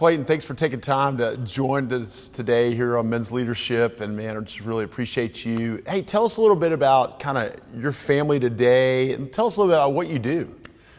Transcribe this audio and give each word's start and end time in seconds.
Clayton, 0.00 0.24
thanks 0.24 0.46
for 0.46 0.54
taking 0.54 0.80
time 0.80 1.18
to 1.18 1.36
join 1.44 1.92
us 1.92 2.30
today 2.30 2.74
here 2.74 2.96
on 2.96 3.10
Men's 3.10 3.30
Leadership. 3.30 4.00
And 4.00 4.16
man, 4.16 4.34
I 4.34 4.40
just 4.40 4.62
really 4.62 4.84
appreciate 4.84 5.44
you. 5.44 5.82
Hey, 5.86 6.00
tell 6.00 6.24
us 6.24 6.38
a 6.38 6.40
little 6.40 6.56
bit 6.56 6.72
about 6.72 7.20
kind 7.20 7.36
of 7.36 7.54
your 7.78 7.92
family 7.92 8.40
today 8.40 9.12
and 9.12 9.30
tell 9.30 9.46
us 9.46 9.58
a 9.58 9.60
little 9.60 9.74
bit 9.74 9.76
about 9.76 9.92
what 9.92 10.08
you 10.08 10.18
do. 10.18 10.54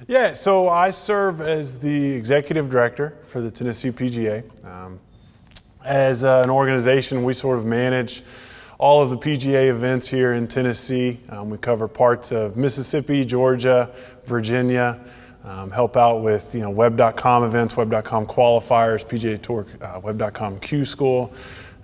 Yeah, 0.08 0.34
so 0.34 0.70
I 0.70 0.92
serve 0.92 1.42
as 1.42 1.80
the 1.80 2.12
executive 2.12 2.70
director 2.70 3.18
for 3.24 3.42
the 3.42 3.50
Tennessee 3.50 3.90
PGA. 3.90 4.44
Um, 4.68 5.00
as 5.84 6.24
uh, 6.24 6.42
an 6.44 6.52
organization, 6.52 7.24
we 7.24 7.34
sort 7.34 7.58
of 7.58 7.66
manage 7.66 8.22
all 8.78 9.02
of 9.02 9.10
the 9.10 9.18
PGA 9.18 9.70
events 9.70 10.08
here 10.08 10.36
in 10.36 10.48
Tennessee. 10.48 11.20
Um, 11.30 11.50
we 11.50 11.58
cover 11.58 11.88
parts 11.88 12.32
of 12.32 12.56
Mississippi, 12.56 13.26
Georgia, 13.26 13.90
Virginia 14.26 15.04
um, 15.44 15.72
help 15.72 15.98
out 15.98 16.18
with 16.18 16.54
you 16.54 16.62
know 16.62 16.70
web.com 16.70 17.44
events, 17.44 17.76
web.com 17.76 18.26
qualifiers, 18.26 19.06
PGA 19.06 19.42
Tour, 19.42 19.66
uh, 19.82 20.00
web.com 20.02 20.60
Q 20.60 20.86
School. 20.86 21.34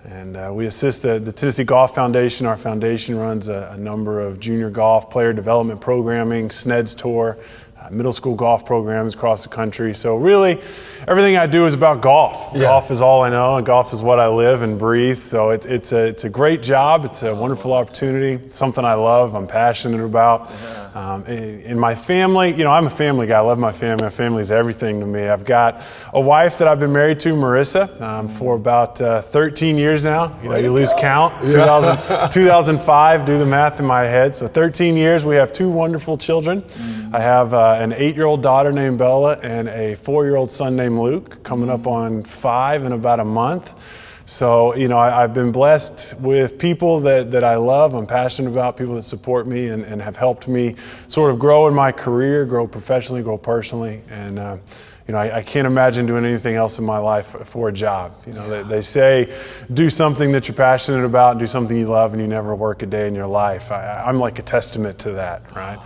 And 0.06 0.38
uh, 0.38 0.52
we 0.54 0.68
assist 0.68 1.02
the, 1.02 1.20
the, 1.20 1.34
Tennessee 1.34 1.66
Golf 1.66 1.94
Foundation. 1.94 2.46
Our 2.46 2.56
foundation 2.56 3.18
runs 3.18 3.50
a, 3.50 3.72
a, 3.74 3.78
number 3.78 4.22
of 4.22 4.40
junior 4.40 4.70
golf 4.70 5.10
player 5.10 5.34
development 5.34 5.82
programming, 5.82 6.48
SNEDS 6.48 6.98
Tour, 6.98 7.38
uh, 7.78 7.90
middle 7.92 8.14
school 8.14 8.34
golf 8.34 8.66
programs 8.66 9.16
across 9.16 9.44
the 9.44 9.50
country. 9.50 9.94
So, 9.94 10.16
really, 10.16 10.62
everything 11.10 11.36
I 11.36 11.46
do 11.46 11.66
is 11.66 11.74
about 11.74 12.02
golf. 12.02 12.52
Yeah. 12.54 12.62
Golf 12.62 12.90
is 12.90 13.02
all 13.02 13.22
I 13.22 13.30
know, 13.30 13.58
and 13.58 13.66
golf 13.66 13.92
is 13.92 14.02
what 14.02 14.18
I 14.18 14.30
live 14.30 14.62
and 14.62 14.80
breathe. 14.80 15.18
So, 15.18 15.50
it, 15.50 15.66
it's, 15.66 15.92
a, 15.92 16.06
it's 16.08 16.24
a 16.24 16.30
great 16.30 16.64
job. 16.64 17.04
It's 17.04 17.24
a 17.24 17.36
wonderful 17.36 17.74
opportunity. 17.74 18.46
It's 18.46 18.56
something 18.56 18.86
I 18.86 18.94
love, 18.94 19.36
I'm 19.36 19.48
passionate 19.48 20.06
about. 20.06 20.50
Yeah. 20.50 20.87
Um, 20.98 21.24
in, 21.28 21.60
in, 21.60 21.80
my 21.80 21.94
family, 21.94 22.50
you 22.54 22.64
know, 22.64 22.72
I'm 22.72 22.88
a 22.88 22.90
family 22.90 23.28
guy. 23.28 23.38
I 23.38 23.42
love 23.42 23.60
my 23.60 23.72
family. 23.72 24.04
My 24.04 24.10
family 24.10 24.42
is 24.42 24.50
everything 24.50 25.00
to 25.00 25.06
me. 25.06 25.28
I've 25.28 25.46
got 25.46 25.84
a 26.12 26.20
wife 26.20 26.58
that 26.58 26.68
I've 26.68 26.80
been 26.80 26.92
married 26.92 27.20
to, 27.20 27.34
Marissa, 27.34 28.02
um, 28.02 28.28
for 28.28 28.56
about 28.56 29.00
uh, 29.00 29.22
13 29.22 29.78
years 29.78 30.04
now. 30.04 30.36
You 30.42 30.50
know, 30.50 30.56
you 30.56 30.74
lose 30.74 30.94
count. 30.98 31.36
Yeah. 31.44 31.52
2000, 31.52 32.32
2005, 32.32 33.26
do 33.28 33.38
the 33.38 33.46
math 33.46 33.80
in 33.80 33.86
my 33.86 34.06
head. 34.06 34.34
So 34.34 34.48
13 34.48 34.98
years. 34.98 35.24
We 35.24 35.36
have 35.36 35.52
two 35.52 35.70
wonderful 35.70 36.18
children. 36.18 36.64
Mm. 36.64 37.14
I 37.14 37.20
have 37.20 37.54
uh, 37.54 37.78
an 37.80 37.94
eight-year-old 37.94 38.42
daughter 38.42 38.72
named 38.72 38.98
Bella 38.98 39.38
and 39.44 39.70
a 39.70 39.94
four-year-old 39.98 40.52
son 40.52 40.76
named 40.76 40.98
Luke, 40.98 41.44
coming 41.44 41.70
mm. 41.70 41.74
up 41.74 41.86
on 41.86 42.24
five 42.24 42.86
in 42.86 42.92
about 42.92 43.20
a 43.20 43.24
month. 43.24 43.72
So, 44.28 44.76
you 44.76 44.90
know, 44.90 45.00
I, 45.00 45.22
have 45.22 45.34
been 45.34 45.54
blessed 45.54 46.20
with 46.20 46.60
people 46.60 47.00
that, 47.00 47.32
that 47.32 47.46
I 47.46 47.56
love, 47.56 47.94
I'm 47.94 48.06
passionate 48.06 48.52
about, 48.52 48.76
people 48.76 48.96
that 48.96 49.04
support 49.04 49.48
me 49.48 49.70
and, 49.70 49.86
and 49.86 50.02
have 50.02 50.18
helped 50.18 50.50
me 50.50 50.76
sort 51.08 51.32
of 51.32 51.40
grow 51.40 51.66
in 51.70 51.74
my 51.74 51.94
career, 51.94 52.44
grow 52.44 52.68
professionally, 52.68 53.24
grow 53.24 53.38
personally. 53.38 54.02
And, 54.10 54.38
uh, 54.38 54.58
you 55.08 55.14
know, 55.14 55.20
I, 55.20 55.38
I, 55.38 55.44
can't 55.44 55.66
imagine 55.66 56.06
doing 56.06 56.26
anything 56.26 56.56
else 56.56 56.78
in 56.78 56.84
my 56.84 56.98
life 56.98 57.28
for 57.48 57.70
a 57.70 57.72
job. 57.72 58.18
You 58.28 58.34
know, 58.34 58.50
they, 58.50 58.64
they, 58.64 58.82
say 58.82 59.34
do 59.74 59.90
something 59.90 60.34
that 60.34 60.50
you're 60.50 60.56
passionate 60.56 61.06
about 61.06 61.32
and 61.32 61.40
do 61.40 61.48
something 61.48 61.78
you 61.78 61.88
love 61.88 62.12
and 62.12 62.22
you 62.22 62.28
never 62.28 62.54
work 62.54 62.82
a 62.82 62.86
day 62.86 63.08
in 63.08 63.16
your 63.16 63.28
life. 63.28 63.72
I, 63.72 64.04
I'm 64.06 64.20
like 64.20 64.40
a 64.40 64.44
testament 64.44 65.00
to 65.00 65.12
that, 65.12 65.56
right? 65.56 65.80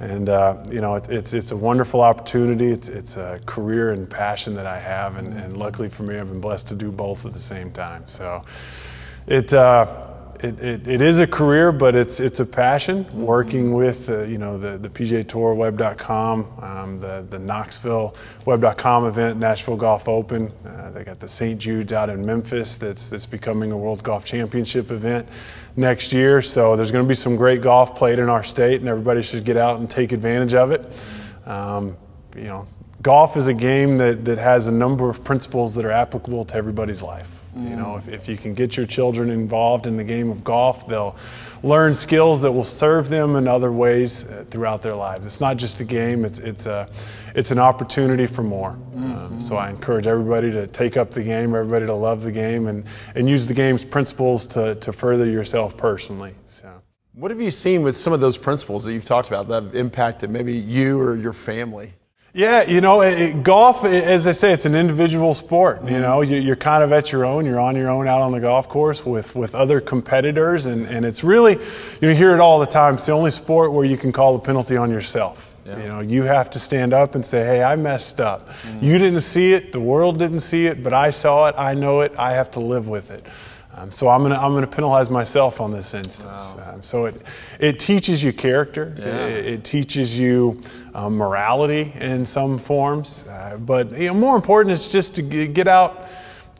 And 0.00 0.28
uh, 0.28 0.56
you 0.70 0.80
know, 0.80 0.96
it, 0.96 1.08
it's 1.08 1.32
it's 1.34 1.52
a 1.52 1.56
wonderful 1.56 2.00
opportunity. 2.00 2.66
It's 2.66 2.88
it's 2.88 3.16
a 3.16 3.40
career 3.46 3.92
and 3.92 4.10
passion 4.10 4.54
that 4.54 4.66
I 4.66 4.78
have, 4.80 5.16
and, 5.16 5.32
and 5.38 5.56
luckily 5.56 5.88
for 5.88 6.02
me, 6.02 6.18
I've 6.18 6.28
been 6.28 6.40
blessed 6.40 6.68
to 6.68 6.74
do 6.74 6.90
both 6.90 7.26
at 7.26 7.32
the 7.32 7.38
same 7.38 7.70
time. 7.70 8.02
So, 8.06 8.42
it. 9.26 9.52
Uh, 9.52 10.10
it, 10.40 10.60
it, 10.60 10.88
it 10.88 11.00
is 11.00 11.20
a 11.20 11.26
career, 11.26 11.72
but 11.72 11.94
it's 11.94 12.20
it's 12.20 12.38
a 12.40 12.44
passion. 12.44 13.06
Working 13.14 13.72
with 13.72 14.10
uh, 14.10 14.24
you 14.24 14.36
know 14.36 14.58
the 14.58 14.76
the 14.76 14.90
PGA 14.90 15.26
Tour 15.26 15.54
Web.com, 15.54 16.52
um, 16.60 17.00
the 17.00 17.24
the 17.30 17.38
Knoxville 17.38 18.14
Web.com 18.44 19.06
event, 19.06 19.38
Nashville 19.38 19.76
Golf 19.76 20.06
Open. 20.06 20.52
Uh, 20.66 20.90
they 20.90 21.02
got 21.02 21.18
the 21.18 21.28
St. 21.28 21.58
Jude's 21.58 21.94
out 21.94 22.10
in 22.10 22.26
Memphis. 22.26 22.76
That's 22.76 23.08
that's 23.08 23.24
becoming 23.24 23.72
a 23.72 23.76
World 23.76 24.02
Golf 24.02 24.26
Championship 24.26 24.90
event 24.90 25.26
next 25.76 26.12
year. 26.12 26.40
So 26.42 26.76
there's 26.76 26.90
going 26.90 27.04
to 27.04 27.08
be 27.08 27.14
some 27.14 27.36
great 27.36 27.62
golf 27.62 27.96
played 27.96 28.18
in 28.18 28.28
our 28.28 28.44
state, 28.44 28.80
and 28.80 28.88
everybody 28.88 29.22
should 29.22 29.44
get 29.44 29.56
out 29.56 29.78
and 29.78 29.90
take 29.90 30.12
advantage 30.12 30.54
of 30.54 30.70
it. 30.70 30.92
Um, 31.46 31.96
you 32.36 32.44
know, 32.44 32.66
golf 33.02 33.36
is 33.36 33.48
a 33.48 33.54
game 33.54 33.98
that, 33.98 34.24
that 34.24 34.38
has 34.38 34.68
a 34.68 34.72
number 34.72 35.08
of 35.10 35.22
principles 35.22 35.74
that 35.74 35.84
are 35.84 35.92
applicable 35.92 36.44
to 36.46 36.56
everybody's 36.56 37.02
life. 37.02 37.30
Mm. 37.56 37.70
You 37.70 37.76
know, 37.76 37.96
if, 37.96 38.08
if 38.08 38.28
you 38.28 38.36
can 38.36 38.54
get 38.54 38.76
your 38.76 38.86
children 38.86 39.30
involved 39.30 39.86
in 39.86 39.96
the 39.96 40.04
game 40.04 40.30
of 40.30 40.42
golf, 40.42 40.88
they'll 40.88 41.16
learn 41.64 41.94
skills 41.94 42.42
that 42.42 42.52
will 42.52 42.62
serve 42.62 43.08
them 43.08 43.36
in 43.36 43.48
other 43.48 43.72
ways 43.72 44.28
uh, 44.30 44.44
throughout 44.50 44.82
their 44.82 44.94
lives. 44.94 45.26
It's 45.26 45.40
not 45.40 45.56
just 45.56 45.80
a 45.80 45.84
game; 45.84 46.24
it's 46.24 46.38
it's 46.38 46.66
a 46.66 46.88
it's 47.34 47.50
an 47.50 47.58
opportunity 47.58 48.26
for 48.26 48.42
more. 48.42 48.72
Mm-hmm. 48.72 49.16
Um, 49.16 49.40
so 49.40 49.56
I 49.56 49.70
encourage 49.70 50.06
everybody 50.06 50.52
to 50.52 50.66
take 50.68 50.96
up 50.96 51.10
the 51.10 51.22
game, 51.22 51.54
everybody 51.54 51.86
to 51.86 51.94
love 51.94 52.22
the 52.22 52.32
game, 52.32 52.68
and 52.68 52.84
and 53.14 53.28
use 53.28 53.46
the 53.46 53.54
game's 53.54 53.84
principles 53.84 54.46
to 54.48 54.74
to 54.76 54.92
further 54.92 55.26
yourself 55.26 55.76
personally. 55.76 56.34
So. 56.46 56.70
What 57.14 57.30
have 57.30 57.40
you 57.40 57.52
seen 57.52 57.82
with 57.82 57.96
some 57.96 58.12
of 58.12 58.20
those 58.20 58.36
principles 58.36 58.84
that 58.84 58.92
you've 58.92 59.04
talked 59.04 59.28
about 59.28 59.46
that 59.48 59.62
have 59.62 59.74
impacted 59.76 60.30
maybe 60.30 60.52
you 60.52 61.00
or 61.00 61.16
your 61.16 61.32
family? 61.32 61.90
Yeah, 62.36 62.68
you 62.68 62.80
know, 62.80 63.00
it, 63.00 63.44
golf, 63.44 63.84
as 63.84 64.26
I 64.26 64.32
say, 64.32 64.52
it's 64.52 64.66
an 64.66 64.74
individual 64.74 65.34
sport. 65.34 65.88
You 65.88 66.00
know, 66.00 66.20
you, 66.20 66.50
are 66.52 66.56
kind 66.56 66.82
of 66.82 66.90
at 66.90 67.12
your 67.12 67.24
own. 67.24 67.46
You're 67.46 67.60
on 67.60 67.76
your 67.76 67.88
own 67.88 68.08
out 68.08 68.22
on 68.22 68.32
the 68.32 68.40
golf 68.40 68.68
course 68.68 69.06
with, 69.06 69.36
with 69.36 69.54
other 69.54 69.80
competitors, 69.80 70.66
and, 70.66 70.88
and 70.88 71.06
it's 71.06 71.22
really, 71.22 71.58
you 72.00 72.08
hear 72.08 72.34
it 72.34 72.40
all 72.40 72.58
the 72.58 72.66
time. 72.66 72.94
It's 72.94 73.06
the 73.06 73.12
only 73.12 73.30
sport 73.30 73.72
where 73.72 73.84
you 73.84 73.96
can 73.96 74.10
call 74.10 74.32
the 74.32 74.40
penalty 74.40 74.76
on 74.76 74.90
yourself. 74.90 75.54
Yeah. 75.64 75.80
You 75.80 75.88
know, 75.88 76.00
you 76.00 76.24
have 76.24 76.50
to 76.50 76.58
stand 76.58 76.92
up 76.92 77.14
and 77.14 77.24
say, 77.24 77.44
"Hey, 77.44 77.62
I 77.62 77.76
messed 77.76 78.20
up. 78.20 78.48
Mm-hmm. 78.48 78.84
You 78.84 78.98
didn't 78.98 79.20
see 79.22 79.52
it. 79.52 79.72
The 79.72 79.80
world 79.80 80.18
didn't 80.18 80.40
see 80.40 80.66
it, 80.66 80.82
but 80.82 80.92
I 80.92 81.08
saw 81.10 81.46
it. 81.46 81.54
I 81.56 81.72
know 81.72 82.00
it. 82.00 82.12
I 82.18 82.32
have 82.32 82.50
to 82.50 82.60
live 82.60 82.86
with 82.88 83.10
it." 83.12 83.24
Um, 83.76 83.90
so 83.90 84.08
I'm 84.08 84.22
gonna 84.22 84.36
I'm 84.36 84.54
gonna 84.54 84.66
penalize 84.66 85.10
myself 85.10 85.60
on 85.60 85.72
this 85.72 85.94
instance. 85.94 86.54
Wow. 86.56 86.74
Um, 86.74 86.82
so 86.82 87.06
it 87.06 87.22
it 87.58 87.78
teaches 87.80 88.22
you 88.22 88.32
character. 88.32 88.94
Yeah. 88.96 89.26
It, 89.26 89.46
it, 89.46 89.64
teaches 89.64 90.18
you 90.18 90.60
um, 90.94 91.16
morality 91.16 91.92
in 91.96 92.24
some 92.24 92.56
forms. 92.56 93.26
Uh, 93.26 93.58
but 93.58 93.90
you 93.98 94.08
know, 94.08 94.14
more 94.14 94.36
important 94.36 94.72
is 94.72 94.86
just 94.88 95.16
to 95.16 95.22
get 95.22 95.66
out 95.66 96.03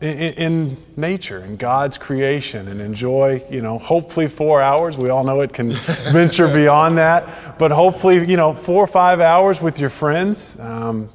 in, 0.00 0.34
in, 0.34 0.76
nature 0.96 1.44
in 1.44 1.56
God's 1.56 1.98
creation 1.98 2.68
and 2.68 2.80
enjoy. 2.80 3.42
You 3.50 3.62
know, 3.62 3.78
hopefully 3.78 4.28
four 4.28 4.62
hours. 4.62 4.96
We 4.98 5.08
all 5.08 5.24
know 5.24 5.40
it 5.40 5.52
can 5.52 5.70
venture 6.12 6.48
beyond 6.48 6.98
that, 6.98 7.58
but 7.58 7.70
hopefully 7.70 8.28
you 8.28 8.36
know 8.36 8.54
four 8.54 8.84
or 8.84 8.86
five 8.86 9.20
hours 9.20 9.60
with 9.60 9.80
your 9.80 9.90
friends. 9.90 10.58
Um, 10.60 11.08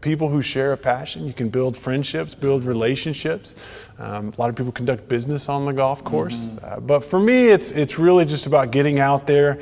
people 0.00 0.28
who 0.28 0.42
share 0.42 0.72
a 0.72 0.76
passion. 0.76 1.26
You 1.26 1.32
can 1.32 1.48
build 1.48 1.76
friendships, 1.76 2.34
build 2.34 2.64
relationships. 2.64 3.54
Um, 3.98 4.32
a 4.36 4.40
lot 4.40 4.50
of 4.50 4.56
people 4.56 4.72
conduct 4.72 5.08
business 5.08 5.48
on 5.48 5.66
the 5.66 5.72
golf 5.72 6.04
course. 6.04 6.52
Mm-hmm. 6.52 6.64
Uh, 6.64 6.80
but 6.80 7.00
for 7.00 7.18
me, 7.18 7.48
it's, 7.48 7.72
it's 7.72 7.98
really 7.98 8.24
just 8.24 8.46
about 8.46 8.70
getting 8.70 9.00
out 9.00 9.26
there, 9.26 9.58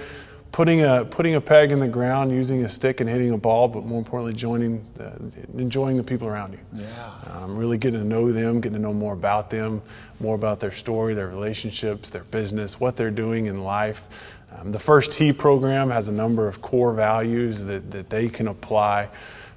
putting 0.54 0.84
a, 0.84 1.04
putting 1.04 1.34
a 1.34 1.41
peg 1.41 1.72
in 1.72 1.81
the 1.81 1.88
ground, 1.88 2.31
using 2.31 2.65
a 2.65 2.69
stick 2.69 3.00
and 3.00 3.10
hitting 3.10 3.32
a 3.32 3.37
ball, 3.37 3.66
but 3.66 3.84
more 3.84 3.98
importantly, 3.98 4.32
joining 4.32 4.81
the, 4.94 5.12
enjoying 5.59 5.97
the 5.97 6.03
people 6.04 6.28
around 6.28 6.53
you. 6.53 6.60
Yeah. 6.72 7.10
Um, 7.32 7.56
really 7.56 7.76
getting 7.76 7.98
to 7.98 8.06
know 8.06 8.30
them, 8.30 8.60
getting 8.60 8.77
to 8.77 8.80
know 8.80 8.95
more 8.95 9.15
about 9.15 9.51
them, 9.51 9.83
more 10.21 10.36
about 10.36 10.60
their 10.60 10.71
story, 10.71 11.12
their 11.12 11.27
relationships, 11.27 12.09
their 12.09 12.22
business, 12.22 12.78
what 12.78 12.97
they're 12.97 13.10
doing 13.10 13.47
in 13.47 13.65
life. 13.65 14.06
Um, 14.53 14.71
the 14.71 14.78
First 14.78 15.10
Tee 15.10 15.33
program 15.33 15.91
has 15.91 16.06
a 16.06 16.12
number 16.12 16.47
of 16.47 16.62
core 16.62 16.92
values 16.92 17.65
that, 17.65 17.91
that 17.91 18.09
they 18.09 18.28
can 18.28 18.47
apply 18.47 19.09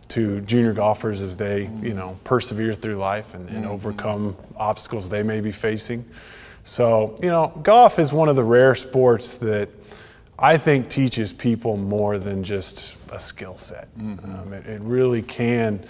to 0.08 0.42
junior 0.42 0.74
golfers 0.74 1.22
as 1.22 1.38
they, 1.38 1.70
you 1.80 1.94
know, 1.94 2.18
persevere 2.24 2.74
through 2.74 2.96
life 2.96 3.36
and, 3.36 3.48
and 3.50 3.66
mm-hmm. 3.66 3.72
overcome 3.72 4.36
obstacles 4.56 5.10
they 5.10 5.22
may 5.22 5.42
be 5.42 5.52
facing. 5.52 6.04
So, 6.64 7.16
you 7.22 7.30
know, 7.30 7.54
golf 7.62 8.00
is 8.00 8.12
one 8.12 8.30
of 8.30 8.36
the 8.36 8.44
rare 8.44 8.74
sports 8.74 9.38
that 9.38 9.70
I 10.40 10.58
think 10.58 10.90
teaches 10.90 11.34
people 11.34 11.78
more 11.78 12.20
than 12.20 12.44
just 12.44 12.98
a 13.12 13.20
skill 13.20 13.56
set. 13.56 13.88
Mm-hmm. 13.98 14.36
Um, 14.36 14.54
it, 14.54 14.66
it, 14.68 14.82
really 14.82 15.22
can 15.24 15.84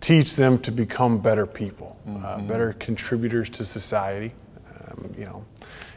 teach 0.00 0.36
them 0.36 0.58
to 0.60 0.70
become 0.70 1.18
better 1.18 1.46
people, 1.46 1.98
uh, 2.06 2.10
mm-hmm. 2.10 2.24
uh, 2.24 2.40
better 2.42 2.74
contributors 2.74 3.50
to 3.50 3.64
society. 3.64 4.32
Um, 4.80 5.14
you 5.18 5.24
know, 5.24 5.44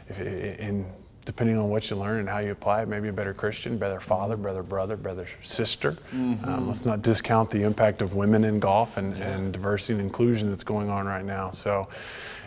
if, 0.08 0.18
in 0.18 0.84
depending 1.24 1.56
on 1.56 1.68
what 1.68 1.88
you 1.88 1.96
learn 1.96 2.20
and 2.20 2.28
how 2.28 2.38
you 2.38 2.50
apply 2.50 2.82
it, 2.82 2.88
maybe 2.88 3.08
a 3.08 3.12
better 3.12 3.32
Christian, 3.32 3.78
better 3.78 4.00
father, 4.00 4.36
better 4.36 4.62
brother, 4.62 4.96
better 4.96 5.26
sister. 5.42 5.92
Mm-hmm. 5.92 6.44
Um, 6.44 6.66
let's 6.66 6.84
not 6.84 7.02
discount 7.02 7.50
the 7.50 7.62
impact 7.62 8.02
of 8.02 8.16
women 8.16 8.44
in 8.44 8.58
golf 8.58 8.96
and, 8.96 9.16
yeah. 9.16 9.28
and, 9.28 9.52
diversity 9.52 9.94
and 9.94 10.02
inclusion 10.02 10.50
that's 10.50 10.64
going 10.64 10.90
on 10.90 11.06
right 11.06 11.24
now. 11.24 11.50
So 11.52 11.88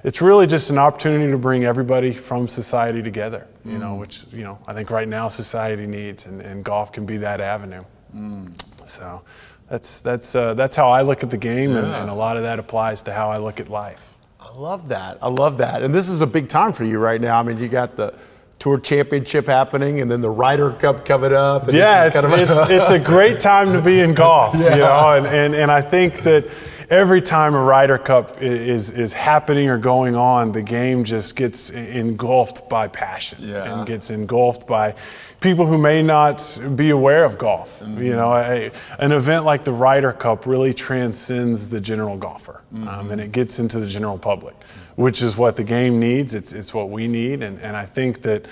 it's 0.06 0.22
really 0.22 0.46
just 0.46 0.70
an 0.70 0.78
opportunity 0.78 1.32
to 1.32 1.38
bring 1.38 1.64
everybody 1.64 2.14
from 2.14 2.48
society 2.48 3.02
together, 3.02 3.48
you 3.66 3.78
mm. 3.78 3.80
know, 3.80 3.96
which, 3.96 4.26
you 4.32 4.44
know, 4.44 4.60
I 4.68 4.74
think 4.74 4.92
right 4.92 5.08
now 5.08 5.30
society 5.30 5.88
needs, 5.88 6.28
and, 6.28 6.42
and 6.42 6.64
golf 6.64 6.92
can 6.92 7.08
be 7.08 7.18
that 7.18 7.42
avenue. 7.42 7.84
Mm. 8.16 8.54
So 8.88 9.24
that's, 9.68 10.02
that's, 10.02 10.36
uh, 10.36 10.54
that's 10.54 10.76
how 10.76 10.90
I 10.90 11.02
look 11.02 11.24
at 11.24 11.32
the 11.32 11.40
game, 11.40 11.72
yeah. 11.72 11.80
and, 11.80 11.88
and 11.88 12.10
a 12.12 12.14
lot 12.14 12.38
of 12.38 12.44
that 12.44 12.60
applies 12.60 13.02
to 13.04 13.14
how 13.14 13.32
I 13.32 13.38
look 13.38 13.60
at 13.60 13.68
life. 13.68 14.14
I 14.40 14.56
love 14.56 14.90
that. 14.90 15.18
I 15.24 15.30
love 15.30 15.58
that. 15.58 15.82
And 15.82 15.92
this 15.92 16.08
is 16.08 16.22
a 16.22 16.28
big 16.28 16.50
time 16.50 16.72
for 16.72 16.84
you 16.84 17.00
right 17.00 17.20
now. 17.20 17.40
I 17.40 17.44
mean, 17.44 17.58
you 17.58 17.68
got 17.68 17.96
the 17.96 18.14
Tour 18.60 18.80
Championship 18.80 19.48
happening, 19.48 20.02
and 20.02 20.12
then 20.12 20.22
the 20.22 20.30
Ryder 20.30 20.74
Cup 20.74 21.04
coming 21.04 21.34
up. 21.34 21.74
yeah, 21.74 22.06
it's, 22.06 22.22
kind 22.22 22.32
of 22.32 22.40
it's, 22.40 22.70
it's, 22.70 22.92
a 22.92 23.00
great 23.00 23.40
time 23.40 23.74
to 23.74 23.82
be 23.82 24.02
in 24.02 24.14
golf, 24.14 24.54
yeah. 24.60 24.76
you 24.76 24.82
know, 24.82 25.14
and, 25.14 25.26
and, 25.26 25.56
and 25.56 25.72
I 25.72 25.82
think 25.82 26.22
that 26.22 26.46
every 26.90 27.22
time 27.22 27.54
a 27.56 27.62
Ryder 27.62 27.98
Cup 27.98 28.42
is 28.42 28.92
is 28.92 29.14
happening 29.14 29.70
or 29.70 29.78
going 29.78 30.16
on, 30.16 30.52
the 30.52 30.62
game 30.62 31.04
just 31.04 31.36
gets 31.36 31.70
engulfed 31.70 32.68
by 32.70 32.88
passion 32.88 33.40
Yeah. 33.42 33.78
and 33.80 33.88
gets 33.88 34.10
engulfed 34.10 34.68
by 34.68 34.96
people 35.42 35.66
who 35.68 35.78
may 35.78 36.02
not 36.02 36.60
be 36.76 36.90
aware 36.90 37.24
of 37.24 37.38
golf. 37.38 37.82
You 37.86 38.16
know, 38.16 38.34
a, 38.34 38.72
an 39.00 39.12
event 39.12 39.46
like 39.46 39.64
the 39.64 39.74
Ryder 39.74 40.14
Cup 40.14 40.46
really 40.46 40.74
transcends 40.74 41.70
the 41.70 41.80
general 41.80 42.18
golfer, 42.18 42.64
um, 42.74 43.12
and 43.12 43.22
it 43.22 43.32
gets 43.32 43.60
into 43.60 43.80
the 43.80 43.88
general 43.88 44.18
public, 44.18 44.56
which 44.96 45.22
is 45.22 45.38
what 45.38 45.56
the 45.56 45.64
game 45.64 46.00
needs. 46.00 46.34
It's 46.34 46.54
it's 46.54 46.74
what 46.74 46.90
we 46.90 47.08
need, 47.08 47.44
and 47.44 47.60
and 47.62 47.76
I 47.76 47.86
think 47.86 48.22
that 48.24 48.46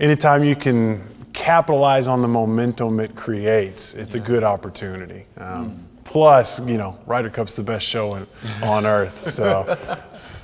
anytime 0.00 0.44
you 0.44 0.56
can 0.56 1.02
capitalize 1.32 2.08
on 2.08 2.22
the 2.22 2.28
momentum 2.28 2.98
it 3.00 3.14
creates, 3.14 3.94
it's 3.94 4.14
a 4.14 4.20
good 4.20 4.42
opportunity. 4.42 5.24
Um, 5.36 5.84
Plus, 6.08 6.58
you 6.60 6.78
know, 6.78 6.98
Ryder 7.04 7.28
Cup's 7.28 7.54
the 7.54 7.62
best 7.62 7.86
show 7.86 8.14
in, 8.14 8.26
on 8.62 8.86
earth, 8.86 9.20
so 9.20 9.76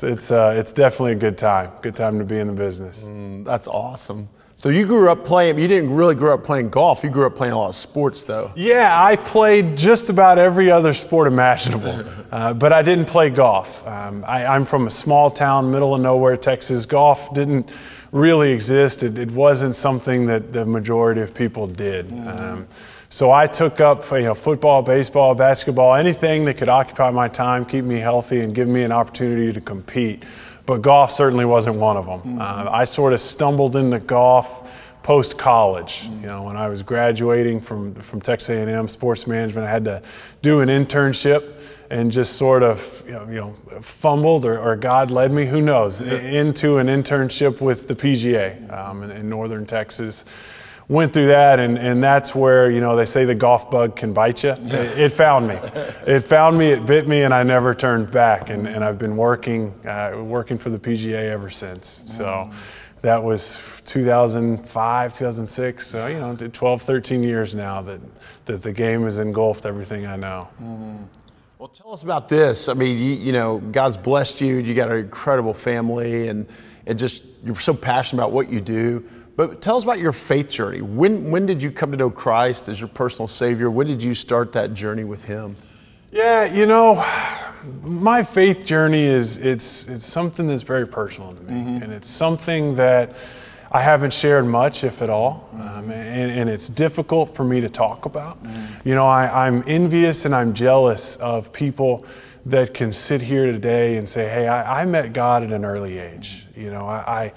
it's 0.03 0.31
uh, 0.31 0.55
it's 0.59 0.75
definitely 0.75 1.13
a 1.13 1.17
good 1.17 1.39
time. 1.39 1.71
Good 1.81 1.97
time 1.97 2.19
to 2.19 2.25
be 2.25 2.39
in 2.39 2.49
the 2.49 2.53
business. 2.53 3.07
That's 3.45 3.67
awesome. 3.67 4.29
So 4.57 4.69
you 4.69 4.85
grew 4.85 5.09
up 5.09 5.25
playing. 5.25 5.59
You 5.59 5.67
didn't 5.67 5.95
really 5.95 6.15
grow 6.15 6.35
up 6.35 6.45
playing 6.45 6.69
golf. 6.69 7.03
You 7.03 7.09
grew 7.09 7.27
up 7.27 7.35
playing 7.35 7.55
a 7.55 7.59
lot 7.59 7.71
of 7.71 7.77
sports, 7.77 8.25
though. 8.25 8.53
Yeah, 8.55 8.95
I 9.03 9.17
played 9.17 9.75
just 9.75 10.11
about 10.11 10.37
every 10.37 10.71
other 10.71 10.93
sport 10.93 11.29
imaginable, 11.29 12.05
uh, 12.31 12.53
but 12.53 12.75
I 12.75 12.83
didn't 12.83 13.07
play 13.07 13.31
golf. 13.31 13.87
Um, 13.87 14.23
I, 14.29 14.45
I'm 14.45 14.67
from 14.67 14.87
a 14.87 14.91
small 14.91 15.31
town, 15.31 15.71
middle 15.71 15.95
of 15.95 16.03
nowhere, 16.03 16.37
Texas. 16.37 16.85
Golf 16.85 17.33
didn't 17.33 17.71
really 18.13 18.53
exist. 18.53 19.03
It, 19.03 19.17
it 19.17 19.31
wasn't 19.31 19.75
something 19.75 20.27
that 20.27 20.53
the 20.53 20.67
majority 20.67 21.23
of 21.23 21.33
people 21.33 21.67
did. 21.67 22.13
Um, 22.29 22.69
so 23.15 23.31
I 23.31 23.47
took 23.47 23.81
up 23.81 24.11
you 24.11 24.23
know, 24.23 24.35
football, 24.35 24.83
baseball, 24.83 25.37
basketball, 25.37 25.95
anything 25.95 26.45
that 26.47 26.55
could 26.55 26.69
occupy 26.69 27.13
my 27.13 27.29
time, 27.29 27.65
keep 27.65 27.85
me 27.85 28.01
healthy, 28.01 28.41
and 28.41 28.53
give 28.53 28.67
me 28.67 28.83
an 28.83 28.91
opportunity 28.91 29.53
to 29.53 29.61
compete. 29.61 30.25
But 30.67 30.83
golf 30.83 31.13
certainly 31.13 31.45
wasn't 31.45 31.77
one 31.77 31.97
of 31.97 32.07
them. 32.07 32.41
Uh, 32.41 32.67
I 32.69 32.83
sort 32.83 33.13
of 33.13 33.21
stumbled 33.21 33.77
into 33.77 34.01
golf 34.01 34.69
post 35.05 35.39
college. 35.39 36.09
You 36.23 36.27
know, 36.27 36.43
when 36.43 36.57
I 36.57 36.69
was 36.69 36.83
graduating 36.83 37.61
from 37.61 37.95
from 37.95 38.21
Texas 38.21 38.49
A&M 38.49 38.89
sports 38.89 39.29
management, 39.29 39.69
I 39.69 39.71
had 39.71 39.85
to 39.85 40.03
do 40.43 40.59
an 40.61 40.69
internship 40.69 41.53
and 41.91 42.11
just 42.11 42.37
sort 42.37 42.65
of 42.65 43.05
you 43.07 43.13
know, 43.13 43.27
you 43.29 43.35
know 43.37 43.51
fumbled 43.81 44.45
or, 44.45 44.59
or 44.59 44.75
God 44.75 45.13
led 45.13 45.31
me, 45.31 45.45
who 45.47 45.61
knows, 45.61 46.03
i- 46.03 46.07
into 46.17 46.79
an 46.79 46.89
internship 46.89 47.61
with 47.61 47.87
the 47.87 47.95
PGA 47.95 48.69
um, 48.73 49.05
in, 49.05 49.13
in 49.13 49.29
northern 49.29 49.67
Texas. 49.67 50.25
Went 50.87 51.15
through 51.15 51.29
that, 51.29 51.61
and, 51.61 51.79
and 51.79 52.03
that's 52.03 52.35
where 52.35 52.71
you 52.71 52.81
know 52.81 52.95
they 52.95 53.07
say 53.07 53.25
the 53.25 53.35
golf 53.35 53.71
bug 53.71 53.97
can 53.97 54.13
bite 54.13 54.45
you. 54.45 54.51
It, 54.51 54.99
it 54.99 55.13
found 55.13 55.49
me. 55.49 55.55
It 56.07 56.21
found 56.21 56.59
me. 56.59 56.67
It 56.67 56.85
bit 56.85 57.09
me, 57.09 57.23
and 57.23 57.33
I 57.33 57.43
never 57.43 57.75
turned 57.75 58.11
back. 58.11 58.51
And, 58.51 58.69
and 58.69 58.85
I've 58.85 58.99
been 58.99 59.17
working 59.17 59.73
uh, 59.87 60.23
working 60.23 60.59
for 60.59 60.69
the 60.69 60.79
PGA 60.79 61.31
ever 61.31 61.49
since. 61.49 62.03
So 62.07 62.51
that 63.05 63.23
was 63.23 63.83
2005, 63.85 65.19
2006. 65.19 65.87
So, 65.87 66.07
you 66.07 66.19
know, 66.19 66.35
12, 66.35 66.83
13 66.83 67.23
years 67.23 67.55
now 67.55 67.83
that, 67.83 68.01
that 68.47 68.63
the 68.63 68.73
game 68.73 69.03
has 69.03 69.19
engulfed 69.19 69.67
everything 69.67 70.07
I 70.07 70.17
know. 70.17 70.49
Well, 71.59 71.69
tell 71.69 71.93
us 71.93 72.03
about 72.03 72.31
this. 72.31 72.69
I 72.69 72.75
mean, 72.75 72.99
you, 72.99 73.13
you 73.13 73.33
know, 73.33 73.59
God's 73.59 73.99
blessed 73.99 74.41
you. 74.41 74.57
You 74.57 74.75
got 74.75 74.91
an 74.91 74.99
incredible 74.99 75.55
family, 75.55 76.29
and 76.29 76.47
and 76.87 76.99
just 76.99 77.25
you're 77.43 77.55
so 77.57 77.75
passionate 77.75 78.23
about 78.23 78.33
what 78.33 78.51
you 78.51 78.61
do. 78.61 79.09
But 79.37 79.61
tell 79.61 79.77
us 79.77 79.83
about 79.83 79.99
your 79.99 80.13
faith 80.13 80.51
journey. 80.51 80.81
When 80.81 81.31
when 81.31 81.47
did 81.47 81.63
you 81.63 81.71
come 81.71 81.91
to 81.91 81.97
know 81.97 82.11
Christ 82.11 82.69
as 82.69 82.81
your 82.81 82.89
personal 82.89 83.27
Savior? 83.27 83.71
When 83.71 83.87
did 83.87 84.03
you 84.03 84.15
start 84.15 84.53
that 84.53 84.75
journey 84.75 85.05
with 85.05 85.25
Him? 85.25 85.57
Yeah, 86.13 86.45
you 86.55 86.67
know, 86.67 87.05
my 87.83 88.23
faith 88.23 88.65
journey 88.65 89.03
is 89.03 89.39
it's 89.39 89.89
it's 89.89 90.07
something 90.07 90.47
that's 90.47 90.63
very 90.63 90.87
personal 90.87 91.35
to 91.35 91.43
me, 91.43 91.53
mm-hmm. 91.53 91.83
and 91.83 91.93
it's 91.93 92.09
something 92.09 92.77
that 92.77 93.17
I 93.73 93.81
haven't 93.81 94.13
shared 94.13 94.47
much, 94.47 94.85
if 94.85 95.03
at 95.03 95.11
all, 95.11 95.49
um, 95.55 95.61
mm-hmm. 95.61 95.91
and, 95.91 96.31
and 96.31 96.51
it's 96.51 96.69
difficult 96.69 97.35
for 97.35 97.43
me 97.43 97.61
to 97.61 97.69
talk 97.69 98.07
about. 98.07 98.41
Mm-hmm. 98.45 98.89
You 98.89 98.95
know, 98.95 99.07
I, 99.07 99.47
I'm 99.49 99.65
envious 99.67 100.27
and 100.27 100.35
I'm 100.35 100.55
jealous 100.55 101.17
of 101.17 101.53
people 101.53 102.07
that 102.47 102.73
can 102.73 102.93
sit 102.93 103.21
here 103.21 103.51
today 103.51 103.97
and 103.97 104.09
say, 104.09 104.29
"Hey, 104.29 104.47
I, 104.47 104.83
I 104.83 104.85
met 104.87 105.13
God 105.13 105.43
at 105.43 105.51
an 105.51 105.65
early 105.65 105.99
age." 105.99 106.47
You 106.55 106.71
know, 106.71 106.87
I. 106.87 106.99
I 107.07 107.33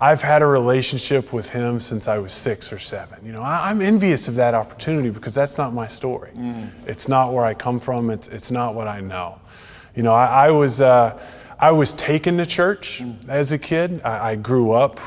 I've 0.00 0.22
had 0.22 0.42
a 0.42 0.46
relationship 0.46 1.32
with 1.32 1.50
him 1.50 1.80
since 1.80 2.06
I 2.06 2.18
was 2.18 2.32
six 2.32 2.72
or 2.72 2.78
seven. 2.78 3.18
You 3.26 3.32
know, 3.32 3.42
I, 3.42 3.70
I'm 3.70 3.80
envious 3.82 4.28
of 4.28 4.36
that 4.36 4.54
opportunity 4.54 5.10
because 5.10 5.34
that's 5.34 5.58
not 5.58 5.72
my 5.74 5.88
story. 5.88 6.30
It's 6.86 7.08
not 7.08 7.32
where 7.32 7.44
I 7.44 7.54
come 7.54 7.80
from. 7.80 8.10
It's 8.10 8.28
it's 8.28 8.50
not 8.50 8.74
what 8.74 8.86
I 8.86 9.00
know. 9.00 9.40
You 9.96 10.04
know, 10.04 10.14
I, 10.14 10.46
I 10.46 10.50
was 10.50 10.80
uh, 10.80 11.20
I 11.58 11.72
was 11.72 11.92
taken 11.94 12.36
to 12.38 12.46
church 12.46 13.02
as 13.28 13.50
a 13.50 13.58
kid. 13.58 14.00
I, 14.04 14.32
I 14.32 14.36
grew 14.36 14.72
up 14.72 15.00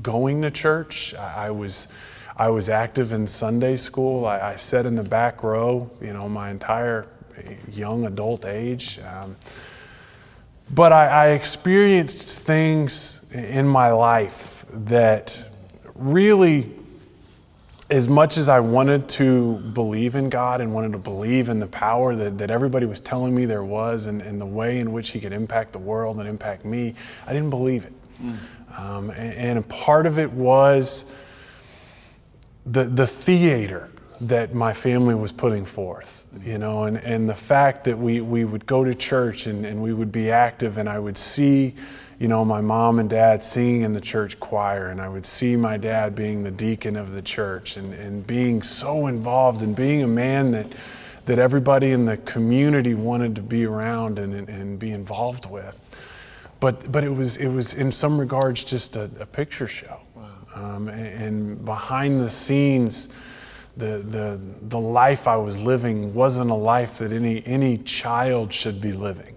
going 0.00 0.40
to 0.42 0.50
church. 0.50 1.14
I, 1.14 1.46
I 1.46 1.50
was 1.50 1.88
I 2.36 2.48
was 2.48 2.70
active 2.70 3.12
in 3.12 3.26
Sunday 3.26 3.76
school. 3.76 4.24
I, 4.24 4.52
I 4.52 4.56
sat 4.56 4.86
in 4.86 4.94
the 4.94 5.04
back 5.04 5.42
row. 5.42 5.90
You 6.00 6.14
know, 6.14 6.30
my 6.30 6.50
entire 6.50 7.08
young 7.70 8.06
adult 8.06 8.46
age. 8.46 9.00
Um, 9.00 9.36
but 10.70 10.92
I, 10.92 11.06
I 11.06 11.26
experienced 11.28 12.28
things 12.28 13.24
in 13.32 13.66
my 13.66 13.90
life 13.90 14.64
that 14.72 15.46
really, 15.94 16.70
as 17.90 18.08
much 18.08 18.36
as 18.36 18.48
I 18.48 18.60
wanted 18.60 19.08
to 19.10 19.56
believe 19.72 20.14
in 20.14 20.30
God 20.30 20.60
and 20.60 20.74
wanted 20.74 20.92
to 20.92 20.98
believe 20.98 21.48
in 21.48 21.60
the 21.60 21.66
power 21.66 22.16
that, 22.16 22.38
that 22.38 22.50
everybody 22.50 22.86
was 22.86 23.00
telling 23.00 23.34
me 23.34 23.44
there 23.44 23.64
was 23.64 24.06
and, 24.06 24.22
and 24.22 24.40
the 24.40 24.46
way 24.46 24.80
in 24.80 24.92
which 24.92 25.10
He 25.10 25.20
could 25.20 25.32
impact 25.32 25.72
the 25.72 25.78
world 25.78 26.18
and 26.18 26.28
impact 26.28 26.64
me, 26.64 26.94
I 27.26 27.32
didn't 27.32 27.50
believe 27.50 27.84
it. 27.84 27.92
Um, 28.78 29.10
and, 29.10 29.34
and 29.34 29.58
a 29.58 29.62
part 29.62 30.06
of 30.06 30.18
it 30.18 30.32
was 30.32 31.12
the, 32.66 32.84
the 32.84 33.06
theater 33.06 33.90
that 34.20 34.54
my 34.54 34.72
family 34.72 35.14
was 35.14 35.32
putting 35.32 35.64
forth, 35.64 36.26
you 36.42 36.58
know, 36.58 36.84
and, 36.84 36.96
and 36.98 37.28
the 37.28 37.34
fact 37.34 37.84
that 37.84 37.98
we, 37.98 38.20
we 38.20 38.44
would 38.44 38.64
go 38.66 38.84
to 38.84 38.94
church 38.94 39.46
and, 39.46 39.66
and 39.66 39.82
we 39.82 39.92
would 39.92 40.12
be 40.12 40.30
active 40.30 40.78
and 40.78 40.88
I 40.88 40.98
would 40.98 41.18
see, 41.18 41.74
you 42.18 42.28
know, 42.28 42.44
my 42.44 42.60
mom 42.60 43.00
and 43.00 43.10
dad 43.10 43.42
singing 43.42 43.82
in 43.82 43.92
the 43.92 44.00
church 44.00 44.38
choir 44.38 44.90
and 44.90 45.00
I 45.00 45.08
would 45.08 45.26
see 45.26 45.56
my 45.56 45.76
dad 45.76 46.14
being 46.14 46.44
the 46.44 46.50
deacon 46.50 46.96
of 46.96 47.12
the 47.12 47.22
church 47.22 47.76
and, 47.76 47.92
and 47.94 48.26
being 48.26 48.62
so 48.62 49.08
involved 49.08 49.62
and 49.62 49.74
being 49.74 50.02
a 50.02 50.08
man 50.08 50.52
that, 50.52 50.72
that 51.26 51.38
everybody 51.38 51.90
in 51.90 52.04
the 52.04 52.16
community 52.18 52.94
wanted 52.94 53.34
to 53.34 53.42
be 53.42 53.66
around 53.66 54.18
and, 54.18 54.32
and, 54.32 54.48
and 54.48 54.78
be 54.78 54.92
involved 54.92 55.50
with. 55.50 55.80
But, 56.60 56.90
but 56.90 57.02
it, 57.02 57.10
was, 57.10 57.36
it 57.36 57.48
was 57.48 57.74
in 57.74 57.90
some 57.90 58.18
regards 58.18 58.62
just 58.62 58.96
a, 58.96 59.10
a 59.18 59.26
picture 59.26 59.66
show. 59.68 60.00
Um, 60.54 60.88
and, 60.88 61.24
and 61.24 61.64
behind 61.64 62.20
the 62.20 62.30
scenes, 62.30 63.08
the, 63.76 63.98
the, 63.98 64.40
the 64.62 64.78
life 64.78 65.26
I 65.26 65.36
was 65.36 65.58
living 65.58 66.14
wasn't 66.14 66.50
a 66.50 66.54
life 66.54 66.98
that 66.98 67.12
any, 67.12 67.44
any 67.46 67.78
child 67.78 68.52
should 68.52 68.80
be 68.80 68.92
living. 68.92 69.34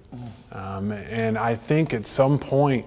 Um, 0.51 0.91
and 0.91 1.37
I 1.37 1.55
think 1.55 1.93
at 1.93 2.05
some 2.05 2.39
point, 2.39 2.85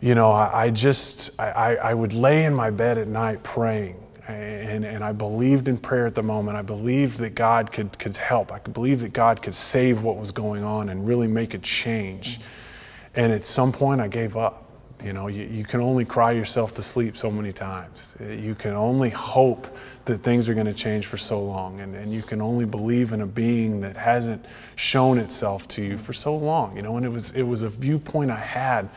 you 0.00 0.14
know, 0.14 0.32
I, 0.32 0.64
I 0.64 0.70
just, 0.70 1.40
I, 1.40 1.76
I 1.76 1.94
would 1.94 2.12
lay 2.12 2.44
in 2.44 2.54
my 2.54 2.70
bed 2.70 2.98
at 2.98 3.08
night 3.08 3.42
praying. 3.42 3.98
And, 4.28 4.84
and 4.84 5.02
I 5.04 5.12
believed 5.12 5.68
in 5.68 5.76
prayer 5.76 6.06
at 6.06 6.14
the 6.14 6.22
moment. 6.22 6.56
I 6.56 6.62
believed 6.62 7.18
that 7.18 7.34
God 7.34 7.72
could, 7.72 7.98
could 7.98 8.16
help. 8.16 8.52
I 8.52 8.58
could 8.58 8.72
believe 8.72 9.00
that 9.00 9.12
God 9.12 9.42
could 9.42 9.54
save 9.54 10.04
what 10.04 10.16
was 10.16 10.30
going 10.30 10.64
on 10.64 10.88
and 10.88 11.06
really 11.06 11.26
make 11.26 11.54
a 11.54 11.58
change. 11.58 12.40
And 13.14 13.32
at 13.32 13.44
some 13.44 13.72
point, 13.72 14.00
I 14.00 14.08
gave 14.08 14.36
up. 14.36 14.61
You 15.04 15.12
know, 15.12 15.26
you, 15.26 15.44
you 15.44 15.64
can 15.64 15.80
only 15.80 16.04
cry 16.04 16.32
yourself 16.32 16.74
to 16.74 16.82
sleep 16.82 17.16
so 17.16 17.30
many 17.30 17.52
times. 17.52 18.16
You 18.20 18.54
can 18.54 18.74
only 18.74 19.10
hope 19.10 19.66
that 20.04 20.18
things 20.18 20.48
are 20.48 20.54
going 20.54 20.66
to 20.66 20.74
change 20.74 21.06
for 21.06 21.16
so 21.16 21.42
long. 21.42 21.80
And, 21.80 21.94
and 21.94 22.12
you 22.12 22.22
can 22.22 22.40
only 22.40 22.66
believe 22.66 23.12
in 23.12 23.20
a 23.20 23.26
being 23.26 23.80
that 23.80 23.96
hasn't 23.96 24.44
shown 24.76 25.18
itself 25.18 25.66
to 25.68 25.82
you 25.82 25.98
for 25.98 26.12
so 26.12 26.36
long. 26.36 26.76
You 26.76 26.82
know, 26.82 26.96
and 26.96 27.04
it 27.04 27.08
was, 27.08 27.32
it 27.32 27.42
was 27.42 27.62
a 27.62 27.68
viewpoint 27.68 28.30
I 28.30 28.36
had. 28.36 28.88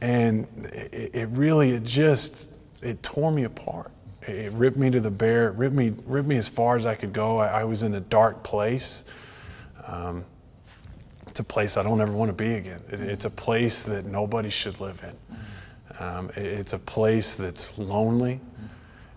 And 0.00 0.46
it, 0.72 1.10
it 1.14 1.28
really, 1.30 1.72
it 1.72 1.84
just, 1.84 2.50
it 2.82 3.02
tore 3.02 3.30
me 3.30 3.44
apart. 3.44 3.90
It 4.22 4.52
ripped 4.52 4.78
me 4.78 4.90
to 4.90 5.00
the 5.00 5.10
bare, 5.10 5.50
it 5.50 5.56
ripped 5.56 5.74
me, 5.74 5.92
ripped 6.06 6.28
me 6.28 6.36
as 6.36 6.48
far 6.48 6.76
as 6.76 6.86
I 6.86 6.94
could 6.94 7.12
go. 7.12 7.38
I, 7.38 7.60
I 7.60 7.64
was 7.64 7.82
in 7.82 7.94
a 7.94 8.00
dark 8.00 8.42
place. 8.42 9.04
Um, 9.86 10.24
it's 11.26 11.40
a 11.40 11.44
place 11.44 11.76
I 11.76 11.82
don't 11.82 12.00
ever 12.00 12.12
want 12.12 12.30
to 12.30 12.32
be 12.32 12.54
again. 12.54 12.80
It, 12.90 13.00
it's 13.00 13.24
a 13.24 13.30
place 13.30 13.82
that 13.84 14.06
nobody 14.06 14.50
should 14.50 14.80
live 14.80 15.02
in. 15.02 15.14
Um, 16.00 16.30
it's 16.36 16.72
a 16.72 16.78
place 16.78 17.36
that's 17.36 17.78
lonely. 17.78 18.40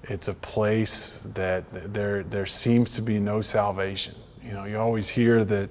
It's 0.03 0.27
a 0.27 0.34
place 0.34 1.24
that 1.34 1.65
there, 1.93 2.24
there 2.24 2.46
seems 2.46 2.96
to 2.96 3.01
be 3.01 3.19
no 3.19 3.41
salvation. 3.41 4.15
You 4.43 4.53
know, 4.53 4.65
you 4.65 4.79
always 4.79 5.10
hear 5.10 5.43
that 5.46 5.69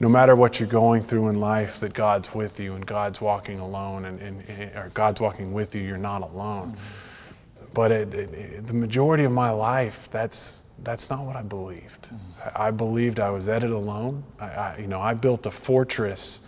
no 0.00 0.08
matter 0.08 0.36
what 0.36 0.60
you're 0.60 0.68
going 0.68 1.02
through 1.02 1.28
in 1.28 1.40
life, 1.40 1.80
that 1.80 1.94
God's 1.94 2.34
with 2.34 2.60
you 2.60 2.74
and 2.74 2.84
God's 2.86 3.20
walking 3.20 3.60
alone, 3.60 4.04
and, 4.04 4.20
and, 4.20 4.76
or 4.76 4.90
God's 4.94 5.20
walking 5.20 5.52
with 5.52 5.74
you, 5.74 5.82
you're 5.82 5.96
not 5.96 6.22
alone. 6.22 6.76
but 7.74 7.90
it, 7.90 8.14
it, 8.14 8.34
it, 8.34 8.66
the 8.66 8.74
majority 8.74 9.24
of 9.24 9.32
my 9.32 9.50
life, 9.50 10.10
that's 10.10 10.64
that's 10.84 11.10
not 11.10 11.24
what 11.24 11.34
I 11.34 11.42
believed. 11.42 12.02
Mm-hmm. 12.02 12.56
I, 12.56 12.68
I, 12.68 12.70
believed 12.70 13.18
I 13.18 13.30
was 13.30 13.48
at 13.48 13.64
it 13.64 13.70
alone. 13.70 14.22
I, 14.38 14.46
I, 14.46 14.76
you 14.78 14.86
know, 14.86 15.00
I 15.00 15.14
built 15.14 15.46
a 15.46 15.50
fortress 15.50 16.42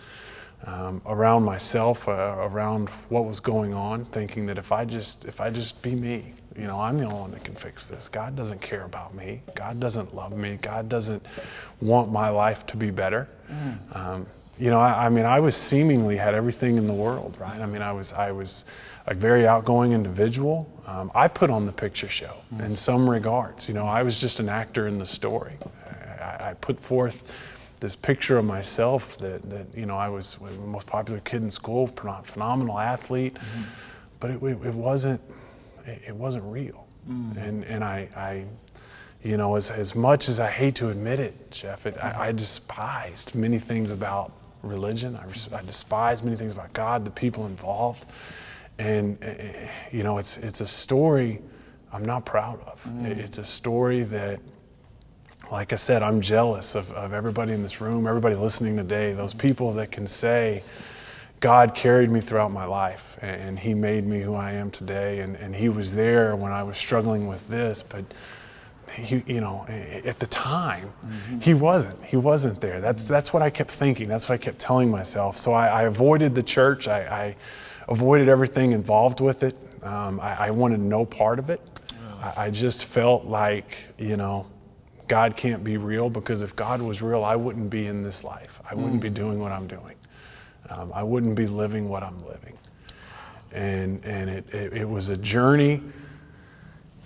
um, 0.67 1.01
around 1.07 1.45
myself, 1.45 2.09
uh, 2.09 2.37
around 2.39 2.89
what 3.09 3.25
was 3.25 3.41
going 3.41 3.73
on, 3.73 4.05
thinking 4.07 4.47
that 4.47 4.59
if 4.59 4.73
I 4.73 4.85
just 4.85 5.25
if 5.25 5.41
I 5.41 5.51
just 5.51 5.81
be 5.83 5.95
me, 5.95 6.35
you 6.57 6.67
know, 6.67 6.79
I'm 6.79 6.97
the 6.97 7.05
only 7.05 7.21
one 7.21 7.31
that 7.33 7.45
can 7.45 7.55
fix 7.55 7.89
this. 7.89 8.09
God 8.09 8.37
doesn't 8.37 8.61
care 8.61 8.85
about 8.85 9.15
me. 9.15 9.41
God 9.55 9.81
doesn't 9.81 10.15
love 10.15 10.37
me. 10.37 10.59
God 10.61 10.89
doesn't 10.89 11.25
want 11.81 12.13
my 12.13 12.29
life 12.29 12.67
to 12.67 12.77
be 12.77 12.91
better. 12.91 13.29
Mm. 13.51 13.97
Um, 13.97 14.27
you 14.59 14.69
know, 14.69 14.81
I, 14.81 15.07
I, 15.07 15.09
mean, 15.09 15.25
I 15.25 15.41
was 15.41 15.57
seemingly 15.57 16.17
had 16.17 16.35
everything 16.35 16.77
in 16.77 16.87
the 16.87 16.93
world, 16.93 17.37
right? 17.41 17.61
I 17.61 17.67
mean, 17.67 17.81
I 17.81 17.93
was 17.93 18.13
I 18.13 18.31
was 18.31 18.67
a 19.07 19.15
very 19.15 19.47
outgoing 19.47 19.93
individual. 19.93 20.71
Um, 20.87 21.11
I 21.15 21.29
put 21.29 21.51
on 21.51 21.65
the 21.65 21.73
picture 21.73 22.09
show 22.09 22.37
mm. 22.55 22.65
in 22.65 22.77
some 22.77 23.09
regards. 23.09 23.67
You 23.69 23.75
know, 23.75 23.87
I 23.87 24.03
was 24.03 24.21
just 24.21 24.41
an 24.41 24.49
actor 24.51 24.87
in 24.87 24.99
the 24.99 25.07
story. 25.07 25.55
I, 26.21 26.51
I 26.51 26.55
put 26.61 26.79
forth 26.79 27.33
this 27.81 27.97
picture 27.97 28.37
of 28.39 28.45
myself 28.45 29.17
that, 29.19 29.49
that 29.51 29.67
you 29.75 29.87
know 29.87 29.97
I 29.97 30.09
was 30.09 30.37
the 30.37 30.51
most 30.67 30.87
popular 30.87 31.21
kid 31.21 31.43
in 31.43 31.51
school, 31.51 31.87
phenomenal 31.87 32.79
athlete, 32.79 33.35
mm-hmm. 33.35 33.63
but 34.21 34.31
it, 34.31 34.43
it, 34.43 34.75
wasn't 34.75 35.21
it 35.87 36.15
wasn't 36.15 36.45
real, 36.45 36.87
mm. 37.09 37.37
and 37.37 37.65
and 37.65 37.83
I, 37.83 38.09
I 38.15 38.45
you 39.23 39.37
know 39.37 39.57
as 39.57 39.71
as 39.71 39.95
much 39.95 40.29
as 40.29 40.41
I 40.41 40.51
hate 40.51 40.75
to 40.77 40.91
admit 40.91 41.21
it, 41.21 41.51
Jeff, 41.51 41.87
it, 41.87 41.97
I, 42.03 42.29
I, 42.29 42.33
despised 42.33 43.35
many 43.35 43.59
things 43.59 43.91
about 43.91 44.33
religion. 44.63 45.17
I, 45.17 45.57
I 45.57 45.63
despised 45.63 46.25
many 46.25 46.37
things 46.37 46.53
about 46.53 46.73
God, 46.75 47.05
the 47.05 47.11
people 47.11 47.47
involved, 47.47 48.05
and 48.79 49.17
eh, 49.23 49.35
eh, 49.39 49.71
you 49.91 50.03
know 50.03 50.19
it's 50.19 50.37
it's 50.37 50.61
a 50.61 50.67
story 50.67 51.41
I'm 51.93 52.05
not 52.05 52.25
proud 52.25 52.61
of. 52.61 52.85
Mm. 52.85 53.07
It's 53.07 53.39
a 53.39 53.45
story 53.45 54.03
that 54.05 54.41
like 55.51 55.73
I 55.73 55.77
said, 55.77 56.03
I'm 56.03 56.21
jealous 56.21 56.75
of, 56.75 56.91
of 56.93 57.13
everybody 57.13 57.53
in 57.53 57.63
this 57.63 57.81
room, 57.81 58.07
everybody 58.07 58.35
listening 58.35 58.77
today, 58.77 59.13
those 59.13 59.35
people 59.35 59.73
that 59.73 59.91
can 59.91 60.07
say, 60.07 60.63
God 61.41 61.75
carried 61.75 62.11
me 62.11 62.21
throughout 62.21 62.53
my 62.53 62.67
life 62.67 63.17
and 63.23 63.59
He 63.59 63.75
made 63.75 64.07
me 64.07 64.21
who 64.21 64.35
I 64.35 64.53
am 64.53 64.71
today. 64.71 65.21
And, 65.21 65.37
and 65.37 65.55
He 65.55 65.69
was 65.69 65.95
there 65.95 66.37
when 66.37 66.53
I 66.53 66.63
was 66.63 66.77
struggling 66.77 67.27
with 67.27 67.49
this, 67.49 67.83
but 67.83 68.05
he, 68.93 69.23
you 69.27 69.41
know, 69.41 69.65
at 69.69 70.19
the 70.19 70.27
time, 70.27 70.93
mm-hmm. 71.05 71.39
he 71.39 71.55
wasn't. 71.55 72.03
He 72.05 72.17
wasn't 72.17 72.61
there. 72.61 72.81
That's 72.81 73.07
that's 73.07 73.33
what 73.33 73.43
I 73.43 73.49
kept 73.49 73.71
thinking. 73.71 74.09
That's 74.09 74.29
what 74.29 74.35
I 74.35 74.39
kept 74.39 74.59
telling 74.59 74.91
myself. 74.91 75.39
So 75.39 75.53
I, 75.53 75.69
I 75.69 75.83
avoided 75.85 76.35
the 76.35 76.43
church. 76.43 76.89
I, 76.89 77.01
I, 77.03 77.37
avoided 77.89 78.29
everything 78.29 78.71
involved 78.71 79.21
with 79.21 79.43
it. 79.43 79.57
Um, 79.83 80.21
I, 80.21 80.47
I, 80.47 80.51
wanted 80.53 80.79
no 80.79 81.05
part 81.05 81.41
of 81.41 81.51
it. 81.51 81.61
I, 82.23 82.45
I 82.45 82.51
just 82.51 82.85
felt 82.85 83.25
like, 83.25 83.77
you 83.99 84.17
know, 84.17 84.47
God 85.11 85.37
can't 85.37 85.65
be 85.65 85.77
real 85.77 86.09
because 86.09 86.41
if 86.41 86.55
God 86.55 86.81
was 86.81 87.03
real, 87.03 87.25
I 87.25 87.35
wouldn't 87.35 87.69
be 87.69 87.89
in 87.89 88.05
this 88.05 88.23
life. 88.23 88.61
I 88.71 88.77
wouldn't 88.77 89.01
mm. 89.01 89.03
be 89.03 89.11
doing 89.11 89.41
what 89.41 89.51
I'm 89.51 89.67
doing. 89.67 89.97
Um, 90.69 90.93
I 90.95 91.03
wouldn't 91.03 91.35
be 91.35 91.49
living 91.49 91.89
what 91.89 92.05
I'm 92.05 92.25
living. 92.29 92.57
And, 93.51 94.05
and 94.05 94.31
it, 94.31 94.55
it, 94.55 94.73
it, 94.73 94.89
was 94.89 95.09
a 95.09 95.17
journey 95.17 95.83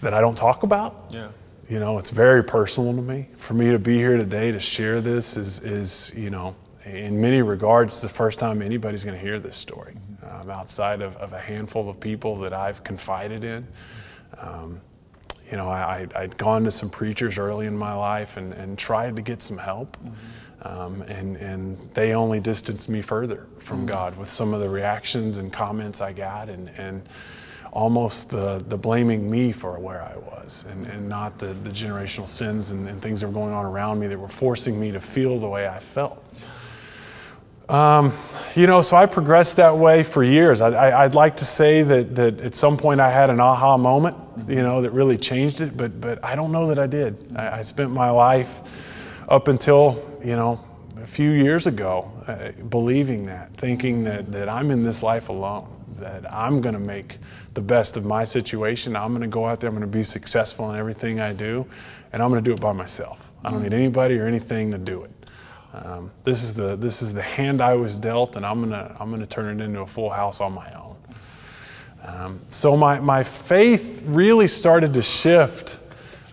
that 0.02 0.12
I 0.12 0.20
don't 0.20 0.37
talk 0.37 0.64
about. 0.64 1.06
Yeah. 1.08 1.28
You 1.70 1.80
know, 1.80 1.96
it's 1.96 2.11
very 2.11 2.44
personal 2.44 2.94
to 2.94 3.00
me. 3.00 3.30
For 3.37 3.54
me 3.54 3.70
to 3.70 3.78
be 3.78 3.96
here 3.96 4.18
today 4.18 4.52
to 4.52 4.61
share 4.61 5.00
this 5.00 5.38
is, 5.38 5.61
is 5.61 6.12
you 6.14 6.28
know, 6.28 6.54
in 6.84 7.18
many 7.18 7.40
regards, 7.40 8.02
the 8.02 8.08
first 8.11 8.38
time 8.38 8.61
anybody's 8.61 9.02
going 9.02 9.16
to 9.16 9.23
hear 9.23 9.38
this 9.38 9.56
story 9.56 9.94
mm-hmm. 9.94 10.42
um, 10.42 10.50
outside 10.50 11.00
of, 11.00 11.16
of, 11.16 11.32
a 11.32 11.40
handful 11.40 11.88
of 11.88 11.99
people 12.00 12.37
that 12.37 12.52
I've 12.52 12.84
confided 12.84 13.44
in. 13.44 13.66
Um, 14.37 14.82
you 15.54 15.58
know, 15.58 15.70
I, 15.70 16.08
had 16.12 16.37
gone 16.37 16.64
to 16.64 16.70
some 16.73 16.90
preachers 16.90 17.38
early 17.38 17.66
in 17.66 17.78
my 17.78 17.94
life 17.94 18.38
and, 18.38 18.52
and 18.54 18.76
tried 18.76 19.14
to 19.14 19.23
get 19.23 19.40
some 19.40 19.56
help. 19.56 19.96
Mm-hmm. 19.99 20.66
Um, 20.66 21.02
and, 21.02 21.37
and 21.37 21.76
they 21.94 22.12
only 22.12 22.40
distanced 22.40 22.88
me 22.88 23.02
further 23.02 23.46
from 23.61 23.78
mm-hmm. 23.78 23.87
God 23.87 24.18
with 24.18 24.28
some 24.28 24.52
of 24.52 24.58
the 24.58 24.68
reactions 24.68 25.38
and 25.38 25.52
comments 25.52 26.00
I 26.00 26.12
got 26.12 26.49
and, 26.49 26.70
and 26.70 27.08
almost 27.70 28.30
the, 28.30 28.64
the 28.66 28.76
blaming 28.76 29.30
me 29.30 29.52
for 29.52 29.78
where 29.78 30.02
I 30.02 30.16
was 30.16 30.64
and, 30.73 30.88
and 30.88 31.08
not 31.08 31.38
the, 31.38 31.52
the 31.52 31.70
generational 31.70 32.26
sins 32.26 32.73
and, 32.73 32.88
and 32.88 33.00
things 33.00 33.20
that 33.20 33.28
were 33.28 33.32
going 33.32 33.54
on 33.54 33.64
around 33.64 34.00
me 34.00 34.08
that 34.08 34.18
were 34.18 34.26
forcing 34.26 34.80
me 34.80 34.90
to 34.90 35.00
feel 35.00 35.38
the 35.38 35.49
way 35.49 35.68
I 35.68 35.78
felt. 35.78 36.20
Um, 37.68 38.12
you 38.54 38.66
know, 38.66 38.83
so 38.83 38.97
I 38.97 39.06
progressed 39.06 39.56
that 39.56 39.78
way 39.78 40.02
for 40.02 40.23
years. 40.23 40.61
I, 40.61 41.04
would 41.04 41.14
like 41.14 41.37
to 41.37 41.44
say 41.44 41.83
that, 41.83 42.14
that 42.14 42.40
at 42.40 42.54
some 42.54 42.76
point 42.76 43.00
I 43.00 43.11
had 43.11 43.30
an 43.30 43.40
aha 43.40 43.76
moment, 43.76 44.16
you 44.49 44.62
know, 44.62 44.83
that 44.83 44.90
really 44.90 45.16
changed 45.16 45.61
it, 45.61 45.76
but, 45.76 46.00
but 46.00 46.25
I 46.25 46.37
don't 46.37 46.52
know 46.52 46.68
that 46.68 46.78
I 46.78 46.87
did. 46.87 47.35
I, 47.37 47.59
I 47.59 47.62
spent 47.62 47.90
my 47.90 48.11
life 48.11 48.61
up 49.28 49.49
until, 49.49 50.18
you 50.25 50.37
know, 50.37 50.64
a 51.00 51.06
few 51.06 51.30
years 51.30 51.66
ago 51.66 52.11
uh, 52.26 52.62
believing 52.64 53.26
that, 53.26 53.52
thinking 53.56 54.04
that, 54.04 54.30
that 54.33 54.49
I'm 54.49 54.71
in 54.71 54.83
this 54.83 55.02
life 55.02 55.28
alone, 55.28 55.68
that 55.94 56.30
I'm 56.33 56.61
going 56.61 56.75
to 56.75 56.80
make 56.80 57.18
the 57.54 57.61
best 57.61 57.97
of 57.97 58.04
my 58.04 58.25
situation. 58.25 58.94
I'm 58.94 59.11
going 59.11 59.23
to 59.23 59.26
go 59.26 59.47
out 59.47 59.61
there, 59.61 59.68
I'm 59.68 59.75
going 59.75 59.90
to 59.90 59.99
be 59.99 60.04
successful 60.04 60.71
in 60.71 60.78
everything 60.78 61.21
I 61.21 61.33
do, 61.33 61.66
and 62.12 62.23
I'm 62.23 62.30
going 62.30 62.42
to 62.42 62.49
do 62.49 62.54
it 62.54 62.61
by 62.61 62.73
myself. 62.73 63.21
I 63.44 63.50
don't 63.50 63.62
need 63.62 63.75
anybody 63.75 64.18
or 64.18 64.26
anything 64.26 64.71
to 64.71 64.78
do 64.78 65.04
it. 65.04 65.11
Um, 65.75 66.12
this 66.23 66.45
is 66.45 66.54
the 66.54 66.76
this 66.76 67.02
is 67.02 67.12
the 67.12 67.23
hand 67.23 67.61
I 67.61 67.75
was 67.75 67.99
dealt, 67.99 68.37
and 68.37 68.47
I'm 68.47 68.61
gonna 68.61 68.95
I'm 69.00 69.11
gonna 69.11 69.26
turn 69.26 69.61
it 69.61 69.64
into 69.64 69.81
a 69.81 69.87
full 69.87 70.11
house 70.11 70.40
on 70.40 70.52
my 70.52 70.71
own. 70.75 70.97
Um, 72.04 72.38
so 72.50 72.76
my 72.76 73.00
my 73.00 73.25
faith 73.25 74.04
really 74.07 74.47
started 74.47 74.95
to 74.95 75.02
shift, 75.02 75.81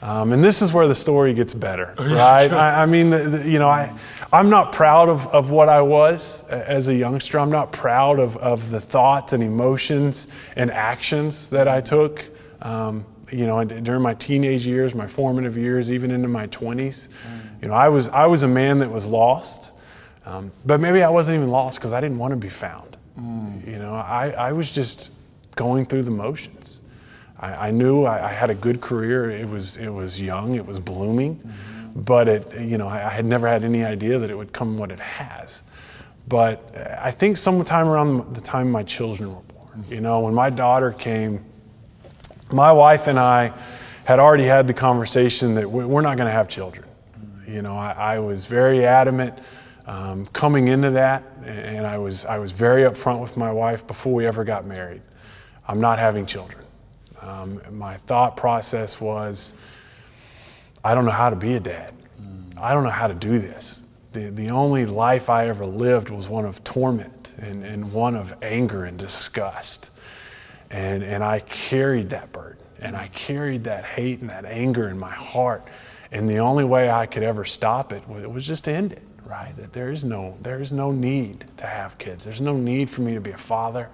um, 0.03 0.31
and 0.31 0.43
this 0.43 0.61
is 0.61 0.73
where 0.73 0.87
the 0.87 0.93
story 0.93 1.33
gets 1.33 1.55
better, 1.55 1.95
right? 1.99 2.51
I, 2.51 2.83
I, 2.83 2.85
mean, 2.85 3.09
the, 3.09 3.17
the, 3.17 3.49
you 3.49 3.59
know, 3.59 3.69
I. 3.69 3.91
I'm 4.33 4.49
not 4.49 4.71
proud 4.71 5.09
of, 5.09 5.27
of 5.27 5.51
what 5.51 5.67
I 5.67 5.81
was 5.81 6.45
as 6.45 6.87
a 6.87 6.95
youngster. 6.95 7.37
I'm 7.37 7.49
not 7.49 7.73
proud 7.73 8.17
of, 8.17 8.37
of 8.37 8.71
the 8.71 8.79
thoughts 8.79 9.33
and 9.33 9.43
emotions 9.43 10.29
and 10.55 10.71
actions 10.71 11.49
that 11.49 11.67
I 11.67 11.81
took. 11.81 12.23
Um, 12.61 13.03
you 13.29 13.45
know, 13.45 13.61
during 13.65 14.01
my 14.01 14.13
teenage 14.13 14.65
years, 14.65 14.95
my 14.95 15.05
formative 15.05 15.57
years, 15.57 15.91
even 15.91 16.11
into 16.11 16.29
my 16.29 16.47
20s. 16.47 17.09
You 17.61 17.67
know, 17.67 17.73
I 17.73 17.89
was, 17.89 18.09
I 18.09 18.25
was 18.25 18.43
a 18.43 18.47
man 18.47 18.79
that 18.79 18.89
was 18.89 19.07
lost, 19.07 19.73
um, 20.25 20.51
but 20.65 20.79
maybe 20.79 21.03
I 21.03 21.09
wasn't 21.09 21.37
even 21.37 21.49
lost 21.49 21.77
because 21.77 21.93
I 21.93 22.01
didn't 22.01 22.17
want 22.17 22.31
to 22.31 22.37
be 22.37 22.49
found. 22.49 22.97
Mm. 23.19 23.67
You 23.67 23.79
know, 23.79 23.93
I, 23.93 24.31
I 24.31 24.51
was 24.53 24.71
just 24.71 25.11
going 25.55 25.85
through 25.85 26.03
the 26.03 26.11
motions. 26.11 26.81
I, 27.39 27.67
I 27.67 27.71
knew 27.71 28.03
I, 28.03 28.29
I, 28.29 28.31
had 28.31 28.49
a 28.49 28.55
good 28.55 28.81
career. 28.81 29.29
It 29.29 29.47
was, 29.47 29.77
it 29.77 29.89
was 29.89 30.21
young, 30.21 30.55
it 30.55 30.65
was 30.65 30.79
blooming, 30.79 31.35
mm-hmm. 31.35 32.01
but 32.01 32.27
it, 32.27 32.61
you 32.61 32.77
know, 32.77 32.87
I, 32.87 33.07
I 33.07 33.09
had 33.09 33.25
never 33.25 33.47
had 33.47 33.63
any 33.63 33.83
idea 33.83 34.17
that 34.19 34.29
it 34.29 34.35
would 34.35 34.53
come 34.53 34.77
what 34.77 34.91
it 34.91 34.99
has. 34.99 35.63
But 36.27 36.75
I 36.99 37.11
think 37.11 37.37
sometime 37.37 37.87
around 37.87 38.35
the 38.35 38.41
time 38.41 38.71
my 38.71 38.83
children 38.83 39.35
were 39.35 39.41
born, 39.41 39.85
you 39.89 40.01
know, 40.01 40.21
when 40.21 40.33
my 40.33 40.49
daughter 40.49 40.91
came, 40.91 41.43
my 42.51 42.71
wife 42.71 43.07
and 43.07 43.19
I 43.19 43.53
had 44.05 44.19
already 44.19 44.43
had 44.45 44.67
the 44.67 44.73
conversation 44.73 45.55
that 45.55 45.69
we're 45.69 46.01
not 46.01 46.17
going 46.17 46.27
to 46.27 46.33
have 46.33 46.47
children. 46.47 46.85
You 47.51 47.61
know, 47.61 47.75
I, 47.75 47.91
I 47.91 48.19
was 48.19 48.45
very 48.45 48.85
adamant 48.85 49.37
um, 49.85 50.25
coming 50.27 50.69
into 50.69 50.91
that, 50.91 51.23
and 51.43 51.85
I 51.85 51.97
was, 51.97 52.25
I 52.25 52.39
was 52.39 52.53
very 52.53 52.83
upfront 52.83 53.19
with 53.19 53.35
my 53.35 53.51
wife 53.51 53.85
before 53.85 54.13
we 54.13 54.25
ever 54.25 54.45
got 54.45 54.65
married. 54.65 55.01
I'm 55.67 55.81
not 55.81 55.99
having 55.99 56.25
children. 56.25 56.63
Um, 57.21 57.61
my 57.71 57.97
thought 57.97 58.37
process 58.37 59.01
was, 59.01 59.53
I 60.83 60.95
don't 60.95 61.03
know 61.03 61.11
how 61.11 61.29
to 61.29 61.35
be 61.35 61.55
a 61.55 61.59
dad. 61.59 61.93
I 62.57 62.73
don't 62.73 62.83
know 62.83 62.89
how 62.89 63.07
to 63.07 63.13
do 63.13 63.37
this. 63.39 63.83
The, 64.13 64.29
the 64.29 64.49
only 64.49 64.85
life 64.85 65.29
I 65.29 65.49
ever 65.49 65.65
lived 65.65 66.09
was 66.09 66.29
one 66.29 66.45
of 66.45 66.63
torment 66.63 67.33
and, 67.37 67.65
and 67.65 67.91
one 67.91 68.15
of 68.15 68.33
anger 68.41 68.85
and 68.85 68.97
disgust. 68.97 69.89
And, 70.69 71.03
and 71.03 71.21
I 71.21 71.39
carried 71.39 72.11
that 72.11 72.31
burden, 72.31 72.63
and 72.79 72.95
I 72.95 73.07
carried 73.09 73.65
that 73.65 73.83
hate 73.83 74.21
and 74.21 74.29
that 74.29 74.45
anger 74.45 74.87
in 74.87 74.97
my 74.97 75.11
heart 75.11 75.67
and 76.11 76.27
the 76.29 76.39
only 76.39 76.63
way 76.63 76.89
I 76.89 77.05
could 77.05 77.23
ever 77.23 77.45
stop 77.45 77.93
it 77.93 78.07
was 78.07 78.45
just 78.45 78.65
to 78.65 78.71
end 78.71 78.91
it, 78.93 79.03
right? 79.25 79.55
That 79.55 79.73
there 79.73 79.91
is 79.91 80.03
no, 80.03 80.37
there 80.41 80.61
is 80.61 80.71
no 80.71 80.91
need 80.91 81.45
to 81.57 81.65
have 81.65 81.97
kids. 81.97 82.25
There's 82.25 82.41
no 82.41 82.57
need 82.57 82.89
for 82.89 83.01
me 83.01 83.13
to 83.13 83.21
be 83.21 83.31
a 83.31 83.37
father. 83.37 83.89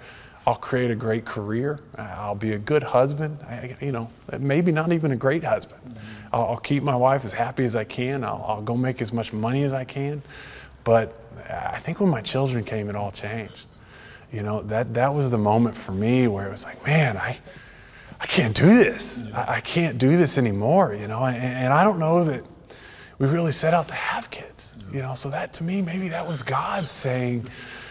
I'll 0.47 0.55
create 0.55 0.89
a 0.89 0.95
great 0.95 1.25
career. 1.25 1.79
I'll 1.97 2.33
be 2.33 2.53
a 2.53 2.57
good 2.57 2.81
husband. 2.81 3.38
I, 3.43 3.75
you 3.81 3.91
know, 3.91 4.09
maybe 4.39 4.71
not 4.71 4.91
even 4.93 5.12
a 5.12 5.15
great 5.15 5.43
husband. 5.43 5.81
Mm-hmm. 5.83 6.36
I'll, 6.36 6.45
I'll, 6.45 6.57
keep 6.57 6.83
my 6.83 6.95
wife 6.95 7.25
as 7.25 7.33
happy 7.33 7.65
as 7.65 7.75
I 7.75 7.83
can. 7.83 8.24
I'll, 8.24 8.43
I'll 8.47 8.62
go 8.62 8.75
make 8.75 9.01
as 9.01 9.12
much 9.12 9.33
money 9.33 9.63
as 9.63 9.74
I 9.74 9.83
can. 9.83 10.21
But 10.86 11.19
I 11.50 11.79
think 11.79 12.00
when 12.00 12.09
my 12.09 12.21
children 12.21 12.63
came, 12.63 12.89
it 12.89 12.95
all 12.95 13.12
changed. 13.12 13.67
You 14.31 14.41
know, 14.41 14.62
that, 14.63 14.93
that 14.93 15.13
was 15.13 15.29
the 15.29 15.38
moment 15.38 15.75
for 15.75 15.91
me 15.91 16.27
where 16.27 16.47
it 16.47 16.51
was 16.51 16.63
like, 16.63 16.83
man, 16.86 17.17
I, 17.17 17.38
I 18.19 18.25
can't 18.25 18.55
do 18.55 18.65
this. 18.65 19.24
I, 19.33 19.55
I 19.55 19.62
can't 19.62 19.97
do 19.97 20.17
this 20.17 20.38
anymore, 20.38 20.95
you 20.95 21.07
know. 21.07 21.24
And, 21.24 21.38
and, 21.38 21.74
I 21.74 21.83
don't 21.83 22.00
know 22.00 22.24
that 22.24 22.43
we 23.19 23.27
really 23.27 23.51
set 23.51 23.74
out 23.74 23.88
to 23.89 23.93
have 23.93 24.29
kids, 24.31 24.77
you 24.91 25.01
know. 25.01 25.13
So 25.13 25.29
that 25.29 25.53
to 25.53 25.63
me, 25.63 25.81
maybe 25.81 26.09
that 26.09 26.27
was 26.27 26.43
God 26.43 26.89
saying, 26.89 27.47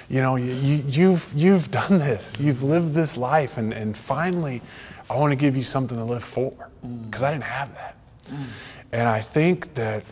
you 0.08 0.20
know, 0.20 0.36
you, 0.36 0.84
you've 0.88 1.32
you've 1.34 1.70
done 1.70 1.98
this, 1.98 2.38
you've 2.40 2.62
lived 2.62 2.92
this 2.92 3.16
life, 3.16 3.56
and 3.56 3.72
and 3.72 3.96
finally, 3.96 4.62
I 5.08 5.16
want 5.16 5.30
to 5.32 5.36
give 5.36 5.56
you 5.56 5.62
something 5.62 5.96
to 5.96 6.04
live 6.04 6.24
for 6.24 6.52
mm. 6.84 7.06
because 7.06 7.22
I 7.22 7.30
didn't 7.30 7.44
have 7.44 7.74
that. 7.74 7.96
And 8.92 9.08
I 9.08 9.20
think 9.20 9.74
that, 9.74 10.04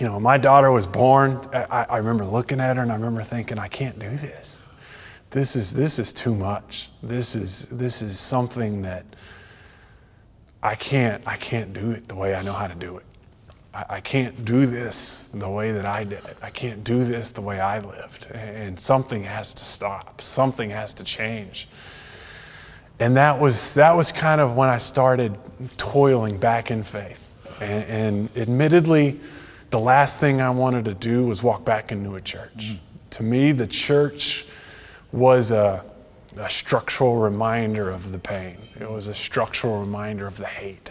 you 0.00 0.06
know, 0.06 0.18
my 0.20 0.38
daughter 0.38 0.70
was 0.70 0.86
born. 0.86 1.38
I, 1.52 1.86
I 1.88 1.96
remember 1.98 2.24
looking 2.24 2.60
at 2.60 2.76
her 2.76 2.82
and 2.82 2.92
I 2.92 2.96
remember 2.96 3.22
thinking, 3.22 3.58
I 3.58 3.68
can't 3.68 3.98
do 3.98 4.10
this. 4.10 4.61
This 5.32 5.56
is 5.56 5.72
this 5.72 5.98
is 5.98 6.12
too 6.12 6.34
much. 6.34 6.90
This 7.02 7.34
is 7.34 7.66
this 7.68 8.02
is 8.02 8.18
something 8.18 8.82
that 8.82 9.04
I 10.62 10.74
can't 10.74 11.22
I 11.26 11.36
can't 11.36 11.72
do 11.72 11.90
it 11.90 12.08
the 12.08 12.14
way 12.14 12.34
I 12.34 12.42
know 12.42 12.52
how 12.52 12.68
to 12.68 12.74
do 12.74 12.98
it. 12.98 13.04
I, 13.74 13.84
I 13.90 14.00
can't 14.00 14.44
do 14.44 14.66
this 14.66 15.28
the 15.34 15.48
way 15.48 15.72
that 15.72 15.86
I 15.86 16.04
did 16.04 16.24
it. 16.24 16.36
I 16.42 16.50
can't 16.50 16.84
do 16.84 17.04
this 17.04 17.30
the 17.30 17.40
way 17.40 17.58
I 17.58 17.80
lived. 17.80 18.30
And 18.32 18.78
something 18.78 19.24
has 19.24 19.52
to 19.54 19.64
stop. 19.64 20.20
Something 20.20 20.70
has 20.70 20.94
to 20.94 21.04
change 21.04 21.68
and 23.02 23.16
that 23.16 23.40
was 23.40 23.74
that 23.74 23.96
was 23.96 24.12
kind 24.12 24.40
of 24.40 24.54
when 24.54 24.68
I 24.68 24.76
started 24.76 25.36
toiling 25.76 26.38
back 26.38 26.70
in 26.70 26.84
faith. 26.84 27.34
And, 27.60 27.84
and 27.84 28.36
admittedly, 28.36 29.20
the 29.70 29.80
last 29.80 30.20
thing 30.20 30.40
I 30.40 30.50
wanted 30.50 30.84
to 30.84 30.94
do 30.94 31.26
was 31.26 31.42
walk 31.42 31.64
back 31.64 31.90
into 31.90 32.14
a 32.14 32.20
church. 32.20 32.56
Mm-hmm. 32.56 32.76
To 33.10 33.22
me, 33.24 33.50
the 33.50 33.66
church 33.66 34.46
was 35.12 35.52
a, 35.52 35.84
a, 36.36 36.48
structural 36.48 37.16
reminder 37.16 37.90
of 37.90 38.12
the 38.12 38.18
pain. 38.18 38.56
It 38.80 38.90
was 38.90 39.06
a 39.06 39.14
structural 39.14 39.80
reminder 39.80 40.26
of 40.26 40.36
the 40.38 40.46
hate. 40.46 40.90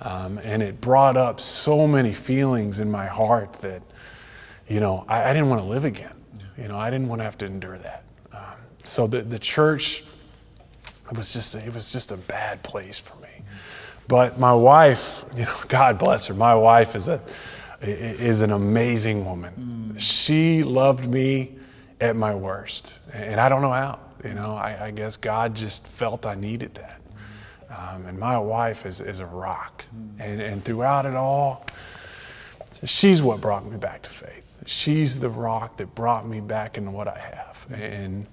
Um, 0.00 0.38
and 0.38 0.62
it 0.62 0.80
brought 0.80 1.16
up 1.16 1.38
so 1.38 1.86
many 1.86 2.12
feelings 2.12 2.80
in 2.80 2.90
my 2.90 3.06
heart 3.06 3.52
that, 3.54 3.82
you 4.68 4.80
know, 4.80 5.04
I, 5.06 5.30
I 5.30 5.32
didn't 5.32 5.48
want 5.48 5.60
to 5.60 5.68
live 5.68 5.84
again. 5.84 6.14
You 6.58 6.68
know, 6.68 6.78
I 6.78 6.90
didn't 6.90 7.08
want 7.08 7.20
to 7.20 7.24
have 7.24 7.38
to 7.38 7.46
endure 7.46 7.78
that. 7.78 8.04
Um, 8.32 8.40
so 8.82 9.06
the, 9.06 9.22
the 9.22 9.38
church 9.38 10.04
it 11.12 11.18
was 11.18 11.32
just 11.32 11.54
it 11.54 11.74
was 11.74 11.92
just 11.92 12.10
a 12.10 12.16
bad 12.16 12.62
place 12.62 12.98
for 12.98 13.14
me. 13.16 13.28
But 14.08 14.38
my 14.40 14.54
wife, 14.54 15.24
you 15.36 15.44
know, 15.44 15.56
God 15.68 15.98
bless 15.98 16.26
her. 16.28 16.34
My 16.34 16.54
wife 16.54 16.96
is 16.96 17.08
a 17.08 17.20
is 17.82 18.42
an 18.42 18.52
amazing 18.52 19.24
woman. 19.24 19.96
She 19.98 20.62
loved 20.62 21.06
me 21.06 21.50
at 22.02 22.16
my 22.16 22.34
worst, 22.34 22.98
and 23.12 23.40
I 23.40 23.48
don't 23.48 23.62
know 23.62 23.70
how. 23.70 23.98
You 24.24 24.34
know, 24.34 24.54
I, 24.54 24.86
I 24.86 24.90
guess 24.90 25.16
God 25.16 25.54
just 25.54 25.86
felt 25.86 26.26
I 26.26 26.34
needed 26.34 26.74
that. 26.74 27.00
Um, 27.70 28.06
and 28.06 28.18
my 28.18 28.38
wife 28.38 28.86
is, 28.86 29.00
is 29.00 29.20
a 29.20 29.26
rock. 29.26 29.84
And, 30.18 30.40
and 30.40 30.64
throughout 30.64 31.06
it 31.06 31.14
all, 31.14 31.66
she's 32.84 33.22
what 33.22 33.40
brought 33.40 33.66
me 33.66 33.76
back 33.78 34.02
to 34.02 34.10
faith. 34.10 34.62
She's 34.66 35.18
the 35.18 35.28
rock 35.28 35.76
that 35.78 35.94
brought 35.94 36.28
me 36.28 36.40
back 36.40 36.76
into 36.76 36.90
what 36.90 37.08
I 37.08 37.18
have. 37.18 37.66
And 37.72 38.26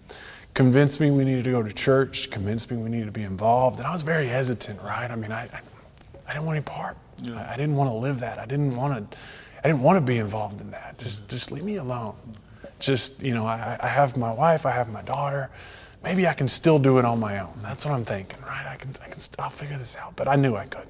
convinced 0.54 1.00
me 1.00 1.10
we 1.10 1.24
needed 1.24 1.46
to 1.46 1.52
go 1.52 1.64
to 1.64 1.74
church, 1.74 2.30
convinced 2.30 2.70
me 2.70 2.78
we 2.78 2.90
needed 2.90 3.06
to 3.06 3.12
be 3.12 3.24
involved. 3.24 3.80
And 3.80 3.88
I 3.88 3.92
was 3.92 4.02
very 4.02 4.28
hesitant, 4.28 4.82
right? 4.82 5.10
I 5.10 5.16
mean, 5.16 5.32
I, 5.32 5.50
I 6.28 6.34
didn't 6.34 6.46
want 6.46 6.58
any 6.58 6.66
part. 6.66 6.98
Yeah. 7.22 7.50
I 7.52 7.56
didn't 7.56 7.76
want 7.76 7.90
to 7.90 7.96
live 7.96 8.20
that. 8.20 8.40
I 8.40 8.46
didn't 8.46 8.76
want 8.76 9.12
to, 9.12 9.18
I 9.64 9.68
didn't 9.68 9.82
want 9.82 9.98
to 9.98 10.02
be 10.02 10.18
involved 10.18 10.62
in 10.62 10.70
that. 10.72 11.00
Just, 11.00 11.30
just 11.30 11.52
leave 11.52 11.64
me 11.64 11.78
alone. 11.78 12.16
Just, 12.80 13.22
you 13.22 13.34
know, 13.34 13.46
I, 13.46 13.78
I 13.82 13.88
have 13.88 14.18
my 14.18 14.34
wife, 14.34 14.66
I 14.66 14.72
have 14.72 14.90
my 14.90 15.02
daughter. 15.02 15.50
Maybe 16.04 16.28
I 16.28 16.34
can 16.34 16.48
still 16.48 16.80
do 16.80 16.98
it 16.98 17.06
on 17.06 17.20
my 17.20 17.40
own. 17.40 17.54
That's 17.62 17.86
what 17.86 17.94
I'm 17.94 18.06
thinking, 18.06 18.42
right? 18.42 18.66
I 18.66 18.76
can, 18.78 18.92
I 19.04 19.10
can, 19.10 19.22
I'll 19.38 19.50
figure 19.50 19.78
this 19.78 19.98
out. 19.98 20.16
But 20.16 20.28
I 20.28 20.36
knew 20.36 20.56
I 20.56 20.66
couldn't. 20.66 20.90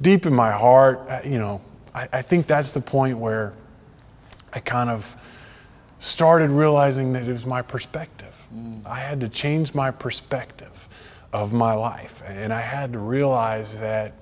Deep 0.00 0.26
in 0.26 0.32
my 0.32 0.52
heart, 0.52 1.00
uh, 1.08 1.20
you 1.24 1.38
know, 1.38 1.60
I, 1.94 2.08
I 2.12 2.22
think 2.22 2.46
that's 2.46 2.72
the 2.72 2.80
point 2.80 3.18
where 3.18 3.52
I 4.52 4.60
kind 4.60 4.88
of 4.88 5.14
started 6.00 6.50
realizing 6.50 7.12
that 7.12 7.28
it 7.28 7.32
was 7.32 7.46
my 7.46 7.62
perspective 7.62 8.26
Mm. 8.54 8.86
I 8.86 8.96
had 8.96 9.20
to 9.20 9.28
change 9.28 9.74
my 9.74 9.90
perspective 9.90 10.88
of 11.32 11.52
my 11.52 11.74
life. 11.74 12.22
And 12.26 12.52
I 12.52 12.60
had 12.60 12.92
to 12.92 12.98
realize 12.98 13.80
that, 13.80 14.14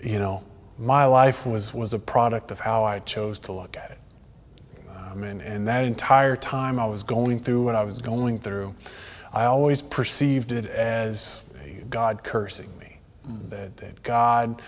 you 0.00 0.18
know, 0.18 0.42
my 0.78 1.04
life 1.04 1.44
was, 1.44 1.74
was 1.74 1.94
a 1.94 1.98
product 1.98 2.50
of 2.50 2.60
how 2.60 2.84
I 2.84 3.00
chose 3.00 3.38
to 3.40 3.52
look 3.52 3.76
at 3.76 3.90
it. 3.90 3.98
Um, 5.10 5.22
and, 5.24 5.40
and 5.40 5.68
that 5.68 5.84
entire 5.84 6.36
time 6.36 6.78
I 6.78 6.86
was 6.86 7.02
going 7.02 7.40
through 7.40 7.62
what 7.62 7.74
I 7.74 7.82
was 7.82 7.98
going 7.98 8.38
through, 8.38 8.74
I 9.32 9.44
always 9.44 9.82
perceived 9.82 10.52
it 10.52 10.66
as 10.66 11.44
God 11.88 12.22
cursing 12.22 12.70
me. 12.78 12.98
Mm. 13.28 13.50
That, 13.50 13.76
that 13.78 14.02
God, 14.02 14.62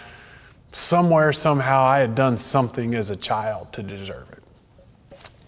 somewhere, 0.71 1.33
somehow, 1.33 1.83
I 1.83 1.99
had 1.99 2.15
done 2.15 2.37
something 2.37 2.95
as 2.95 3.11
a 3.11 3.17
child 3.17 3.73
to 3.75 3.83
deserve 3.83 4.31
it. 4.33 4.43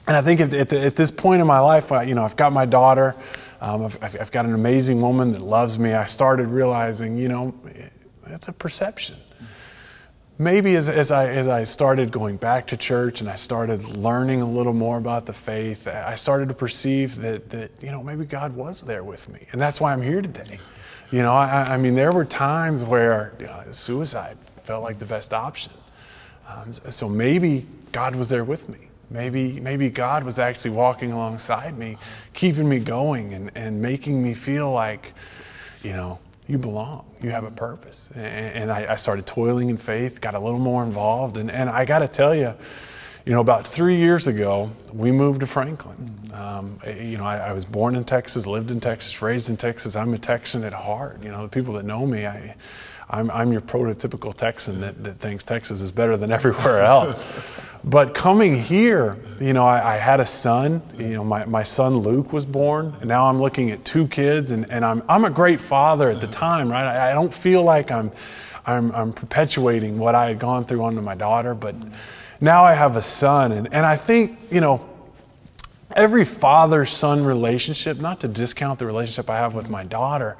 And 0.06 0.16
I 0.16 0.22
think 0.22 0.40
at, 0.40 0.52
at, 0.52 0.72
at, 0.72 0.96
this 0.96 1.10
point 1.10 1.40
in 1.40 1.46
my 1.46 1.60
life, 1.60 1.92
I, 1.92 2.02
you 2.02 2.14
know, 2.14 2.24
I've 2.24 2.36
got 2.36 2.52
my 2.52 2.66
daughter, 2.66 3.14
um, 3.60 3.84
I've, 3.84 4.02
I've, 4.02 4.32
got 4.32 4.46
an 4.46 4.54
amazing 4.54 5.00
woman 5.00 5.32
that 5.32 5.42
loves 5.42 5.78
me. 5.78 5.92
I 5.92 6.06
started 6.06 6.48
realizing, 6.48 7.16
you 7.16 7.28
know, 7.28 7.54
it's 8.26 8.48
a 8.48 8.52
perception. 8.52 9.16
Maybe 10.38 10.74
as, 10.76 10.88
as, 10.88 11.12
I, 11.12 11.28
as 11.28 11.46
I 11.46 11.64
started 11.64 12.10
going 12.10 12.36
back 12.36 12.66
to 12.68 12.76
church 12.76 13.20
and 13.20 13.28
I 13.28 13.34
started 13.34 13.84
learning 13.96 14.40
a 14.40 14.50
little 14.50 14.72
more 14.72 14.98
about 14.98 15.26
the 15.26 15.32
faith, 15.32 15.86
I 15.86 16.14
started 16.14 16.48
to 16.48 16.54
perceive 16.54 17.16
that, 17.16 17.50
that 17.50 17.70
you 17.80 17.90
know, 17.90 18.02
maybe 18.02 18.24
God 18.24 18.56
was 18.56 18.80
there 18.80 19.04
with 19.04 19.28
me. 19.28 19.46
And 19.52 19.60
that's 19.60 19.80
why 19.80 19.92
I'm 19.92 20.02
here 20.02 20.22
today. 20.22 20.58
You 21.10 21.20
know, 21.20 21.34
I, 21.34 21.74
I 21.74 21.76
mean, 21.76 21.94
there 21.94 22.12
were 22.12 22.24
times 22.24 22.82
where 22.82 23.34
you 23.38 23.46
know, 23.46 23.62
suicide 23.72 24.38
felt 24.64 24.82
like 24.82 24.98
the 24.98 25.06
best 25.06 25.34
option. 25.34 25.72
Um, 26.48 26.72
so 26.72 27.08
maybe 27.08 27.66
God 27.92 28.16
was 28.16 28.28
there 28.28 28.44
with 28.44 28.68
me. 28.68 28.88
Maybe, 29.10 29.60
maybe 29.60 29.90
God 29.90 30.24
was 30.24 30.38
actually 30.38 30.70
walking 30.70 31.12
alongside 31.12 31.76
me, 31.76 31.98
keeping 32.32 32.66
me 32.66 32.78
going 32.78 33.34
and, 33.34 33.50
and 33.54 33.82
making 33.82 34.22
me 34.22 34.32
feel 34.32 34.72
like, 34.72 35.12
you 35.82 35.92
know, 35.92 36.18
you 36.48 36.56
belong, 36.56 37.04
you 37.22 37.30
have 37.30 37.44
a 37.44 37.50
purpose. 37.50 38.10
And, 38.14 38.24
and 38.24 38.72
I, 38.72 38.92
I, 38.92 38.94
started 38.96 39.26
toiling 39.26 39.70
in 39.70 39.76
faith, 39.76 40.20
got 40.20 40.34
a 40.34 40.38
little 40.38 40.58
more 40.58 40.82
involved. 40.82 41.36
And, 41.36 41.50
and 41.50 41.70
I 41.70 41.84
got 41.84 42.00
to 42.00 42.08
tell 42.08 42.34
you, 42.34 42.54
you 43.24 43.32
know, 43.32 43.40
about 43.40 43.66
three 43.66 43.96
years 43.96 44.26
ago, 44.26 44.70
we 44.92 45.12
moved 45.12 45.40
to 45.40 45.46
Franklin. 45.46 46.10
Um, 46.34 46.78
you 46.86 47.18
know, 47.18 47.24
I, 47.24 47.38
I, 47.38 47.52
was 47.52 47.64
born 47.64 47.94
in 47.94 48.04
Texas, 48.04 48.46
lived 48.46 48.70
in 48.70 48.80
Texas, 48.80 49.22
raised 49.22 49.48
in 49.48 49.56
Texas. 49.56 49.94
I'm 49.94 50.12
a 50.14 50.18
Texan 50.18 50.64
at 50.64 50.72
heart. 50.72 51.22
You 51.22 51.30
know, 51.30 51.42
the 51.42 51.48
people 51.48 51.74
that 51.74 51.84
know 51.84 52.04
me, 52.04 52.26
I, 52.26 52.56
I'm, 53.10 53.30
I'm 53.30 53.52
your 53.52 53.60
prototypical 53.60 54.34
Texan 54.34 54.80
that, 54.80 55.04
that 55.04 55.18
thinks 55.20 55.44
Texas 55.44 55.82
is 55.82 55.92
better 55.92 56.16
than 56.16 56.32
everywhere 56.38 56.80
else. 56.80 57.22
But 57.84 58.14
coming 58.14 58.54
here, 58.54 59.16
you 59.40 59.52
know, 59.52 59.64
I, 59.64 59.94
I, 59.94 59.96
had 59.96 60.20
a 60.20 60.26
son. 60.26 60.82
You 60.98 61.14
know, 61.14 61.24
my, 61.24 61.44
my 61.46 61.64
son 61.64 61.96
Luke 61.96 62.32
was 62.32 62.44
born, 62.44 62.94
and 63.00 63.08
now 63.08 63.26
I'm 63.26 63.40
looking 63.40 63.72
at 63.72 63.84
two 63.84 64.06
kids, 64.06 64.52
and, 64.52 64.70
and 64.70 64.84
I'm, 64.84 65.02
I'm 65.08 65.24
a 65.24 65.30
great 65.30 65.60
father 65.60 66.08
at 66.08 66.20
the 66.20 66.28
time, 66.28 66.70
right? 66.70 66.86
I, 66.86 67.10
I 67.10 67.14
don't 67.14 67.34
feel 67.34 67.64
like 67.64 67.90
I'm, 67.90 68.12
I'm, 68.66 68.92
I'm 68.92 69.12
perpetuating 69.12 69.98
what 69.98 70.14
I 70.14 70.28
had 70.28 70.38
gone 70.38 70.64
through 70.64 70.84
onto 70.84 71.00
my 71.00 71.16
daughter, 71.16 71.56
but 71.56 71.74
now 72.40 72.62
I 72.62 72.74
have 72.74 72.94
a 72.94 73.02
son, 73.02 73.50
and, 73.50 73.72
and 73.74 73.84
I 73.84 73.96
think, 73.96 74.38
you 74.52 74.60
know, 74.60 74.88
every 75.96 76.24
father 76.24 76.86
son 76.86 77.24
relationship, 77.24 77.98
not 77.98 78.20
to 78.20 78.28
discount 78.28 78.78
the 78.78 78.86
relationship 78.86 79.28
I 79.28 79.38
have 79.38 79.54
with 79.54 79.68
my 79.68 79.82
daughter, 79.82 80.36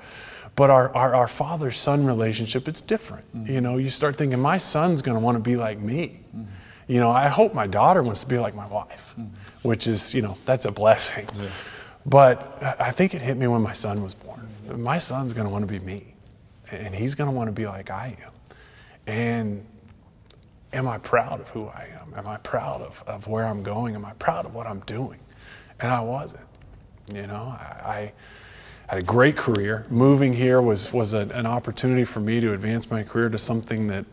but 0.55 0.71
our, 0.71 0.95
our, 0.95 1.13
our 1.15 1.29
father 1.29 1.73
son 1.73 2.07
relationship, 2.07 2.69
it's 2.69 2.81
different. 2.81 3.25
Mm-hmm. 3.37 3.53
You 3.53 3.61
know, 3.61 3.79
you 3.79 3.91
start 3.91 4.17
thinking, 4.17 4.39
my 4.39 4.59
son's 4.59 5.03
going 5.03 5.17
to 5.17 5.21
want 5.21 5.37
to 5.37 5.43
be 5.43 5.57
like 5.57 5.81
me. 5.81 6.21
Mm-hmm. 6.37 6.45
You 6.89 7.01
know, 7.01 7.11
I 7.11 7.29
hope 7.29 7.55
my 7.55 7.67
daughter 7.67 8.03
wants 8.03 8.23
to 8.23 8.29
be 8.29 8.39
like 8.39 8.55
my 8.55 8.67
wife, 8.67 9.15
mm-hmm. 9.19 9.69
which 9.69 9.87
is, 9.87 10.15
you 10.15 10.23
know, 10.23 10.37
that's 10.45 10.65
a 10.65 10.73
blessing. 10.73 11.29
Yeah. 11.39 11.49
But 12.05 12.63
I 12.81 12.91
think 12.91 13.15
it 13.15 13.23
hit 13.23 13.37
me 13.37 13.47
when 13.47 13.63
my 13.63 13.73
son 13.73 14.03
was 14.03 14.15
born. 14.15 14.49
My 14.75 14.99
son's 14.99 15.33
going 15.33 15.47
to 15.47 15.53
want 15.53 15.63
to 15.63 15.73
be 15.73 15.79
me, 15.79 16.15
and 16.71 16.95
he's 16.95 17.15
going 17.15 17.31
to 17.31 17.37
want 17.37 17.49
to 17.49 17.53
be 17.53 17.67
like 17.67 17.91
I 17.91 18.17
am. 18.25 18.33
And 19.07 19.67
am 20.73 20.89
I 20.89 20.99
proud 20.99 21.41
of 21.41 21.49
who 21.51 21.67
I 21.67 21.89
am? 22.01 22.13
Am 22.17 22.27
I 22.27 22.39
proud 22.39 22.81
of, 22.81 23.03
of 23.07 23.29
where 23.29 23.45
I'm 23.45 23.63
going? 23.63 23.95
Am 23.95 24.05
I 24.05 24.13
proud 24.15 24.47
of 24.47 24.55
what 24.55 24.67
I'm 24.67 24.81
doing? 24.81 25.21
And 25.81 25.93
I 25.93 26.01
wasn't. 26.01 26.47
You 27.13 27.27
know, 27.27 27.57
I, 27.59 27.83
I 27.85 28.13
had 28.89 28.99
a 28.99 29.03
great 29.03 29.37
career. 29.37 29.87
Moving 29.91 30.33
here 30.33 30.61
was, 30.63 30.93
was 30.93 31.15
a, 31.15 31.29
an 31.35 31.47
opportunity 31.47 32.05
for 32.05 32.21
me 32.21 32.41
to 32.41 32.53
advance 32.53 32.91
my 32.91 33.03
career 33.03 33.29
to 33.29 33.39
something 33.39 33.87
that 33.89 34.05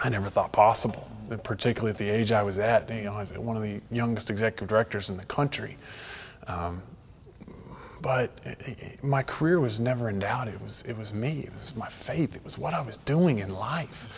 I 0.00 0.08
never 0.08 0.28
thought 0.28 0.52
possible 0.52 1.08
particularly 1.38 1.90
at 1.90 1.98
the 1.98 2.08
age 2.08 2.32
I 2.32 2.42
was 2.42 2.58
at, 2.58 2.90
you 2.90 3.04
know, 3.04 3.24
one 3.36 3.56
of 3.56 3.62
the 3.62 3.80
youngest 3.90 4.30
executive 4.30 4.68
directors 4.68 5.10
in 5.10 5.16
the 5.16 5.24
country. 5.24 5.76
Um, 6.46 6.82
but 8.02 8.30
it, 8.44 9.02
my 9.04 9.22
career 9.22 9.60
was 9.60 9.78
never 9.78 10.08
in 10.08 10.18
doubt. 10.18 10.48
It 10.48 10.60
was, 10.60 10.82
it 10.82 10.96
was 10.96 11.12
me. 11.12 11.40
It 11.40 11.52
was 11.52 11.76
my 11.76 11.88
faith. 11.88 12.34
It 12.34 12.44
was 12.44 12.56
what 12.58 12.74
I 12.74 12.80
was 12.80 12.96
doing 12.96 13.40
in 13.40 13.54
life. 13.54 14.08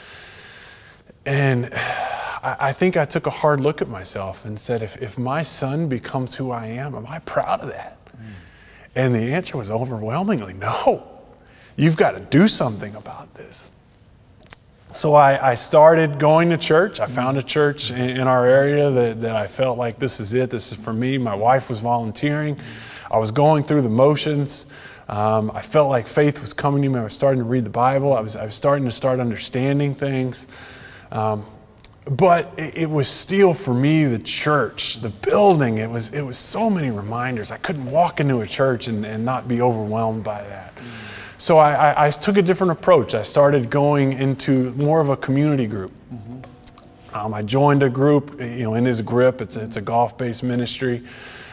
And 1.27 1.68
I, 1.75 2.57
I 2.61 2.72
think 2.72 2.96
I 2.96 3.05
took 3.05 3.27
a 3.27 3.31
hard 3.31 3.61
look 3.61 3.83
at 3.83 3.88
myself 3.88 4.44
and 4.44 4.59
said, 4.59 4.83
if, 4.83 5.01
if 5.03 5.18
my 5.18 5.42
son 5.42 5.88
becomes 5.88 6.35
who 6.35 6.51
I 6.51 6.66
am, 6.66 6.94
am 6.94 7.07
I 7.07 7.18
proud 7.20 7.61
of 7.61 7.68
that? 7.68 7.98
Mm. 8.16 8.20
And 8.94 9.14
the 9.14 9.33
answer 9.33 9.57
was 9.59 9.70
overwhelmingly 9.70 10.55
no. 10.55 11.09
You've 11.77 11.96
got 11.96 12.12
to 12.12 12.20
do 12.20 12.46
something 12.48 12.94
about 12.94 13.35
this. 13.35 13.70
So 14.92 15.14
I, 15.14 15.52
I, 15.52 15.55
started 15.55 16.18
going 16.18 16.50
to 16.50 16.59
church. 16.59 17.00
I 17.00 17.07
found 17.07 17.38
a 17.38 17.42
church 17.42 17.90
in, 17.90 18.11
in, 18.11 18.28
our 18.28 18.44
area 18.44 18.90
that, 18.90 19.22
that 19.22 19.37
I 19.37 19.46
felt 19.46 19.78
like 19.78 19.98
this 19.98 20.20
is 20.20 20.35
it. 20.35 20.50
This 20.50 20.70
is 20.70 20.78
for 20.78 20.92
me. 20.92 21.16
My 21.16 21.35
wife 21.35 21.70
was 21.70 21.81
volunteering. 21.81 22.59
I 23.11 23.16
was 23.16 23.31
going 23.31 23.64
through 23.64 23.81
the 23.81 23.88
motions. 23.88 24.66
Um, 25.09 25.50
I 25.55 25.62
felt 25.62 25.88
like 25.88 26.07
faith 26.07 26.42
was 26.42 26.52
coming 26.52 26.83
to 26.83 26.90
me. 26.90 27.00
I 27.00 27.05
was 27.05 27.14
starting 27.14 27.38
to 27.38 27.48
read 27.48 27.64
the 27.64 27.70
Bible. 27.70 28.12
I 28.12 28.20
was, 28.20 28.37
I 28.37 28.44
was 28.44 28.55
starting 28.55 28.85
to 28.85 28.92
start 28.92 29.18
understanding 29.18 29.94
things. 29.94 30.46
Um, 31.11 31.46
but 32.05 32.52
it, 32.59 32.76
it, 32.76 32.90
was 32.90 33.09
still 33.09 33.55
for 33.55 33.72
me 33.72 34.05
the 34.05 34.18
church, 34.18 34.96
the 34.96 35.09
building. 35.09 35.78
It 35.78 35.88
was, 35.88 36.12
it 36.12 36.20
was 36.20 36.37
so 36.37 36.68
many 36.68 36.90
reminders. 36.90 37.50
I 37.50 37.57
couldn't 37.57 37.90
walk 37.90 38.20
into 38.20 38.40
a 38.42 38.46
church 38.46 38.88
and, 38.88 39.07
and 39.07 39.24
not 39.24 39.48
be 39.48 39.62
overwhelmed 39.62 40.22
by 40.22 40.42
that. 40.42 40.76
Mm. 40.76 41.12
So 41.42 41.59
I, 41.59 42.07
I, 42.07 42.11
took 42.11 42.37
a 42.37 42.42
different 42.42 42.70
approach. 42.70 43.16
I 43.16 43.22
started 43.22 43.68
going 43.68 44.12
into 44.12 44.70
more 44.74 45.00
of 45.00 45.09
a 45.09 45.16
community 45.16 45.66
group. 45.66 45.90
Mm-hmm. 46.14 47.16
Um, 47.16 47.35
I 47.35 47.42
joined 47.42 47.83
a 47.83 47.90
group, 47.90 48.40
you 48.40 48.62
know, 48.62 48.74
in 48.74 48.85
his 48.85 49.00
grip. 49.00 49.40
It's, 49.40 49.57
it's 49.57 49.76
a 49.76 49.81
golf-based 49.81 50.44
ministry. 50.44 51.02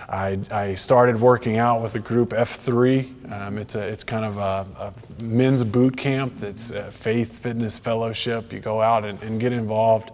I, 0.08 0.38
I, 0.52 0.76
started 0.76 1.20
working 1.20 1.58
out 1.58 1.82
with 1.82 1.94
the 1.94 2.00
group 2.02 2.30
F3. 2.30 3.32
Um, 3.32 3.58
it's, 3.58 3.74
a, 3.74 3.82
it's 3.82 4.04
kind 4.04 4.26
of 4.26 4.38
a, 4.38 4.68
a 4.80 5.24
men's 5.24 5.64
boot 5.64 5.98
camp 5.98 6.36
that's 6.36 6.70
faith 6.96 7.40
fitness 7.40 7.80
fellowship. 7.80 8.54
You 8.54 8.60
go 8.60 8.84
out 8.84 9.06
and, 9.06 9.20
and 9.24 9.40
get 9.40 9.54
involved. 9.54 10.12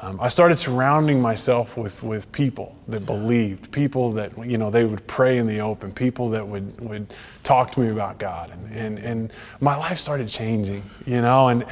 Um, 0.00 0.20
I 0.20 0.28
started 0.28 0.56
surrounding 0.58 1.20
myself 1.20 1.76
with, 1.76 2.04
with 2.04 2.30
people 2.30 2.76
that 2.86 3.04
believed, 3.04 3.72
people 3.72 4.12
that, 4.12 4.32
you 4.46 4.56
know, 4.56 4.70
they 4.70 4.84
would 4.84 5.04
pray 5.08 5.38
in 5.38 5.46
the 5.48 5.60
open, 5.60 5.90
people 5.90 6.30
that 6.30 6.46
would, 6.46 6.80
would 6.80 7.12
talk 7.42 7.72
to 7.72 7.80
me 7.80 7.90
about 7.90 8.18
God. 8.18 8.50
And, 8.50 8.72
and, 8.72 8.98
and 9.00 9.32
my 9.60 9.76
life 9.76 9.98
started 9.98 10.28
changing, 10.28 10.84
you 11.04 11.20
know, 11.20 11.48
and, 11.48 11.64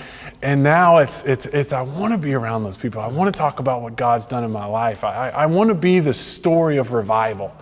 and 0.43 0.61
now 0.61 0.99
it's, 0.99 1.25
it's, 1.25 1.47
it's 1.47 1.73
I 1.73 1.83
want 1.83 2.15
to 2.15 2.19
be 2.19 2.35
around 2.35 2.65
those 2.65 2.77
people. 2.77 3.01
I 3.01 3.07
want 3.07 3.33
to 3.33 3.39
talk 3.39 3.61
about 3.61 3.83
what 3.83 3.95
God's 3.95 4.27
done 4.27 4.43
in 4.43 4.51
my 4.51 4.67
life. 4.67 5.05
I, 5.05 5.31
I 5.31 5.47
want 5.47 5.69
to 5.69 5.77
be 5.77 6.01
the 6.01 6.15
story 6.15 6.79
of 6.79 6.91
revival. 6.91 7.57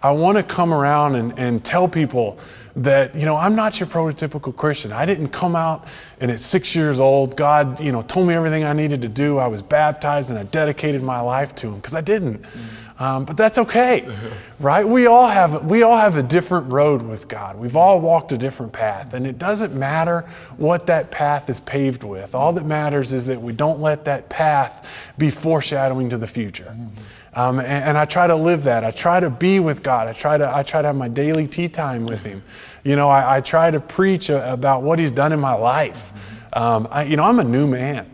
I 0.00 0.12
want 0.12 0.36
to 0.36 0.44
come 0.44 0.72
around 0.72 1.16
and, 1.16 1.36
and 1.40 1.64
tell 1.64 1.88
people 1.88 2.38
that, 2.76 3.14
you 3.14 3.24
know, 3.24 3.36
I'm 3.36 3.54
not 3.54 3.78
your 3.78 3.86
prototypical 3.86 4.54
Christian. 4.54 4.92
I 4.92 5.06
didn't 5.06 5.28
come 5.28 5.54
out 5.54 5.86
and 6.20 6.30
at 6.30 6.40
six 6.40 6.74
years 6.74 6.98
old, 6.98 7.36
God, 7.36 7.80
you 7.80 7.92
know, 7.92 8.02
told 8.02 8.26
me 8.26 8.34
everything 8.34 8.64
I 8.64 8.72
needed 8.72 9.02
to 9.02 9.08
do. 9.08 9.38
I 9.38 9.46
was 9.46 9.62
baptized 9.62 10.30
and 10.30 10.38
I 10.38 10.44
dedicated 10.44 11.02
my 11.02 11.20
life 11.20 11.54
to 11.56 11.68
Him 11.68 11.76
because 11.76 11.94
I 11.94 12.00
didn't. 12.00 12.42
Mm-hmm. 12.42 13.02
Um, 13.02 13.24
but 13.24 13.36
that's 13.36 13.58
okay, 13.58 14.06
right? 14.60 14.86
We 14.86 15.06
all 15.06 15.26
have 15.26 15.64
we 15.64 15.82
all 15.82 15.96
have 15.96 16.16
a 16.16 16.22
different 16.22 16.70
road 16.70 17.02
with 17.02 17.26
God. 17.26 17.58
We've 17.58 17.74
all 17.74 18.00
walked 18.00 18.30
a 18.30 18.38
different 18.38 18.72
path, 18.72 19.14
and 19.14 19.26
it 19.26 19.36
doesn't 19.36 19.74
matter 19.74 20.20
what 20.58 20.86
that 20.86 21.10
path 21.10 21.50
is 21.50 21.58
paved 21.58 22.04
with. 22.04 22.36
All 22.36 22.52
that 22.52 22.66
matters 22.66 23.12
is 23.12 23.26
that 23.26 23.42
we 23.42 23.52
don't 23.52 23.80
let 23.80 24.04
that 24.04 24.28
path 24.28 25.12
be 25.18 25.30
foreshadowing 25.30 26.10
to 26.10 26.18
the 26.18 26.28
future. 26.28 26.72
Mm-hmm. 26.76 27.02
Um, 27.34 27.58
and, 27.58 27.68
and, 27.68 27.98
I 27.98 28.04
try 28.04 28.28
to 28.28 28.36
live 28.36 28.62
that. 28.64 28.84
I 28.84 28.92
try 28.92 29.18
to 29.18 29.28
be 29.28 29.58
with 29.58 29.82
God. 29.82 30.06
I 30.06 30.12
try 30.12 30.38
to, 30.38 30.54
I 30.54 30.62
try 30.62 30.82
to 30.82 30.86
have 30.86 30.96
my 30.96 31.08
daily 31.08 31.48
tea 31.48 31.68
time 31.68 32.06
with 32.06 32.24
Him. 32.24 32.42
You 32.84 32.94
know, 32.94 33.08
I, 33.08 33.38
I 33.38 33.40
try 33.40 33.72
to 33.72 33.80
preach 33.80 34.30
about 34.30 34.82
what 34.82 35.00
He's 35.00 35.10
done 35.10 35.32
in 35.32 35.40
my 35.40 35.54
life. 35.54 36.12
Um, 36.52 36.86
I, 36.92 37.02
you 37.04 37.16
know, 37.16 37.24
I'm 37.24 37.40
a 37.40 37.44
new 37.44 37.66
man. 37.66 38.08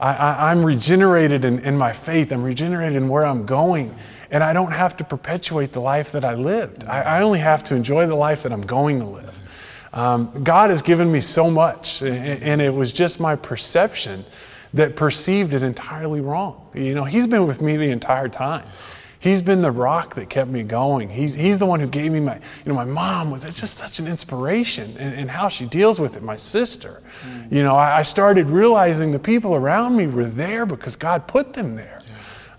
I, 0.00 0.52
am 0.52 0.64
regenerated 0.64 1.44
in, 1.44 1.60
in 1.60 1.78
my 1.78 1.92
faith. 1.92 2.32
I'm 2.32 2.42
regenerated 2.42 2.96
in 2.96 3.08
where 3.08 3.24
I'm 3.24 3.46
going. 3.46 3.94
And 4.30 4.42
I 4.42 4.52
don't 4.52 4.72
have 4.72 4.96
to 4.98 5.04
perpetuate 5.04 5.72
the 5.72 5.80
life 5.80 6.12
that 6.12 6.24
I 6.24 6.34
lived. 6.34 6.84
I, 6.84 7.02
I 7.02 7.22
only 7.22 7.38
have 7.38 7.62
to 7.64 7.74
enjoy 7.74 8.06
the 8.06 8.14
life 8.14 8.42
that 8.42 8.52
I'm 8.52 8.62
going 8.62 8.98
to 8.98 9.06
live. 9.06 9.38
Um, 9.92 10.42
God 10.42 10.70
has 10.70 10.82
given 10.82 11.10
me 11.10 11.20
so 11.20 11.50
much, 11.50 12.02
and, 12.02 12.42
and 12.42 12.60
it 12.60 12.74
was 12.74 12.92
just 12.92 13.20
my 13.20 13.36
perception 13.36 14.24
that 14.76 14.94
perceived 14.94 15.54
it 15.54 15.62
entirely 15.62 16.20
wrong. 16.20 16.68
You 16.74 16.94
know, 16.94 17.04
he's 17.04 17.26
been 17.26 17.46
with 17.46 17.62
me 17.62 17.76
the 17.76 17.90
entire 17.90 18.28
time. 18.28 18.66
He's 19.18 19.40
been 19.40 19.62
the 19.62 19.70
rock 19.70 20.14
that 20.16 20.28
kept 20.28 20.50
me 20.50 20.62
going. 20.62 21.08
He's, 21.08 21.34
he's 21.34 21.58
the 21.58 21.64
one 21.64 21.80
who 21.80 21.88
gave 21.88 22.12
me 22.12 22.20
my, 22.20 22.34
you 22.34 22.40
know, 22.66 22.74
my 22.74 22.84
mom 22.84 23.30
was 23.30 23.42
just 23.42 23.78
such 23.78 23.98
an 23.98 24.06
inspiration 24.06 24.94
in, 24.98 25.14
in 25.14 25.28
how 25.28 25.48
she 25.48 25.64
deals 25.64 25.98
with 25.98 26.16
it, 26.16 26.22
my 26.22 26.36
sister. 26.36 27.02
Mm. 27.22 27.52
You 27.52 27.62
know, 27.62 27.74
I, 27.74 27.98
I, 27.98 28.02
started 28.02 28.48
realizing 28.50 29.12
the 29.12 29.18
people 29.18 29.54
around 29.54 29.96
me 29.96 30.06
were 30.06 30.26
there 30.26 30.66
because 30.66 30.94
God 30.94 31.26
put 31.26 31.54
them 31.54 31.74
there. 31.74 32.02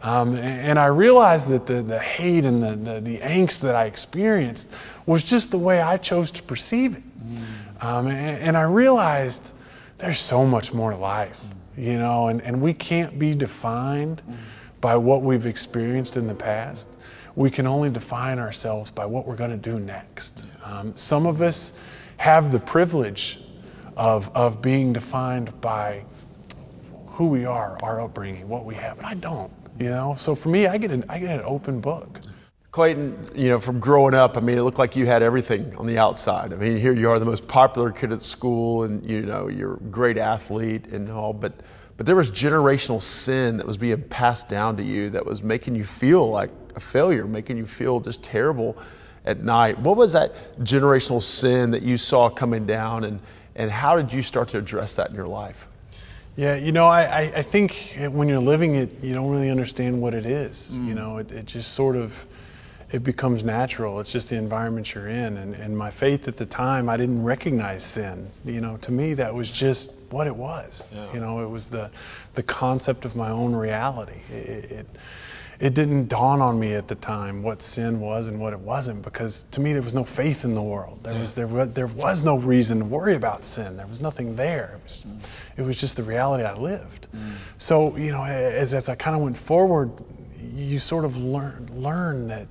Um, 0.01 0.29
and, 0.35 0.61
and, 0.69 0.79
I 0.79 0.87
realized 0.87 1.49
that 1.49 1.65
the, 1.67 1.81
the 1.81 1.99
hate 1.99 2.45
and 2.45 2.61
the, 2.61 2.75
the, 2.75 3.01
the, 3.01 3.17
angst 3.19 3.61
that 3.61 3.75
I 3.75 3.85
experienced 3.85 4.67
was 5.05 5.23
just 5.23 5.51
the 5.51 5.57
way 5.57 5.81
I 5.81 5.97
chose 5.97 6.31
to 6.31 6.43
perceive 6.43 6.97
it. 6.97 7.03
Mm. 7.19 7.83
Um, 7.85 8.07
and, 8.07 8.41
and, 8.41 8.57
I 8.57 8.63
realized 8.63 9.53
there's 9.97 10.19
so 10.19 10.45
much 10.45 10.73
more 10.73 10.91
to 10.91 10.97
life. 10.97 11.39
Mm 11.43 11.57
you 11.77 11.97
know, 11.97 12.27
and, 12.27 12.41
and 12.41 12.59
we 12.61 12.73
can't 12.73 13.17
be 13.19 13.33
defined 13.35 14.21
by 14.81 14.95
what 14.95 15.21
we've 15.21 15.45
experienced 15.45 16.17
in 16.17 16.27
the 16.27 16.35
past. 16.35 16.87
We 17.35 17.51
can 17.51 17.67
only 17.67 17.89
define 17.89 18.39
ourselves 18.39 18.89
by 18.89 19.05
what 19.05 19.27
we're 19.27 19.35
going 19.35 19.51
to 19.51 19.57
do 19.57 19.79
next. 19.79 20.45
Um, 20.63 20.95
some 20.95 21.27
of 21.27 21.41
us 21.41 21.79
have 22.17 22.51
the 22.51 22.59
privilege 22.59 23.39
of, 23.95 24.35
of 24.35 24.61
being 24.61 24.91
defined 24.91 25.59
by 25.61 26.03
who 27.05 27.27
we 27.27 27.45
are, 27.45 27.77
our 27.83 28.01
upbringing, 28.01 28.47
what 28.47 28.65
we 28.65 28.75
have, 28.75 28.97
but 28.97 29.05
I 29.05 29.13
don't, 29.15 29.51
you 29.79 29.89
know? 29.89 30.15
So 30.17 30.35
for 30.35 30.49
me, 30.49 30.67
I 30.67 30.77
get 30.77 30.91
an, 30.91 31.03
I 31.09 31.19
get 31.19 31.31
an 31.31 31.41
open 31.45 31.79
book. 31.79 32.19
Clayton, 32.71 33.31
you 33.33 33.49
know, 33.49 33.59
from 33.59 33.79
growing 33.79 34.13
up, 34.13 34.37
I 34.37 34.41
mean, 34.41 34.57
it 34.57 34.61
looked 34.61 34.77
like 34.77 34.95
you 34.95 35.05
had 35.05 35.23
everything 35.23 35.75
on 35.77 35.87
the 35.87 35.97
outside. 35.97 36.53
I 36.53 36.57
mean, 36.57 36.77
here 36.77 36.93
you 36.93 37.09
are, 37.09 37.17
the 37.17 37.25
most 37.25 37.47
popular 37.47 37.91
kid 37.91 38.11
at 38.11 38.21
school, 38.21 38.83
and 38.83 39.05
you 39.09 39.21
know, 39.21 39.47
you're 39.47 39.75
a 39.75 39.79
great 39.79 40.17
athlete 40.17 40.87
and 40.87 41.09
all, 41.09 41.33
but 41.33 41.53
but 41.95 42.05
there 42.05 42.15
was 42.15 42.29
generational 42.29 43.01
sin 43.01 43.57
that 43.57 43.65
was 43.65 43.77
being 43.77 43.99
passed 44.03 44.49
down 44.49 44.77
to 44.77 44.83
you 44.83 45.09
that 45.09 45.25
was 45.25 45.41
making 45.41 45.75
you 45.75 45.83
feel 45.83 46.29
like 46.29 46.51
a 46.75 46.79
failure, 46.79 47.25
making 47.25 47.57
you 47.57 47.65
feel 47.65 47.99
just 47.99 48.23
terrible 48.23 48.77
at 49.25 49.43
night. 49.43 49.79
What 49.79 49.97
was 49.97 50.13
that 50.13 50.35
generational 50.59 51.21
sin 51.23 51.71
that 51.71 51.81
you 51.81 51.97
saw 51.97 52.29
coming 52.29 52.67
down, 52.67 53.03
and 53.05 53.19
and 53.55 53.71
how 53.71 53.95
did 53.95 54.13
you 54.13 54.21
start 54.21 54.49
to 54.49 54.59
address 54.59 54.95
that 54.97 55.09
in 55.09 55.15
your 55.15 55.25
life? 55.25 55.67
Yeah, 56.35 56.55
you 56.55 56.71
know, 56.71 56.85
I, 56.85 57.31
I 57.35 57.41
think 57.41 57.97
when 58.11 58.29
you're 58.29 58.37
living 58.37 58.75
it, 58.75 59.03
you 59.03 59.11
don't 59.15 59.31
really 59.31 59.49
understand 59.49 59.99
what 59.99 60.13
it 60.13 60.27
is. 60.27 60.73
Mm. 60.75 60.87
You 60.87 60.93
know, 60.93 61.17
it, 61.17 61.31
it 61.31 61.47
just 61.47 61.73
sort 61.73 61.95
of 61.95 62.26
it 62.91 63.03
becomes 63.03 63.43
natural. 63.43 63.99
It's 63.99 64.13
just 64.13 64.29
the 64.29 64.37
environment 64.37 64.93
you're 64.93 65.09
in. 65.09 65.37
And, 65.37 65.53
and 65.55 65.77
my 65.77 65.91
faith 65.91 66.27
at 66.27 66.37
the 66.37 66.45
time, 66.45 66.87
I 66.87 66.95
didn't 66.95 67.21
recognize 67.21 67.83
sin. 67.83 68.29
You 68.45 68.61
know, 68.61 68.77
to 68.77 68.91
me, 68.91 69.13
that 69.15 69.33
was 69.33 69.51
just 69.51 69.93
what 70.09 70.25
it 70.25 70.35
was. 70.35 70.87
Yeah. 70.93 71.13
You 71.13 71.19
know, 71.19 71.43
it 71.43 71.49
was 71.49 71.69
the, 71.69 71.91
the 72.35 72.43
concept 72.43 73.03
of 73.03 73.15
my 73.15 73.29
own 73.29 73.53
reality. 73.53 74.21
It, 74.31 74.71
it, 74.71 74.87
it, 75.59 75.73
didn't 75.73 76.07
dawn 76.07 76.39
on 76.39 76.57
me 76.57 76.75
at 76.75 76.87
the 76.87 76.95
time 76.95 77.43
what 77.43 77.61
sin 77.61 77.99
was 77.99 78.29
and 78.29 78.39
what 78.39 78.53
it 78.53 78.59
wasn't 78.59 79.01
because 79.01 79.41
to 79.51 79.59
me, 79.59 79.73
there 79.73 79.81
was 79.81 79.93
no 79.93 80.05
faith 80.05 80.45
in 80.45 80.55
the 80.55 80.61
world. 80.61 81.03
There, 81.03 81.13
yeah. 81.13 81.19
was, 81.19 81.35
there, 81.35 81.47
was, 81.47 81.73
there 81.73 81.87
was 81.87 82.23
no 82.23 82.37
reason 82.37 82.79
to 82.79 82.85
worry 82.85 83.15
about 83.15 83.43
sin. 83.43 83.75
There 83.75 83.87
was 83.87 83.99
nothing 83.99 84.37
there. 84.37 84.75
It 84.75 84.83
was, 84.83 85.05
mm. 85.05 85.19
it 85.57 85.63
was 85.63 85.77
just 85.77 85.97
the 85.97 86.03
reality 86.03 86.45
I 86.45 86.53
lived. 86.53 87.07
Mm. 87.13 87.31
So, 87.57 87.97
you 87.97 88.11
know, 88.11 88.23
as, 88.23 88.73
as 88.73 88.87
I 88.87 88.95
kind 88.95 89.13
of 89.13 89.21
went 89.21 89.35
forward, 89.35 89.91
you 90.55 90.79
sort 90.79 91.03
of 91.03 91.17
learn, 91.17 91.67
learn 91.73 92.27
that 92.29 92.47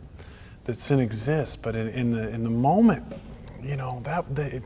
that 0.66 0.80
sin 0.80 1.00
exists, 1.00 1.56
but 1.56 1.74
in, 1.74 1.88
in 1.88 2.12
the 2.12 2.28
in 2.28 2.44
the 2.44 2.50
moment, 2.50 3.04
you 3.62 3.76
know 3.76 4.00
that, 4.04 4.34
that 4.34 4.52
it, 4.52 4.62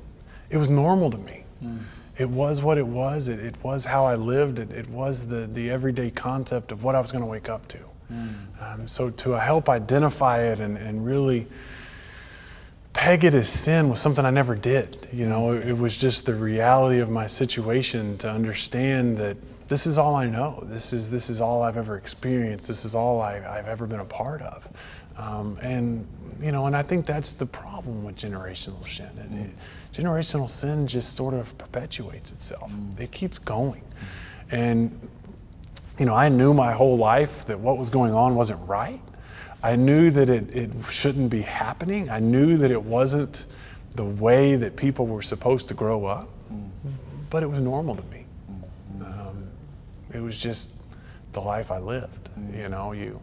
it, 0.50 0.56
was 0.56 0.68
normal 0.68 1.10
to 1.10 1.18
me. 1.18 1.44
Mm. 1.62 1.80
It 2.18 2.28
was 2.28 2.62
what 2.62 2.78
it 2.78 2.86
was. 2.86 3.28
It, 3.28 3.38
it 3.38 3.56
was 3.62 3.84
how 3.84 4.04
I 4.04 4.14
lived. 4.14 4.58
It, 4.58 4.70
it, 4.70 4.88
was 4.88 5.28
the 5.28 5.46
the 5.46 5.70
everyday 5.70 6.10
concept 6.10 6.72
of 6.72 6.84
what 6.84 6.94
I 6.94 7.00
was 7.00 7.12
going 7.12 7.24
to 7.24 7.30
wake 7.30 7.48
up 7.48 7.68
to. 7.68 7.78
Mm. 8.12 8.34
Um, 8.62 8.88
so 8.88 9.10
to 9.10 9.32
help 9.32 9.68
identify 9.68 10.42
it 10.42 10.58
and, 10.58 10.76
and 10.76 11.04
really 11.04 11.46
peg 12.92 13.24
it 13.24 13.34
as 13.34 13.48
sin 13.48 13.88
was 13.88 14.00
something 14.00 14.24
I 14.24 14.30
never 14.30 14.56
did. 14.56 15.06
You 15.12 15.26
know, 15.26 15.52
it, 15.52 15.68
it 15.68 15.78
was 15.78 15.96
just 15.96 16.26
the 16.26 16.34
reality 16.34 17.00
of 17.00 17.08
my 17.08 17.26
situation 17.26 18.18
to 18.18 18.30
understand 18.30 19.16
that 19.18 19.36
this 19.68 19.86
is 19.86 19.98
all 19.98 20.16
I 20.16 20.26
know. 20.26 20.64
This 20.64 20.92
is 20.92 21.10
this 21.10 21.30
is 21.30 21.40
all 21.40 21.62
I've 21.62 21.76
ever 21.76 21.96
experienced. 21.96 22.66
This 22.66 22.84
is 22.84 22.96
all 22.96 23.20
I, 23.20 23.34
have 23.34 23.68
ever 23.68 23.86
been 23.86 24.00
a 24.00 24.04
part 24.04 24.42
of. 24.42 24.68
Um, 25.16 25.58
and 25.62 26.06
you 26.40 26.52
know, 26.52 26.66
and 26.66 26.76
I 26.76 26.82
think 26.82 27.06
that's 27.06 27.34
the 27.34 27.46
problem 27.46 28.04
with 28.04 28.16
generational 28.16 28.86
sin. 28.86 29.10
It, 29.18 29.48
it, 29.48 29.54
generational 29.92 30.48
sin 30.48 30.86
just 30.86 31.14
sort 31.16 31.34
of 31.34 31.56
perpetuates 31.58 32.32
itself. 32.32 32.72
Mm. 32.72 33.00
It 33.00 33.10
keeps 33.10 33.38
going, 33.38 33.82
and 34.50 34.98
you 35.98 36.06
know, 36.06 36.14
I 36.14 36.28
knew 36.28 36.54
my 36.54 36.72
whole 36.72 36.96
life 36.96 37.44
that 37.46 37.60
what 37.60 37.76
was 37.76 37.90
going 37.90 38.14
on 38.14 38.34
wasn't 38.34 38.66
right. 38.66 39.00
I 39.62 39.76
knew 39.76 40.10
that 40.10 40.30
it, 40.30 40.56
it 40.56 40.70
shouldn't 40.88 41.30
be 41.30 41.42
happening. 41.42 42.08
I 42.08 42.18
knew 42.18 42.56
that 42.56 42.70
it 42.70 42.82
wasn't 42.82 43.44
the 43.94 44.04
way 44.04 44.54
that 44.54 44.76
people 44.76 45.06
were 45.06 45.20
supposed 45.20 45.68
to 45.68 45.74
grow 45.74 46.06
up, 46.06 46.28
mm. 46.50 46.70
but 47.28 47.42
it 47.42 47.46
was 47.46 47.60
normal 47.60 47.96
to 47.96 48.02
me. 48.04 48.24
Mm. 48.96 49.02
Um, 49.02 49.50
it 50.14 50.20
was 50.20 50.38
just 50.38 50.74
the 51.32 51.40
life 51.40 51.70
I 51.70 51.78
lived. 51.78 52.30
Mm. 52.38 52.58
You 52.58 52.68
know, 52.70 52.92
you 52.92 53.20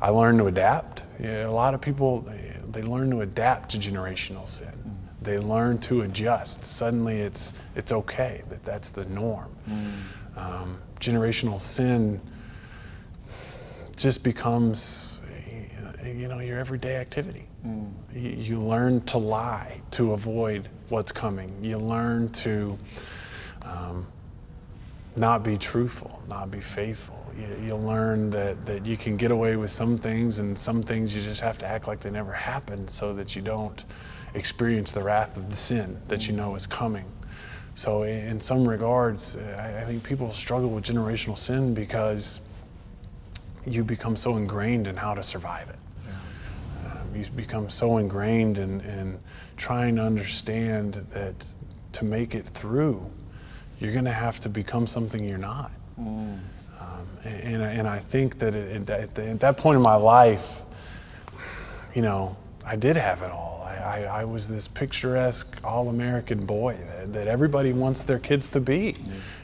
I 0.00 0.08
learned 0.08 0.38
to 0.38 0.46
adapt. 0.46 1.03
You 1.18 1.26
know, 1.26 1.50
a 1.50 1.52
lot 1.52 1.74
of 1.74 1.80
people, 1.80 2.28
they 2.66 2.82
learn 2.82 3.10
to 3.10 3.20
adapt 3.20 3.70
to 3.70 3.78
generational 3.78 4.48
sin. 4.48 4.74
Mm. 4.74 5.24
They 5.24 5.38
learn 5.38 5.78
to 5.78 6.02
adjust. 6.02 6.64
Suddenly 6.64 7.20
it's, 7.20 7.54
it's 7.76 7.92
okay 7.92 8.42
that 8.50 8.64
that's 8.64 8.90
the 8.90 9.04
norm. 9.06 9.54
Mm. 9.68 10.38
Um, 10.38 10.78
generational 11.00 11.60
sin 11.60 12.20
just 13.96 14.24
becomes 14.24 15.14
you 16.04 16.28
know, 16.28 16.40
your 16.40 16.58
everyday 16.58 16.96
activity. 16.96 17.46
You, 18.14 18.30
you 18.30 18.60
learn 18.60 19.00
to 19.02 19.18
lie 19.18 19.80
to 19.92 20.12
avoid 20.12 20.68
what's 20.90 21.12
coming. 21.12 21.52
You 21.62 21.78
learn 21.78 22.28
to 22.32 22.78
um, 23.62 24.06
not 25.16 25.42
be 25.42 25.56
truthful, 25.56 26.22
not 26.28 26.50
be 26.50 26.60
faithful. 26.60 27.24
You, 27.36 27.66
you 27.66 27.76
learn 27.76 28.30
that, 28.30 28.64
that 28.66 28.84
you 28.86 28.96
can 28.96 29.16
get 29.16 29.30
away 29.30 29.56
with 29.56 29.70
some 29.70 29.96
things, 29.96 30.38
and 30.38 30.58
some 30.58 30.82
things 30.82 31.14
you 31.14 31.22
just 31.22 31.40
have 31.40 31.58
to 31.58 31.66
act 31.66 31.86
like 31.86 32.00
they 32.00 32.10
never 32.10 32.32
happened 32.32 32.90
so 32.90 33.14
that 33.14 33.36
you 33.36 33.42
don't 33.42 33.84
experience 34.34 34.92
the 34.92 35.02
wrath 35.02 35.36
of 35.36 35.50
the 35.50 35.56
sin 35.56 35.98
that 36.08 36.26
you 36.26 36.34
know 36.34 36.54
is 36.56 36.66
coming. 36.66 37.04
So, 37.76 38.04
in, 38.04 38.38
some 38.38 38.68
regards, 38.68 39.36
I, 39.36 39.82
I 39.82 39.84
think 39.84 40.04
people 40.04 40.30
struggle 40.32 40.70
with 40.70 40.84
generational 40.84 41.36
sin 41.36 41.74
because 41.74 42.40
you 43.66 43.82
become 43.82 44.16
so 44.16 44.36
ingrained 44.36 44.86
in 44.86 44.96
how 44.96 45.14
to 45.14 45.22
survive 45.22 45.68
it. 45.70 45.78
Um, 46.86 47.16
you 47.16 47.24
become 47.34 47.68
so 47.70 47.98
ingrained 47.98 48.58
in, 48.58 48.80
in 48.82 49.18
trying 49.56 49.96
to 49.96 50.02
understand 50.02 50.94
that 51.10 51.34
to 51.92 52.04
make 52.04 52.34
it 52.34 52.46
through, 52.46 53.10
you're 53.80 53.92
going 53.92 54.04
to 54.04 54.12
have 54.12 54.40
to 54.40 54.48
become 54.48 54.86
something 54.86 55.24
you're 55.24 55.38
not. 55.38 55.70
Um, 56.80 57.08
and, 57.24 57.62
and 57.62 57.88
I 57.88 57.98
think 57.98 58.38
that 58.38 58.54
at, 58.54 58.90
at, 58.90 59.18
at 59.18 59.40
that 59.40 59.56
point 59.56 59.76
in 59.76 59.82
my 59.82 59.96
life, 59.96 60.62
you 61.94 62.02
know, 62.02 62.36
I 62.64 62.76
did 62.76 62.96
have 62.96 63.22
it 63.22 63.30
all. 63.30 63.54
I, 63.64 64.04
I, 64.04 64.24
was 64.24 64.48
this 64.48 64.66
picturesque, 64.66 65.60
all-American 65.62 66.46
boy 66.46 66.76
that, 66.88 67.12
that 67.12 67.28
everybody 67.28 67.72
wants 67.72 68.02
their 68.02 68.18
kids 68.18 68.48
to 68.50 68.60
be. 68.60 68.96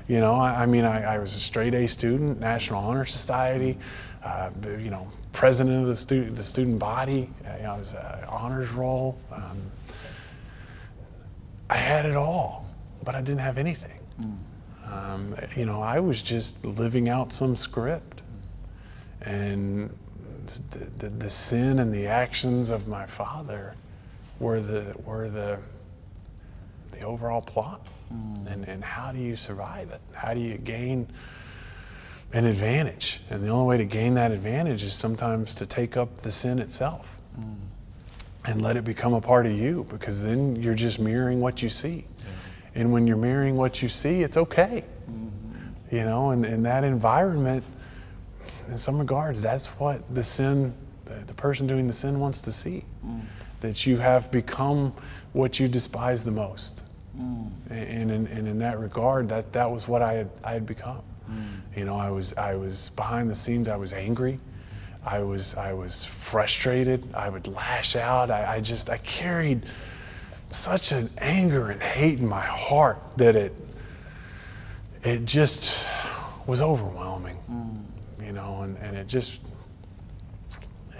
You 0.09 0.19
know, 0.19 0.35
I, 0.35 0.63
I 0.63 0.67
mean, 0.67 0.85
I, 0.85 1.17
I 1.17 1.19
was 1.19 1.35
a 1.35 1.39
straight 1.39 1.75
A 1.75 1.87
student, 1.87 2.41
National 2.41 2.83
Honor 2.83 3.05
Society, 3.05 3.79
uh, 4.25 4.51
you 4.79 4.91
know, 4.91 5.07
president 5.33 5.83
of 5.83 5.87
the 5.87 5.95
student, 5.95 6.37
the 6.37 6.43
student 6.43 6.79
body. 6.79 7.31
Uh, 7.47 7.57
you 7.59 7.63
know, 7.65 7.75
I 7.75 7.79
was 7.79 7.95
an 7.95 8.25
honors 8.29 8.71
roll. 8.73 9.19
Um, 9.31 9.61
I 11.69 11.77
had 11.77 12.07
it 12.07 12.17
all, 12.17 12.67
but 13.05 13.15
I 13.15 13.21
didn't 13.21 13.41
have 13.41 13.59
anything. 13.59 14.00
Um, 14.87 15.37
you 15.57 15.67
know, 15.67 15.81
I 15.81 16.01
was 16.01 16.23
just 16.23 16.65
living 16.65 17.09
out 17.09 17.33
some 17.33 17.57
script. 17.57 18.23
And 19.23 19.97
the, 20.47 20.79
the, 20.99 21.09
the 21.11 21.31
sin 21.31 21.79
and 21.79 21.93
the 21.93 22.07
actions 22.07 22.71
of 22.71 22.89
my 22.89 23.07
father 23.07 23.75
were 24.39 24.61
the, 24.61 24.97
were 25.05 25.29
the, 25.29 25.59
the 26.93 27.03
overall 27.03 27.43
plot. 27.43 27.89
And, 28.49 28.67
and 28.67 28.83
how 28.83 29.13
do 29.13 29.21
you 29.21 29.37
survive 29.37 29.91
it? 29.91 30.01
How 30.13 30.35
do 30.35 30.41
you 30.41 30.59
gain 30.59 31.07
an 32.33 32.47
advantage? 32.47 33.21
And 33.31 33.45
the 33.45 33.49
only 33.49 33.69
way 33.69 33.77
to 33.77 33.85
gain 33.85 34.15
that 34.15 34.33
advantage 34.33 34.83
is 34.83 34.95
sometimes 34.95 35.55
to 35.57 35.67
take 35.67 35.97
up 35.97 36.17
the 36.19 36.31
sin 36.33 36.59
itself 36.59 37.21
and 38.47 38.63
let 38.63 38.77
it 38.77 38.85
become 38.85 39.13
a 39.15 39.21
part 39.21 39.47
of 39.47 39.53
you 39.53 39.87
because 39.91 40.23
then 40.23 40.57
you're 40.57 40.75
just 40.75 40.99
mirroring 40.99 41.41
what 41.41 41.63
you 41.63 41.69
see. 41.69 42.05
And 42.75 42.93
when 42.93 43.07
you're 43.07 43.17
mirroring 43.17 43.57
what 43.57 43.83
you 43.83 43.89
see, 43.89 44.23
it's 44.23 44.37
okay. 44.37 44.85
Mm-hmm. 45.11 45.97
You 45.97 46.05
know, 46.05 46.31
and 46.31 46.45
in 46.45 46.63
that 46.63 46.85
environment, 46.85 47.65
in 48.69 48.79
some 48.79 48.99
regards, 48.99 49.43
that's 49.43 49.67
what 49.81 50.09
the 50.15 50.23
sin, 50.23 50.73
the, 51.05 51.15
the 51.27 51.35
person 51.35 51.67
doing 51.67 51.87
the 51.87 51.93
sin 51.93 52.21
wants 52.21 52.41
to 52.43 52.53
see. 52.53 52.85
Mm. 53.05 53.23
That 53.61 53.87
you 53.87 53.99
have 53.99 54.31
become 54.31 54.93
what 55.33 55.61
you 55.61 55.69
despise 55.69 56.25
the 56.25 56.31
most. 56.31 56.85
Mm. 57.19 57.51
And, 57.71 58.11
in, 58.11 58.27
and 58.29 58.49
in 58.49 58.59
that 58.61 58.79
regard, 58.79 59.29
that, 59.29 59.53
that 59.53 59.71
was 59.71 59.89
what 59.89 60.03
I 60.03 60.15
had, 60.15 60.31
I 60.45 60.53
had 60.53 60.67
become. 60.67 61.03
Mm. 61.31 61.61
You 61.77 61.85
know, 61.85 61.99
I 61.99 62.11
was, 62.11 62.33
I 62.35 62.55
was 62.55 62.91
behind 62.91 63.29
the 63.29 63.35
scenes, 63.35 63.69
I 63.69 63.77
was 63.77 63.93
angry. 63.93 64.39
I 65.05 65.23
was, 65.23 65.55
I 65.55 65.73
was 65.73 66.05
frustrated. 66.05 67.09
I 67.15 67.31
would 67.31 67.47
lash 67.47 67.97
out. 67.97 68.31
I, 68.31 68.57
I 68.57 68.61
just, 68.61 68.91
I 68.91 68.99
carried 68.99 69.65
such 70.51 70.93
an 70.93 71.09
anger 71.19 71.71
and 71.71 71.83
hate 71.83 72.19
in 72.19 72.29
my 72.29 72.45
heart 72.45 73.01
that 73.17 73.37
it, 73.37 73.55
it 75.03 75.25
just 75.25 75.87
was 76.47 76.61
overwhelming, 76.61 77.39
mm. 77.49 78.25
you 78.25 78.33
know, 78.33 78.63
and, 78.63 78.77
and 78.79 78.97
it 78.97 79.07
just, 79.07 79.43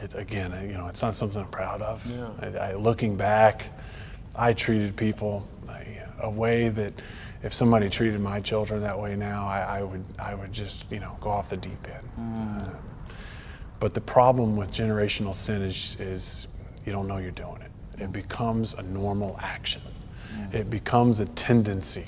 it, 0.01 0.15
again, 0.15 0.53
you 0.69 0.75
know, 0.75 0.87
it's 0.87 1.03
not 1.03 1.15
something 1.15 1.43
I'm 1.43 1.49
proud 1.49 1.83
of. 1.83 2.07
Yeah. 2.07 2.31
I, 2.41 2.71
I, 2.71 2.75
looking 2.75 3.17
back, 3.17 3.71
I 4.37 4.53
treated 4.53 4.97
people 4.97 5.47
a, 5.69 6.03
a 6.23 6.31
way 6.31 6.69
that 6.69 6.93
if 7.43 7.53
somebody 7.53 7.89
treated 7.89 8.21
my 8.21 8.41
children 8.41 8.83
that 8.83 8.99
way 8.99 9.17
now, 9.17 9.47
I, 9.47 9.79
I 9.79 9.83
would, 9.83 10.05
I 10.19 10.35
would 10.35 10.53
just, 10.53 10.91
you 10.93 11.01
know, 11.01 11.17
go 11.21 11.31
off 11.31 11.49
the 11.49 11.57
deep 11.57 11.89
end. 11.93 12.09
Mm. 12.19 12.69
Um, 12.69 12.77
but 13.81 13.95
the 13.95 14.01
problem 14.01 14.57
with 14.57 14.71
generational 14.71 15.35
sin 15.35 15.63
is, 15.63 15.97
is 15.99 16.47
you 16.85 16.93
don't 16.93 17.09
know 17.09 17.17
you're 17.17 17.31
doing 17.31 17.63
it. 17.63 17.71
It 18.01 18.13
becomes 18.13 18.75
a 18.75 18.83
normal 18.83 19.39
action. 19.41 19.83
It 20.53 20.71
becomes 20.71 21.21
a 21.21 21.27
tendency 21.27 22.07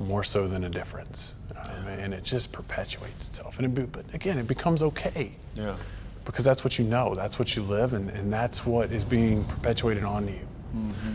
more 0.00 0.24
so 0.24 0.48
than 0.48 0.64
a 0.64 0.68
difference. 0.70 1.36
Um, 1.56 1.86
and 1.88 2.14
it 2.14 2.24
just 2.24 2.50
perpetuates 2.52 3.28
itself. 3.28 3.58
And 3.58 3.66
it 3.66 3.74
be, 3.74 3.82
but 3.82 4.04
again, 4.14 4.38
it 4.38 4.46
becomes 4.48 4.82
okay 4.82 5.32
Yeah. 5.54 5.76
because 6.24 6.44
that's 6.44 6.64
what 6.64 6.78
you 6.78 6.84
know, 6.84 7.14
that's 7.14 7.38
what 7.38 7.56
you 7.56 7.62
live, 7.62 7.94
and, 7.94 8.08
and 8.10 8.32
that's 8.32 8.64
what 8.64 8.90
is 8.92 9.04
being 9.04 9.44
perpetuated 9.44 10.04
on 10.04 10.28
you. 10.28 10.40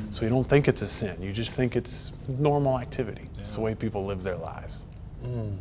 So 0.09 0.25
you 0.25 0.29
don't 0.29 0.45
think 0.47 0.67
it's 0.67 0.81
a 0.81 0.87
sin, 0.87 1.21
you 1.21 1.31
just 1.31 1.51
think 1.51 1.75
it's 1.75 2.11
normal 2.39 2.79
activity. 2.79 3.29
It's 3.39 3.53
the 3.55 3.61
way 3.61 3.75
people 3.75 4.03
live 4.05 4.23
their 4.23 4.35
lives. 4.37 4.85
And 5.23 5.57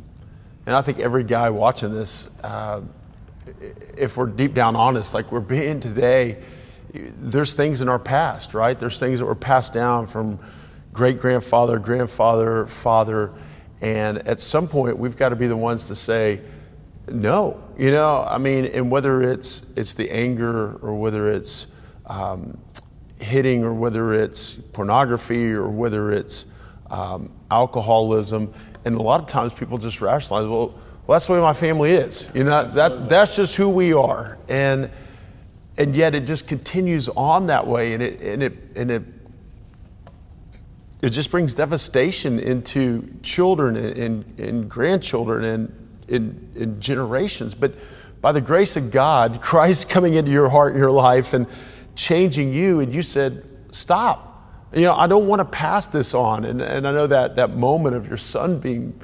I 0.67 0.81
think 0.83 0.99
every 1.01 1.25
guy 1.25 1.51
watching 1.51 1.93
this, 1.93 2.29
uh, 2.43 2.81
if 3.97 4.17
we're 4.17 4.27
deep 4.27 4.55
down 4.55 4.77
honest, 4.77 5.15
like 5.15 5.31
we're 5.31 5.41
being 5.41 5.79
today, 5.81 6.39
there's 6.93 7.55
things 7.55 7.81
in 7.81 7.89
our 7.89 7.99
past, 7.99 8.55
right? 8.55 8.79
There's 8.79 8.99
things 8.99 9.19
that 9.19 9.27
were 9.27 9.35
passed 9.35 9.73
down 9.73 10.07
from 10.07 10.39
great 10.93 11.19
grandfather, 11.19 11.79
grandfather, 11.79 12.67
father. 12.67 13.33
And 13.81 14.19
at 14.29 14.41
some 14.41 14.69
point, 14.69 14.99
we've 14.99 15.17
got 15.17 15.31
to 15.31 15.37
be 15.37 15.47
the 15.47 15.57
ones 15.57 15.87
to 15.89 15.95
say, 15.95 16.41
no. 17.09 17.63
You 17.79 17.91
know, 17.91 18.25
I 18.29 18.39
mean, 18.39 18.67
and 18.67 18.91
whether 18.91 19.23
it's, 19.23 19.73
it's 19.77 19.95
the 19.95 20.11
anger 20.11 20.77
or 20.77 20.95
whether 20.95 21.31
it's 21.31 21.67
um, 22.07 22.59
hitting 23.21 23.65
or 23.65 23.73
whether 23.73 24.13
it's 24.13 24.55
pornography 24.55 25.53
or 25.53 25.69
whether 25.69 26.13
it's 26.13 26.47
um, 26.91 27.33
alcoholism. 27.51 28.53
And 28.85 28.97
a 28.97 29.03
lot 29.03 29.21
of 29.21 29.27
times 29.27 29.55
people 29.55 29.79
just 29.79 30.01
rationalize, 30.01 30.47
well, 30.47 30.75
well, 31.07 31.17
that's 31.17 31.27
the 31.27 31.33
way 31.33 31.41
my 31.41 31.55
family 31.55 31.93
is. 31.93 32.31
You 32.35 32.45
know, 32.45 32.71
that, 32.71 33.09
that's 33.09 33.35
just 33.35 33.57
who 33.57 33.71
we 33.71 33.93
are. 33.93 34.39
And, 34.49 34.91
and 35.79 35.97
yet 35.97 36.15
it 36.15 36.27
just 36.27 36.47
continues 36.47 37.09
on 37.11 37.47
that 37.47 37.67
way. 37.67 37.95
And 37.95 38.03
it, 38.03 38.21
and 38.21 38.43
it, 38.43 38.53
and 38.77 38.91
it, 38.91 39.03
it 41.01 41.11
just 41.11 41.31
brings 41.31 41.55
devastation 41.55 42.39
into 42.39 43.09
children 43.23 43.77
and, 43.77 43.99
and, 43.99 44.41
and 44.41 44.71
grandchildren 44.71 45.45
and 45.45 45.83
in, 46.09 46.51
in 46.55 46.81
generations. 46.81 47.55
But 47.55 47.75
by 48.21 48.33
the 48.33 48.41
grace 48.41 48.77
of 48.77 48.91
God, 48.91 49.41
Christ 49.43 49.89
coming 49.89 50.15
into 50.15 50.31
your 50.31 50.49
heart 50.49 50.73
and 50.73 50.79
your 50.79 50.91
life 50.91 51.33
and 51.33 51.47
changing 51.95 52.53
you, 52.53 52.81
and 52.81 52.95
you 52.95 53.03
said, 53.03 53.45
Stop. 53.73 54.29
You 54.75 54.83
know, 54.83 54.95
I 54.95 55.07
don't 55.07 55.27
want 55.29 55.41
to 55.41 55.45
pass 55.45 55.87
this 55.87 56.15
on. 56.15 56.45
And, 56.45 56.61
and 56.63 56.87
I 56.87 56.93
know 56.93 57.07
that, 57.07 57.37
that 57.37 57.51
moment 57.57 57.95
of 57.95 58.07
your 58.07 58.17
son 58.17 58.59
being 58.59 58.99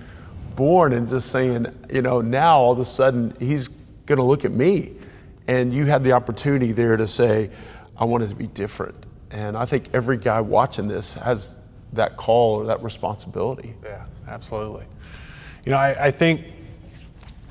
born 0.57 0.93
and 0.93 1.07
just 1.07 1.31
saying, 1.31 1.67
you 1.91 2.03
know, 2.03 2.21
now 2.21 2.59
all 2.59 2.73
of 2.73 2.79
a 2.79 2.85
sudden 2.85 3.35
he's 3.39 3.69
going 4.07 4.17
to 4.17 4.25
look 4.25 4.45
at 4.45 4.51
me. 4.51 4.93
And 5.49 5.73
you 5.73 5.87
had 5.87 6.05
the 6.05 6.13
opportunity 6.13 6.73
there 6.73 6.97
to 6.97 7.07
say, 7.07 7.51
I 7.97 8.05
wanted 8.05 8.29
to 8.29 8.37
be 8.37 8.47
different. 8.47 8.95
And 9.31 9.57
I 9.57 9.65
think 9.65 9.89
every 9.95 10.19
guy 10.19 10.41
watching 10.41 10.87
this 10.89 11.15
has 11.15 11.61
that 11.95 12.17
call 12.17 12.57
or 12.57 12.67
that 12.67 12.83
responsibility. 12.83 13.75
Yeah, 13.83 14.05
absolutely. 14.29 14.85
You 15.65 15.73
know, 15.73 15.79
I, 15.79 16.07
I 16.07 16.11
think 16.11 16.45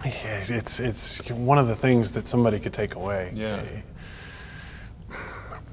it's 0.06 0.80
it's 0.80 1.28
one 1.32 1.58
of 1.58 1.68
the 1.68 1.76
things 1.76 2.14
that 2.14 2.28
somebody 2.28 2.60
could 2.60 2.74
take 2.74 2.96
away. 2.96 3.32
Yeah. 3.36 3.62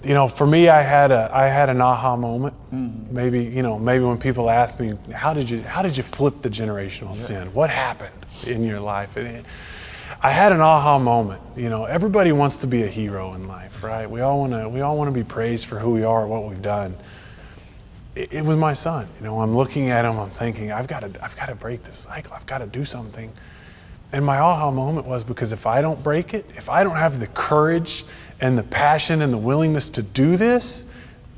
You 0.02 0.12
know, 0.12 0.28
for 0.28 0.46
me, 0.46 0.68
I 0.68 0.82
had 0.82 1.10
a 1.10 1.30
I 1.32 1.46
had 1.46 1.70
an 1.70 1.80
aha 1.80 2.16
moment. 2.16 2.54
Hmm. 2.70 2.90
Maybe 3.10 3.42
you 3.44 3.62
know, 3.62 3.78
maybe 3.78 4.04
when 4.04 4.18
people 4.18 4.50
ask 4.50 4.78
me, 4.80 4.94
how 5.14 5.32
did 5.32 5.48
you 5.48 5.62
how 5.62 5.82
did 5.82 5.96
you 5.96 6.02
flip 6.02 6.42
the 6.42 6.50
generational 6.50 7.16
sin? 7.16 7.52
What 7.54 7.70
happened 7.70 8.14
in 8.46 8.64
your 8.64 8.80
life? 8.80 9.16
And 9.16 9.26
it- 9.28 9.44
I 10.24 10.30
had 10.30 10.50
an 10.50 10.60
aha 10.60 10.98
moment. 10.98 11.42
You 11.54 11.68
know, 11.68 11.84
everybody 11.84 12.32
wants 12.32 12.58
to 12.58 12.66
be 12.66 12.82
a 12.82 12.88
hero 12.88 13.34
in 13.34 13.46
life, 13.46 13.84
right? 13.84 14.10
We 14.10 14.22
all 14.22 14.40
want 14.40 14.52
to 14.54 14.68
we 14.68 14.80
all 14.80 14.96
want 14.96 15.08
to 15.08 15.12
be 15.12 15.22
praised 15.22 15.66
for 15.66 15.78
who 15.78 15.90
we 15.90 16.02
are, 16.02 16.26
what 16.26 16.48
we've 16.48 16.62
done 16.62 16.96
it, 18.16 18.32
it 18.32 18.44
was 18.44 18.56
my 18.56 18.72
son. 18.72 19.08
You 19.18 19.26
know, 19.26 19.40
I'm 19.40 19.56
looking 19.56 19.90
at 19.90 20.04
him. 20.04 20.18
I'm 20.18 20.30
thinking, 20.30 20.72
I've 20.72 20.88
got 20.88 21.00
to, 21.00 21.24
I've 21.24 21.36
got 21.36 21.46
to 21.46 21.54
break 21.54 21.82
this 21.84 21.98
cycle. 21.98 22.32
I've 22.34 22.46
got 22.46 22.58
to 22.58 22.66
do 22.66 22.84
something. 22.84 23.32
And 24.12 24.24
my 24.24 24.38
aha 24.38 24.70
moment 24.70 25.06
was 25.06 25.24
because 25.24 25.52
if 25.52 25.66
I 25.66 25.80
don't 25.80 26.02
break 26.02 26.34
it, 26.34 26.46
if 26.50 26.68
I 26.68 26.84
don't 26.84 26.96
have 26.96 27.18
the 27.18 27.26
courage 27.26 28.04
and 28.40 28.56
the 28.56 28.62
passion 28.62 29.22
and 29.22 29.32
the 29.32 29.38
willingness 29.38 29.88
to 29.90 30.02
do 30.02 30.36
this, 30.36 30.90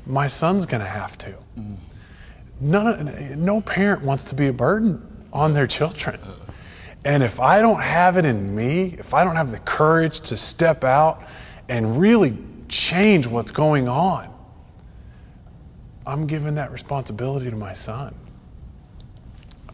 my 0.05 0.27
son's 0.27 0.65
going 0.65 0.81
to 0.81 0.87
have 0.87 1.17
to. 1.19 1.33
Mm. 1.57 1.77
None, 2.61 2.87
of- 2.87 3.37
no 3.37 3.61
parent 3.61 4.03
wants 4.03 4.25
to 4.25 4.35
be 4.35 4.47
a 4.47 4.53
burden 4.53 5.05
on 5.33 5.53
their 5.53 5.67
children. 5.67 6.19
Uh-huh. 6.21 6.46
And 7.05 7.23
if 7.23 7.39
I 7.39 7.61
don't 7.61 7.81
have 7.81 8.17
it 8.17 8.25
in 8.25 8.55
me, 8.55 8.95
if 8.97 9.13
I 9.13 9.23
don't 9.23 9.35
have 9.35 9.51
the 9.51 9.59
courage 9.59 10.19
to 10.21 10.37
step 10.37 10.83
out 10.83 11.23
and 11.69 11.99
really 11.99 12.37
change 12.67 13.27
what's 13.27 13.51
going 13.51 13.87
on, 13.87 14.33
I'm 16.05 16.27
giving 16.27 16.55
that 16.55 16.71
responsibility 16.71 17.49
to 17.49 17.55
my 17.55 17.73
son. 17.73 18.15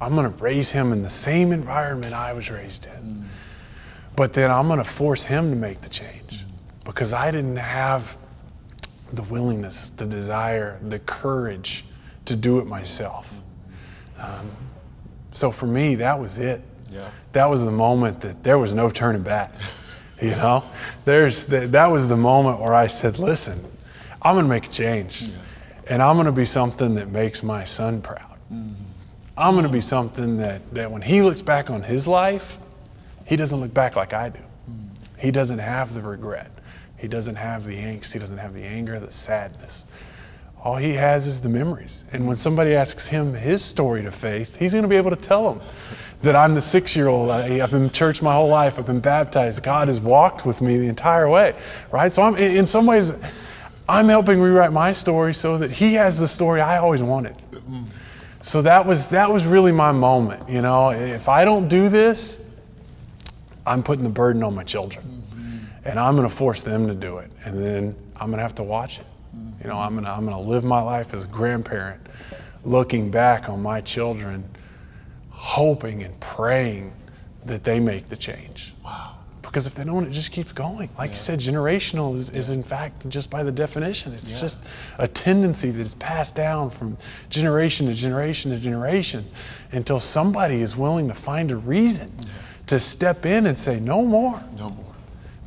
I'm 0.02 0.16
going 0.16 0.32
to 0.32 0.44
raise 0.44 0.70
him 0.72 0.92
in 0.92 1.02
the 1.02 1.10
same 1.10 1.52
environment 1.52 2.14
I 2.14 2.34
was 2.34 2.50
raised 2.50 2.88
in. 2.88 3.30
But 4.16 4.34
then 4.34 4.52
I'm 4.52 4.68
going 4.68 4.80
to 4.80 4.84
force 4.84 5.24
him 5.24 5.50
to 5.50 5.56
make 5.56 5.82
the 5.82 5.90
change 5.90 6.46
because 6.86 7.14
I 7.14 7.32
didn't 7.32 7.56
have 7.56 8.18
the 9.12 9.24
willingness, 9.24 9.92
the 9.92 10.06
desire, 10.06 10.80
the 10.84 11.00
courage 11.00 11.86
to 12.26 12.36
do 12.36 12.60
it 12.60 12.66
myself. 12.66 13.38
Um, 14.18 14.52
so 15.32 15.52
for 15.52 15.68
me, 15.68 15.96
that 15.96 16.20
was 16.20 16.38
it. 16.38 16.62
Yeah. 16.94 17.10
That 17.32 17.50
was 17.50 17.66
the 17.66 17.72
moment 17.72 18.22
that 18.22 18.44
there 18.44 18.60
was 18.60 18.74
no 18.74 18.90
turning 18.90 19.24
back. 19.24 19.52
You 20.22 20.32
know, 20.32 20.64
there's 21.04 21.46
the, 21.46 21.68
that 21.68 21.88
was 21.88 22.08
the 22.08 22.16
moment 22.16 22.62
where 22.62 22.74
I 22.74 22.88
said, 22.88 23.20
"Listen, 23.20 23.60
I'm 24.22 24.36
going 24.36 24.46
to 24.46 24.50
make 24.50 24.68
a 24.68 24.70
change, 24.70 25.24
yeah. 25.24 25.36
and 25.88 26.02
I'm 26.02 26.16
going 26.16 26.28
to 26.28 26.32
be 26.32 26.46
something 26.46 26.96
that 26.96 27.10
makes 27.10 27.44
my 27.44 27.66
son 27.66 28.02
proud. 28.02 28.38
Mm-hmm. 28.54 28.74
I'm 29.36 29.54
going 29.56 29.66
to 29.66 29.72
be 29.72 29.82
something 29.82 30.38
that 30.38 30.62
that 30.74 30.92
when 30.92 31.02
he 31.02 31.22
looks 31.22 31.42
back 31.42 31.70
on 31.70 31.84
his 31.84 32.08
life, 32.08 32.58
he 33.26 33.36
doesn't 33.36 33.60
look 33.60 33.74
back 33.74 33.96
like 33.96 34.14
I 34.14 34.30
do. 34.30 34.40
Mm-hmm. 34.40 35.20
He 35.20 35.32
doesn't 35.32 35.60
have 35.60 35.94
the 35.94 36.02
regret. 36.02 36.52
He 36.98 37.10
doesn't 37.10 37.36
have 37.36 37.66
the 37.66 37.76
angst. 37.76 38.14
He 38.14 38.20
doesn't 38.20 38.38
have 38.38 38.54
the 38.54 38.64
anger, 38.64 38.98
the 38.98 39.12
sadness. 39.12 39.86
All 40.64 40.78
he 40.78 40.94
has 40.94 41.28
is 41.28 41.42
the 41.42 41.50
memories. 41.50 42.06
And 42.14 42.26
when 42.26 42.38
somebody 42.38 42.74
asks 42.76 43.10
him 43.10 43.34
his 43.34 43.62
story 43.62 44.02
to 44.04 44.12
faith, 44.12 44.56
he's 44.56 44.72
going 44.72 44.84
to 44.84 44.88
be 44.88 44.96
able 44.96 45.10
to 45.10 45.18
tell 45.18 45.54
them 45.54 45.68
that 46.24 46.38
I'm 46.38 46.56
the 46.56 46.62
six 46.62 46.96
year 46.96 47.08
old. 47.08 47.30
I've 47.30 47.72
been 47.72 47.84
in 47.84 47.90
church 47.90 48.22
my 48.22 48.34
whole 48.34 48.48
life. 48.48 48.80
I've 48.80 48.86
been 48.86 49.02
baptized. 49.02 49.62
God 49.62 49.90
has 49.90 50.00
walked 50.00 50.46
with 50.46 50.62
me 50.62 50.78
the 50.78 50.88
entire 50.88 51.30
way, 51.30 51.54
right? 51.92 52.12
So 52.12 52.24
I'm, 52.24 52.36
in 52.38 52.66
some 52.66 52.86
ways, 52.86 53.18
I'm 53.88 54.08
helping 54.08 54.40
rewrite 54.40 54.72
my 54.72 54.94
story 54.94 55.34
so 55.34 55.58
that 55.58 55.70
he 55.70 55.96
has 55.96 56.18
the 56.18 56.28
story 56.28 56.62
I 56.62 56.78
always 56.78 57.04
wanted. 57.04 57.36
So 58.40 58.62
that 58.62 58.86
was, 58.86 59.10
that 59.10 59.30
was 59.30 59.46
really 59.46 59.74
my 59.74 59.92
moment. 59.92 60.50
You 60.50 60.62
know, 60.62 60.92
if 60.92 61.28
I 61.28 61.44
don't 61.44 61.68
do 61.68 61.90
this, 61.90 62.50
I'm 63.66 63.84
putting 63.84 64.04
the 64.04 64.10
burden 64.10 64.44
on 64.44 64.56
my 64.56 64.64
children. 64.64 65.24
And 65.86 66.00
I'm 66.00 66.16
going 66.16 66.28
to 66.28 66.34
force 66.34 66.62
them 66.62 66.88
to 66.88 66.96
do 66.96 67.18
it. 67.18 67.30
And 67.44 67.62
then 67.62 67.96
I'm 68.16 68.28
going 68.28 68.38
to 68.38 68.44
have 68.44 68.56
to 68.56 68.64
watch 68.64 69.00
it. 69.00 69.06
You 69.62 69.70
know, 69.70 69.78
I'm 69.78 69.92
going 69.94 70.06
to, 70.06 70.12
I'm 70.12 70.26
going 70.26 70.38
to 70.38 70.50
live 70.50 70.64
my 70.64 70.82
life 70.82 71.14
as 71.14 71.26
a 71.26 71.28
grandparent, 71.28 72.02
looking 72.64 73.12
back 73.12 73.50
on 73.50 73.62
my 73.62 73.82
children 73.82 74.46
hoping 75.44 76.04
and 76.04 76.18
praying 76.22 76.94
that 77.46 77.66
they 77.66 77.78
make 77.78 78.08
the 78.08 78.16
change. 78.16 78.74
Wow. 78.82 79.18
Because 79.42 79.68
if 79.68 79.76
they 79.76 79.84
don't, 79.84 80.06
it 80.06 80.12
just 80.12 80.32
keeps 80.32 80.54
going. 80.54 80.90
Like 80.98 81.10
yeah. 81.10 81.16
you 81.16 81.18
said, 81.18 81.40
generational 81.40 82.16
is, 82.16 82.30
is 82.30 82.50
in 82.50 82.64
fact 82.64 83.08
just 83.10 83.30
by 83.30 83.44
the 83.44 83.52
definition. 83.52 84.14
It's 84.14 84.34
yeah. 84.34 84.40
just 84.40 84.64
a 85.00 85.08
tendency 85.08 85.70
that 85.70 85.82
is 85.82 85.96
passed 85.96 86.34
down 86.34 86.70
from 86.70 86.98
generation 87.30 87.88
to 87.88 87.94
generation 87.94 88.52
to 88.52 88.58
generation 88.58 89.26
until 89.74 90.00
somebody 90.00 90.62
is 90.62 90.78
willing 90.78 91.10
to 91.10 91.14
find 91.14 91.52
a 91.52 91.58
reason 91.58 92.10
yeah. 92.22 92.28
to 92.68 92.80
step 92.80 93.26
in 93.26 93.46
and 93.46 93.58
say, 93.58 93.82
no 93.82 94.02
more. 94.02 94.42
No 94.58 94.70
more. 94.70 94.96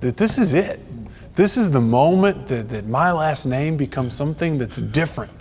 That 0.00 0.18
this 0.18 0.36
is 0.36 0.52
it. 0.52 0.78
This 1.36 1.56
is 1.56 1.70
the 1.70 1.80
moment 1.80 2.48
that, 2.48 2.68
that 2.68 2.86
my 2.86 3.12
last 3.12 3.46
name 3.46 3.78
becomes 3.78 4.14
something 4.14 4.58
that's 4.58 4.78
mm. 4.78 4.92
different. 4.92 5.32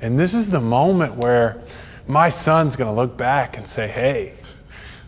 And 0.00 0.18
this 0.18 0.34
is 0.34 0.50
the 0.50 0.60
moment 0.60 1.14
where 1.14 1.62
my 2.06 2.28
son's 2.28 2.76
going 2.76 2.90
to 2.90 2.94
look 2.94 3.16
back 3.16 3.56
and 3.56 3.66
say, 3.66 3.88
hey, 3.88 4.34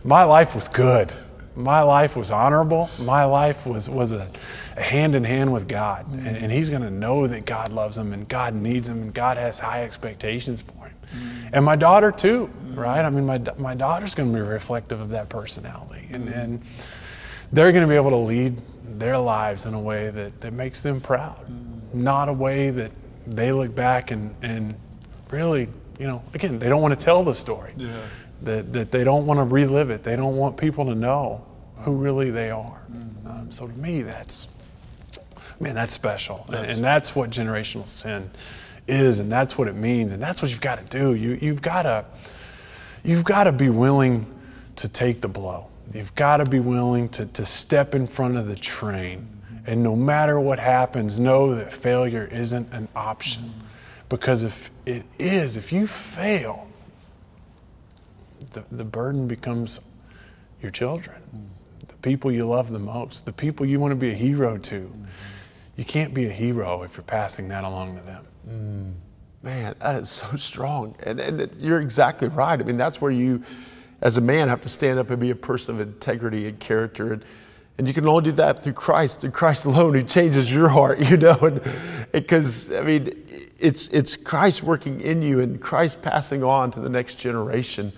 my 0.05 0.25
life 0.25 0.55
was 0.55 0.69
good. 0.69 1.13
My 1.55 1.83
life 1.83 2.17
was 2.17 2.31
honorable. 2.31 2.89
My 2.99 3.25
life 3.25 3.67
was, 3.67 3.89
was 3.89 4.13
a, 4.13 4.29
a 4.77 4.83
hand 4.83 5.15
in 5.15 5.25
hand 5.25 5.53
with 5.53 5.69
God. 5.69 6.07
Mm-hmm. 6.07 6.27
And, 6.27 6.37
and, 6.37 6.53
he's 6.53 6.71
going 6.71 6.83
to 6.83 6.91
know 6.91 7.27
that 7.27 7.45
God 7.45 7.71
loves 7.71 7.99
him 7.99 8.13
and 8.13 8.27
God 8.27 8.55
needs 8.55 8.89
him 8.89 9.03
and 9.03 9.15
God 9.15 9.37
has 9.37 9.59
high 9.59 9.85
expectations 9.85 10.63
for 10.63 10.87
him. 10.87 10.97
Mm-hmm. 11.15 11.49
And 11.53 11.65
my 11.65 11.77
daughter, 11.77 12.11
too, 12.11 12.51
right? 12.71 13.05
I 13.05 13.11
mean, 13.11 13.27
my, 13.27 13.39
my 13.59 13.75
daughter's 13.75 14.15
going 14.15 14.33
to 14.33 14.35
be 14.35 14.41
reflective 14.41 15.01
of 15.01 15.11
that 15.11 15.29
personality. 15.29 16.09
And, 16.11 16.27
mm-hmm. 16.27 16.39
and 16.39 16.63
they're 17.53 17.71
going 17.73 17.83
to 17.83 17.89
be 17.89 17.97
able 17.97 18.11
to 18.11 18.17
lead 18.17 18.61
their 18.85 19.19
lives 19.19 19.67
in 19.67 19.75
a 19.75 19.81
way 19.81 20.09
that, 20.11 20.41
that 20.41 20.53
makes 20.55 20.81
them 20.81 21.01
proud, 21.01 21.39
not 21.93 22.29
a 22.29 22.33
way 22.33 22.71
that 22.71 22.93
they 23.27 23.53
look 23.53 23.75
back 23.75 24.11
and, 24.11 24.35
and 24.43 24.75
really 25.31 25.69
you 26.03 26.09
know, 26.09 26.21
again, 26.35 26.59
they 26.59 26.69
don't 26.69 26.83
want 26.83 26.99
to 26.99 27.05
tell 27.05 27.23
the 27.23 27.33
story. 27.33 27.73
Yeah. 27.77 27.97
That, 28.43 28.73
that 28.73 28.91
they 28.91 29.05
don't 29.05 29.25
want 29.25 29.39
to 29.39 29.45
relive 29.45 29.91
it. 29.91 30.03
They 30.03 30.17
don't 30.17 30.37
want 30.37 30.57
people 30.57 30.87
to 30.87 30.97
know 30.97 31.47
who 31.83 31.95
really 31.95 32.33
they 32.33 32.51
are. 32.51 32.83
Mm-hmm. 32.91 33.29
Um, 33.29 33.53
so 33.53 33.69
to 33.69 33.73
me, 33.75 34.03
that's, 34.03 34.49
man, 35.61 35.77
that's 35.77 35.95
special. 35.95 36.45
That's, 36.49 36.63
and, 36.63 36.73
and 36.73 36.85
that's 36.85 37.15
what 37.15 37.31
generational 37.31 37.87
sin 37.87 38.29
is, 38.89 39.21
and 39.21 39.31
that's 39.31 39.57
what 39.57 39.69
it 39.69 39.77
means, 39.77 40.11
and 40.11 40.21
that's 40.21 40.43
what 40.43 40.51
you've 40.51 40.61
got 40.61 40.85
to 40.85 40.99
do. 40.99 41.15
You, 41.15 41.39
you've 41.41 41.63
got 41.63 41.85
to, 41.85 42.05
you've 43.05 43.23
got 43.23 43.45
to 43.45 43.53
be 43.53 43.71
willing 43.71 44.27
to 44.75 44.89
take 44.89 45.21
the 45.21 45.29
blow. 45.29 45.69
You've 45.95 46.17
got 46.17 46.39
to 46.39 46.51
be 46.51 46.59
willing 46.59 47.11
to, 47.11 47.27
to 47.27 47.47
step 47.47 47.95
in 47.95 48.09
front 48.09 48.37
of 48.39 48.47
the 48.47 48.57
train. 48.57 49.21
Mm-hmm. 49.21 49.71
And 49.71 49.85
no 49.85 49.95
matter 49.95 50.41
what 50.41 50.59
happens, 50.59 51.21
know 51.21 51.55
that 51.55 51.73
failure 51.73 52.29
isn't 52.33 52.73
an 52.73 52.89
option. 52.97 53.53
Because 54.13 54.43
if 54.43 54.71
it 54.85 55.05
is, 55.19 55.57
if 55.57 55.73
you 55.73 55.87
fail, 55.87 56.69
the, 58.51 58.63
the 58.71 58.85
burden 58.85 59.27
becomes 59.27 59.81
your 60.61 60.71
children, 60.71 61.17
mm. 61.35 61.89
the 61.89 61.97
people 61.97 62.31
you 62.31 62.45
love 62.45 62.71
the 62.71 62.79
most, 62.79 63.25
the 63.25 63.33
people 63.33 63.65
you 63.65 63.81
want 63.81 63.93
to 63.93 63.97
be 63.97 64.11
a 64.11 64.15
hero 64.15 64.59
to. 64.59 64.81
Mm-hmm. 64.81 65.05
You 65.79 65.85
can't 65.87 66.13
be 66.13 66.27
a 66.27 66.31
hero 66.31 66.83
if 66.83 66.99
you're 66.99 67.05
passing 67.05 67.49
that 67.49 67.65
along 67.65 67.97
to 67.97 68.03
them. 68.03 68.27
Mm. 68.47 68.93
Man, 69.43 69.75
that 69.81 69.95
is 70.03 70.11
so 70.11 70.37
strong. 70.37 70.95
And, 71.07 71.19
and 71.19 71.63
you're 71.63 71.81
exactly 71.81 72.29
right. 72.29 72.61
I 72.61 72.65
mean, 72.65 72.77
that's 72.77 73.01
where 73.01 73.11
you, 73.11 73.43
as 74.03 74.19
a 74.19 74.21
man, 74.21 74.49
have 74.49 74.61
to 74.61 74.69
stand 74.69 74.99
up 74.99 75.09
and 75.09 75.21
be 75.21 75.31
a 75.31 75.35
person 75.35 75.77
of 75.77 75.81
integrity 75.81 76.47
and 76.49 76.61
character. 76.61 77.15
And, 77.15 77.25
and 77.79 77.89
you 77.89 77.95
can 77.95 78.07
only 78.07 78.25
do 78.25 78.33
that 78.33 78.59
through 78.59 78.75
Christ, 78.75 79.23
through 79.23 79.31
Christ 79.31 79.65
alone, 79.65 79.95
who 79.95 80.03
changes 80.03 80.55
your 80.55 80.69
heart, 80.69 81.01
you 81.11 81.17
know. 81.17 81.39
And 81.41 81.63
because, 82.13 82.71
I 82.71 82.83
mean, 82.83 83.22
it's, 83.63 83.89
it's 83.89 84.17
Christ 84.17 84.63
working 84.63 85.01
in 85.01 85.23
you 85.23 85.41
and 85.41 85.61
Christ 85.61 86.03
passing 86.03 86.43
on 86.43 86.71
to 86.73 86.81
the 86.81 86.89
next 86.89 87.17
generation 87.17 87.93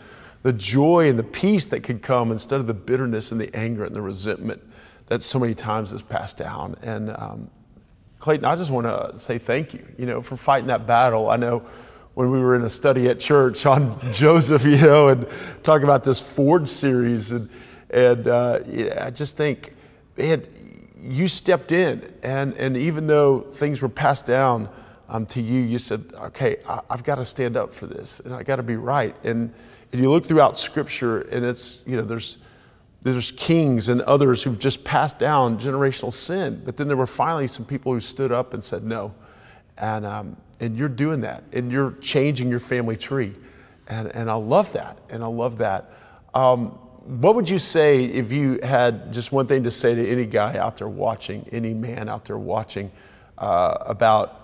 the 0.44 0.52
joy 0.52 1.08
and 1.08 1.18
the 1.18 1.24
peace 1.24 1.68
that 1.68 1.80
could 1.80 2.02
come 2.02 2.30
instead 2.30 2.60
of 2.60 2.66
the 2.66 2.74
bitterness 2.74 3.32
and 3.32 3.40
the 3.40 3.54
anger 3.56 3.82
and 3.82 3.96
the 3.96 4.02
resentment 4.02 4.62
that 5.06 5.22
so 5.22 5.38
many 5.38 5.54
times 5.54 5.90
is 5.90 6.02
passed 6.02 6.36
down. 6.36 6.76
And 6.82 7.10
um, 7.16 7.50
Clayton, 8.18 8.44
I 8.44 8.54
just 8.54 8.70
want 8.70 8.86
to 8.86 9.16
say 9.16 9.38
thank 9.38 9.72
you, 9.72 9.82
you 9.96 10.04
know, 10.04 10.20
for 10.20 10.36
fighting 10.36 10.66
that 10.66 10.86
battle. 10.86 11.30
I 11.30 11.36
know 11.36 11.60
when 12.12 12.30
we 12.30 12.38
were 12.38 12.56
in 12.56 12.62
a 12.62 12.68
study 12.68 13.08
at 13.08 13.20
church 13.20 13.64
on 13.64 13.98
Joseph, 14.12 14.66
you 14.66 14.76
know, 14.76 15.08
and 15.08 15.26
talking 15.62 15.84
about 15.84 16.04
this 16.04 16.20
Ford 16.20 16.68
series, 16.68 17.32
and 17.32 17.48
and 17.88 18.28
uh, 18.28 18.60
yeah, 18.66 19.04
I 19.06 19.10
just 19.10 19.38
think, 19.38 19.72
man, 20.18 20.42
you 21.00 21.26
stepped 21.26 21.72
in, 21.72 22.06
and 22.22 22.52
and 22.58 22.76
even 22.76 23.06
though 23.06 23.40
things 23.40 23.80
were 23.80 23.88
passed 23.88 24.26
down 24.26 24.68
um, 25.08 25.26
to 25.26 25.40
you, 25.40 25.60
you 25.60 25.78
said, 25.78 26.04
okay, 26.14 26.56
I, 26.68 26.80
have 26.90 27.04
got 27.04 27.16
to 27.16 27.24
stand 27.24 27.56
up 27.56 27.74
for 27.74 27.86
this 27.86 28.20
and 28.20 28.34
I 28.34 28.42
got 28.42 28.56
to 28.56 28.62
be 28.62 28.76
right. 28.76 29.14
And, 29.24 29.52
and 29.92 30.00
you 30.00 30.10
look 30.10 30.24
throughout 30.24 30.56
scripture 30.56 31.22
and 31.22 31.44
it's, 31.44 31.82
you 31.86 31.96
know, 31.96 32.02
there's, 32.02 32.38
there's 33.02 33.32
kings 33.32 33.88
and 33.88 34.00
others 34.02 34.42
who've 34.42 34.58
just 34.58 34.84
passed 34.84 35.18
down 35.18 35.58
generational 35.58 36.12
sin. 36.12 36.62
But 36.64 36.76
then 36.76 36.88
there 36.88 36.96
were 36.96 37.06
finally 37.06 37.48
some 37.48 37.66
people 37.66 37.92
who 37.92 38.00
stood 38.00 38.32
up 38.32 38.54
and 38.54 38.64
said 38.64 38.82
no. 38.82 39.14
And, 39.76 40.06
um, 40.06 40.36
and 40.60 40.78
you're 40.78 40.88
doing 40.88 41.20
that 41.22 41.44
and 41.52 41.70
you're 41.70 41.92
changing 42.00 42.48
your 42.48 42.60
family 42.60 42.96
tree. 42.96 43.34
And, 43.88 44.08
and 44.14 44.30
I 44.30 44.34
love 44.34 44.72
that. 44.72 44.98
And 45.10 45.22
I 45.22 45.26
love 45.26 45.58
that. 45.58 45.90
Um, 46.32 46.78
what 47.04 47.34
would 47.34 47.50
you 47.50 47.58
say 47.58 48.04
if 48.04 48.32
you 48.32 48.58
had 48.62 49.12
just 49.12 49.30
one 49.30 49.46
thing 49.46 49.64
to 49.64 49.70
say 49.70 49.94
to 49.94 50.08
any 50.08 50.24
guy 50.24 50.56
out 50.56 50.78
there 50.78 50.88
watching, 50.88 51.46
any 51.52 51.74
man 51.74 52.08
out 52.08 52.24
there 52.24 52.38
watching 52.38 52.90
uh, 53.36 53.76
about 53.80 54.43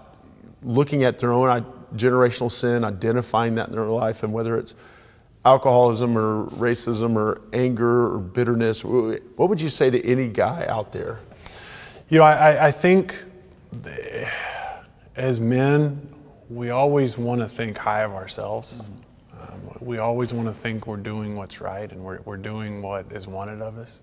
looking 0.63 1.05
at 1.05 1.19
their 1.19 1.33
own 1.33 1.65
generational 1.97 2.51
sin, 2.51 2.85
identifying 2.85 3.55
that 3.57 3.69
in 3.69 3.75
their 3.75 3.85
life, 3.85 4.23
and 4.23 4.33
whether 4.33 4.57
it's 4.59 4.75
alcoholism 5.45 6.17
or 6.17 6.47
racism 6.51 7.17
or 7.17 7.41
anger 7.53 8.15
or 8.15 8.19
bitterness, 8.19 8.85
what 8.85 9.49
would 9.49 9.61
you 9.61 9.69
say 9.69 9.91
to 9.91 10.05
any 10.07 10.29
guy 10.29 10.67
out 10.67 10.93
there? 10.93 11.21
You 12.09 12.19
know, 12.19 12.25
I, 12.25 12.67
I 12.67 12.71
think 12.71 13.15
as 15.17 15.41
men, 15.41 16.09
we 16.49 16.71
always 16.71 17.17
want 17.17 17.41
to 17.41 17.49
think 17.49 17.79
high 17.79 18.03
of 18.03 18.13
ourselves. 18.13 18.89
Mm-hmm. 18.89 19.53
Um, 19.53 19.77
we 19.81 19.99
always 19.99 20.33
want 20.33 20.49
to 20.49 20.55
think 20.55 20.87
we're 20.87 20.97
doing 20.97 21.37
what's 21.37 21.61
right 21.61 21.91
and 21.91 22.03
we're, 22.03 22.21
we're 22.25 22.37
doing 22.37 22.83
what 22.83 23.11
is 23.13 23.27
wanted 23.27 23.63
of 23.63 23.79
us. 23.79 24.03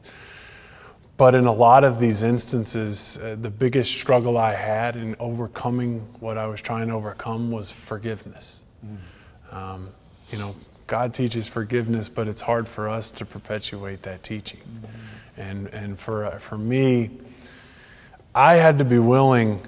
But 1.17 1.33
in 1.33 1.47
a 1.47 1.51
lot 1.51 1.83
of 1.83 1.99
these 1.99 2.21
instances, 2.21 3.17
uh, 3.17 3.35
the 3.41 3.49
biggest 3.49 3.97
struggle 3.97 4.37
I 4.37 4.53
had 4.53 4.95
in 4.95 5.15
overcoming 5.19 6.01
what 6.19 6.37
I 6.37 6.45
was 6.45 6.61
trying 6.61 6.89
to 6.89 6.93
overcome 6.93 7.49
was 7.49 7.71
forgiveness. 7.71 8.63
Mm. 8.85 9.55
Um, 9.55 9.89
you 10.31 10.37
know, 10.37 10.55
God 10.85 11.15
teaches 11.15 11.47
forgiveness, 11.47 12.07
but 12.07 12.27
it's 12.27 12.41
hard 12.41 12.67
for 12.67 12.87
us 12.87 13.11
to 13.11 13.25
perpetuate 13.25 14.03
that 14.03 14.21
teaching. 14.21 14.59
Mm-hmm. 14.59 15.41
And, 15.41 15.67
and 15.67 15.99
for, 15.99 16.25
uh, 16.25 16.37
for 16.37 16.57
me, 16.57 17.11
I 18.35 18.55
had 18.55 18.77
to 18.77 18.85
be 18.85 18.99
willing 18.99 19.59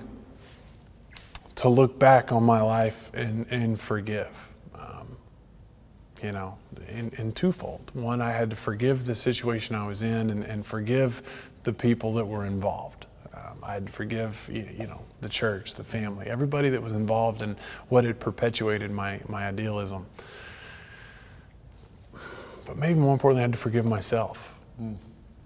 to 1.56 1.70
look 1.70 1.98
back 1.98 2.32
on 2.32 2.44
my 2.44 2.62
life 2.62 3.12
and, 3.14 3.48
and 3.50 3.80
forgive. 3.80 4.49
You 6.24 6.34
know, 6.34 6.58
in, 6.90 7.12
in, 7.18 7.32
twofold. 7.32 7.92
One, 7.94 8.22
I 8.22 8.32
had 8.32 8.50
to 8.50 8.56
forgive 8.56 9.06
the 9.06 9.16
situation 9.16 9.74
I 9.74 9.88
was 9.88 10.04
in 10.04 10.30
and, 10.30 10.44
and 10.44 10.66
forgive 10.66 11.22
the 11.64 11.72
people 11.72 12.14
that 12.14 12.26
were 12.26 12.46
involved. 12.46 13.06
Um, 13.34 13.58
I 13.64 13.74
had 13.74 13.86
to 13.86 13.92
forgive, 13.92 14.50
you, 14.52 14.68
you 14.78 14.88
know, 14.88 15.02
the 15.22 15.30
church, 15.30 15.76
the 15.76 15.84
family, 15.84 16.28
everybody 16.28 16.68
that 16.70 16.82
was 16.82 16.92
involved 16.92 17.42
in 17.42 17.56
what 17.88 18.04
had 18.04 18.20
perpetuated 18.20 18.92
my, 18.92 19.22
my 19.30 19.48
idealism. 19.48 20.06
But 22.66 22.78
maybe 22.78 23.00
more 23.00 23.14
importantly, 23.14 23.42
I 23.42 23.44
had 23.44 23.54
to 23.54 23.58
forgive 23.58 23.86
myself. 23.86 24.54
Mm. 24.82 24.96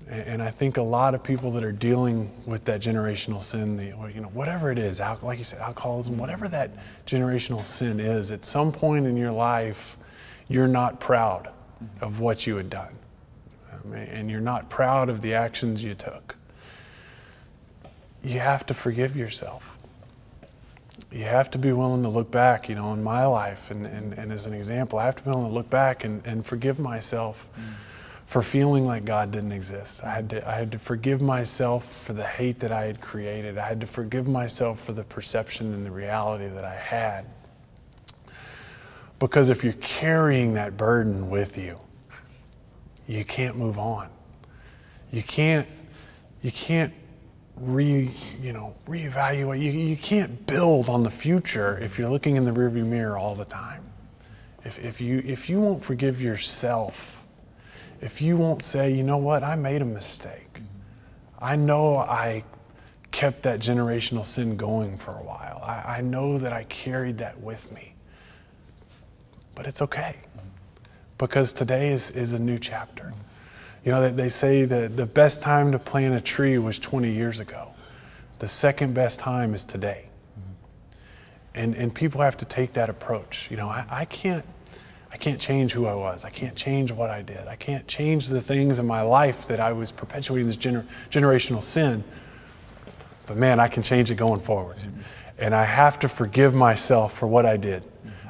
And 0.09 0.43
I 0.43 0.49
think 0.49 0.77
a 0.77 0.81
lot 0.81 1.15
of 1.15 1.23
people 1.23 1.49
that 1.51 1.63
are 1.63 1.71
dealing 1.71 2.29
with 2.45 2.65
that 2.65 2.81
generational 2.81 3.41
sin, 3.41 3.77
the, 3.77 3.85
you 4.13 4.19
know, 4.19 4.27
whatever 4.29 4.69
it 4.69 4.77
is, 4.77 4.99
like 5.21 5.37
you 5.37 5.45
said, 5.45 5.61
alcoholism, 5.61 6.17
whatever 6.17 6.49
that 6.49 6.71
generational 7.05 7.65
sin 7.65 8.01
is, 8.01 8.29
at 8.29 8.43
some 8.43 8.71
point 8.71 9.05
in 9.05 9.15
your 9.15 9.31
life, 9.31 9.95
you're 10.47 10.67
not 10.67 10.99
proud 10.99 11.49
of 12.01 12.19
what 12.19 12.47
you 12.47 12.57
had 12.57 12.69
done. 12.69 12.95
and 13.93 14.31
you're 14.31 14.39
not 14.39 14.69
proud 14.69 15.09
of 15.09 15.21
the 15.21 15.33
actions 15.33 15.83
you 15.83 15.93
took. 15.93 16.37
You 18.23 18.39
have 18.39 18.65
to 18.67 18.73
forgive 18.73 19.15
yourself. 19.15 19.77
You 21.11 21.25
have 21.25 21.51
to 21.51 21.57
be 21.57 21.73
willing 21.73 22.03
to 22.03 22.09
look 22.09 22.31
back, 22.31 22.69
you 22.69 22.75
know, 22.75 22.93
in 22.93 23.03
my 23.03 23.25
life, 23.25 23.71
and, 23.71 23.85
and, 23.85 24.13
and 24.13 24.31
as 24.31 24.47
an 24.47 24.53
example, 24.53 24.99
I 24.99 25.05
have 25.05 25.17
to 25.17 25.23
be 25.23 25.31
willing 25.31 25.47
to 25.47 25.53
look 25.53 25.69
back 25.69 26.05
and, 26.05 26.25
and 26.25 26.45
forgive 26.45 26.79
myself. 26.79 27.49
Mm 27.59 27.73
for 28.33 28.41
feeling 28.41 28.85
like 28.85 29.05
God 29.05 29.29
didn't 29.31 29.51
exist. 29.51 30.03
I 30.03 30.11
had, 30.11 30.29
to, 30.31 30.49
I 30.49 30.53
had 30.53 30.71
to 30.71 30.79
forgive 30.79 31.21
myself 31.21 32.03
for 32.03 32.13
the 32.13 32.25
hate 32.25 32.59
that 32.61 32.71
I 32.71 32.85
had 32.85 32.99
created. 33.01 33.59
I 33.59 33.67
had 33.67 33.81
to 33.81 33.85
forgive 33.87 34.27
myself 34.27 34.79
for 34.79 34.93
the 34.93 35.03
perception 35.03 35.71
and 35.73 35.85
the 35.85 35.91
reality 35.91 36.47
that 36.47 36.63
I 36.63 36.75
had. 36.75 37.25
Because 39.23 39.47
if 39.47 39.63
you're 39.63 39.71
carrying 39.79 40.55
that 40.55 40.75
burden 40.75 41.29
with 41.29 41.57
you, 41.57 41.79
you 43.07 43.23
can't 43.23 43.55
move 43.55 43.79
on. 43.79 44.09
You 45.13 45.23
can't, 45.23 45.65
you 46.41 46.51
can't 46.51 46.93
re, 47.55 48.11
you 48.41 48.51
know, 48.51 48.75
reevaluate. 48.85 49.61
You, 49.61 49.71
you 49.71 49.95
can't 49.95 50.45
build 50.45 50.89
on 50.89 51.03
the 51.03 51.09
future 51.09 51.79
if 51.81 51.97
you're 51.97 52.09
looking 52.09 52.35
in 52.35 52.43
the 52.43 52.51
rearview 52.51 52.85
mirror 52.85 53.17
all 53.17 53.33
the 53.33 53.45
time. 53.45 53.85
If, 54.65 54.83
if, 54.83 54.99
you, 54.99 55.23
if 55.25 55.49
you 55.49 55.61
won't 55.61 55.85
forgive 55.85 56.21
yourself, 56.21 57.25
if 58.01 58.21
you 58.21 58.35
won't 58.35 58.61
say, 58.61 58.91
you 58.91 59.03
know 59.03 59.19
what, 59.19 59.41
I 59.41 59.55
made 59.55 59.81
a 59.81 59.85
mistake. 59.85 60.59
I 61.39 61.55
know 61.55 61.95
I 61.95 62.43
kept 63.11 63.43
that 63.43 63.61
generational 63.61 64.25
sin 64.25 64.57
going 64.57 64.97
for 64.97 65.11
a 65.11 65.23
while. 65.23 65.61
I, 65.63 65.99
I 65.99 66.01
know 66.01 66.37
that 66.39 66.51
I 66.51 66.65
carried 66.65 67.19
that 67.19 67.39
with 67.39 67.71
me. 67.71 67.92
But 69.55 69.67
it's 69.67 69.81
okay 69.81 70.17
because 71.17 71.53
today 71.53 71.91
is, 71.91 72.11
is 72.11 72.33
a 72.33 72.39
new 72.39 72.57
chapter. 72.57 73.13
You 73.85 73.91
know, 73.91 74.01
they, 74.01 74.23
they 74.23 74.29
say 74.29 74.65
that 74.65 74.97
the 74.97 75.05
best 75.05 75.41
time 75.41 75.71
to 75.71 75.79
plant 75.79 76.15
a 76.15 76.21
tree 76.21 76.57
was 76.57 76.79
20 76.79 77.11
years 77.11 77.39
ago. 77.39 77.73
The 78.39 78.47
second 78.47 78.93
best 78.93 79.19
time 79.19 79.53
is 79.53 79.63
today. 79.63 80.05
And, 81.55 81.75
and 81.75 81.93
people 81.93 82.21
have 82.21 82.37
to 82.37 82.45
take 82.45 82.73
that 82.73 82.89
approach. 82.89 83.49
You 83.51 83.57
know, 83.57 83.69
I, 83.69 83.85
I 83.89 84.05
can't 84.05 84.45
I 85.13 85.17
can't 85.17 85.39
change 85.39 85.73
who 85.73 85.85
I 85.85 85.93
was. 85.93 86.25
I 86.25 86.31
can't 86.31 86.55
change 86.55 86.91
what 86.91 87.11
I 87.11 87.21
did. 87.21 87.47
I 87.47 87.55
can't 87.55 87.87
change 87.87 88.29
the 88.29 88.41
things 88.41 88.79
in 88.79 88.87
my 88.87 89.03
life 89.03 89.45
that 89.45 89.59
I 89.59 89.71
was 89.71 89.91
perpetuating 89.91 90.47
this 90.47 90.57
gener- 90.57 90.87
generational 91.11 91.61
sin. 91.61 92.03
But 93.27 93.37
man, 93.37 93.59
I 93.59 93.67
can 93.67 93.83
change 93.83 94.09
it 94.09 94.15
going 94.15 94.39
forward. 94.39 94.77
And 95.37 95.53
I 95.53 95.65
have 95.65 95.99
to 95.99 96.09
forgive 96.09 96.55
myself 96.55 97.15
for 97.15 97.27
what 97.27 97.45
I 97.45 97.57
did. 97.57 97.83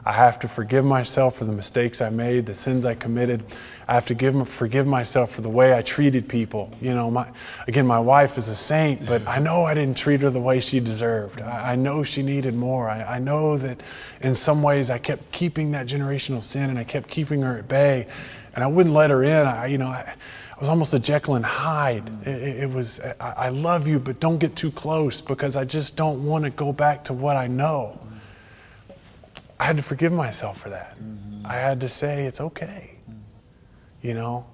I 0.05 0.11
have 0.11 0.37
to 0.39 0.49
forgive 0.49 0.83
myself 0.83 1.37
for 1.37 1.45
the 1.45 1.53
mistakes 1.53 2.01
I 2.01 2.09
made, 2.09 2.45
the 2.45 2.53
sins 2.53 2.85
I 2.85 2.93
committed. 2.93 3.43
I 3.87 3.93
have 3.93 4.05
to 4.07 4.13
give, 4.13 4.49
forgive 4.49 4.85
myself 4.85 5.31
for 5.31 5.41
the 5.41 5.49
way 5.49 5.77
I 5.77 5.81
treated 5.81 6.27
people. 6.27 6.69
You 6.81 6.93
know, 6.93 7.09
my, 7.09 7.29
again, 7.67 7.87
my 7.87 7.99
wife 7.99 8.37
is 8.37 8.49
a 8.49 8.55
saint, 8.55 9.05
but 9.05 9.25
I 9.25 9.39
know 9.39 9.63
I 9.63 9.73
didn't 9.73 9.97
treat 9.97 10.21
her 10.21 10.29
the 10.29 10.41
way 10.41 10.59
she 10.59 10.81
deserved. 10.81 11.41
I, 11.41 11.73
I 11.73 11.75
know 11.75 12.03
she 12.03 12.21
needed 12.21 12.53
more. 12.53 12.89
I, 12.89 13.15
I, 13.15 13.19
know 13.19 13.57
that 13.57 13.81
in 14.19 14.35
some 14.35 14.61
ways 14.61 14.89
I 14.89 14.97
kept 14.97 15.31
keeping 15.31 15.71
that 15.71 15.87
generational 15.87 16.41
sin 16.41 16.69
and 16.69 16.77
I 16.77 16.83
kept 16.83 17.09
keeping 17.09 17.41
her 17.41 17.57
at 17.57 17.69
bay, 17.69 18.07
and 18.55 18.63
I 18.63 18.67
wouldn't 18.67 18.93
let 18.93 19.09
her 19.09 19.23
in. 19.23 19.47
I, 19.47 19.67
you 19.67 19.77
know, 19.77 19.87
I, 19.87 20.13
I 20.51 20.59
was 20.59 20.67
almost 20.67 20.93
a 20.93 20.99
Jekyll 20.99 21.35
and 21.35 21.45
Hyde. 21.45 22.09
It, 22.27 22.63
it 22.63 22.69
was, 22.69 22.99
I, 23.21 23.33
I 23.37 23.49
love 23.49 23.87
you, 23.87 23.99
but 23.99 24.19
don't 24.19 24.37
get 24.37 24.55
too 24.57 24.71
close 24.71 25.21
because 25.21 25.55
I 25.55 25.63
just 25.63 25.95
don't 25.95 26.25
want 26.25 26.43
to 26.43 26.49
go 26.49 26.73
back 26.73 27.05
to 27.05 27.13
what 27.13 27.37
I 27.37 27.47
know. 27.47 27.99
I 29.63 29.67
had 29.67 29.77
to 29.77 29.83
forgive 29.83 30.11
myself 30.11 30.57
for 30.59 30.71
that. 30.71 30.97
Mm-hmm. 31.01 31.47
I 31.47 31.53
had 31.53 31.79
to 31.79 31.87
say, 31.87 32.25
it's 32.25 32.41
okay. 32.41 32.97
Mm-hmm. 33.09 33.19
You 34.01 34.13
know, 34.13 34.45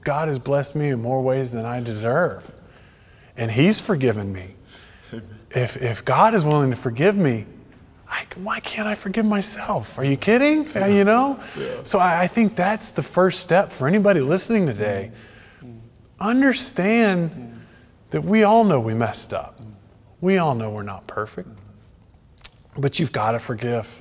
God 0.00 0.28
has 0.28 0.38
blessed 0.38 0.74
me 0.74 0.88
in 0.88 1.02
more 1.02 1.20
ways 1.20 1.52
than 1.52 1.66
I 1.66 1.80
deserve. 1.80 2.50
And 3.36 3.50
He's 3.50 3.80
forgiven 3.80 4.32
me. 4.32 4.54
if, 5.50 5.76
if 5.82 6.06
God 6.06 6.32
is 6.32 6.42
willing 6.42 6.70
to 6.70 6.76
forgive 6.76 7.18
me, 7.18 7.44
I, 8.08 8.24
why 8.36 8.60
can't 8.60 8.88
I 8.88 8.94
forgive 8.94 9.26
myself? 9.26 9.98
Are 9.98 10.06
you 10.06 10.16
kidding? 10.16 10.64
Yeah. 10.74 10.86
You 10.86 11.04
know? 11.04 11.38
Yeah. 11.58 11.82
So 11.82 11.98
I, 11.98 12.22
I, 12.22 12.26
think 12.26 12.56
that's 12.56 12.92
the 12.92 13.02
first 13.02 13.40
step 13.40 13.70
for 13.70 13.86
anybody 13.86 14.20
listening 14.20 14.66
today. 14.66 15.12
Mm-hmm. 15.58 15.76
Understand 16.18 17.30
mm-hmm. 17.30 17.58
that 18.08 18.24
we 18.24 18.44
all 18.44 18.64
know 18.64 18.80
we 18.80 18.94
messed 18.94 19.34
up. 19.34 19.60
We 20.22 20.38
all 20.38 20.54
know 20.54 20.70
we're 20.70 20.82
not 20.82 21.06
perfect. 21.06 21.50
But 22.78 22.98
you've 22.98 23.12
got 23.12 23.32
to 23.32 23.38
forgive 23.38 24.00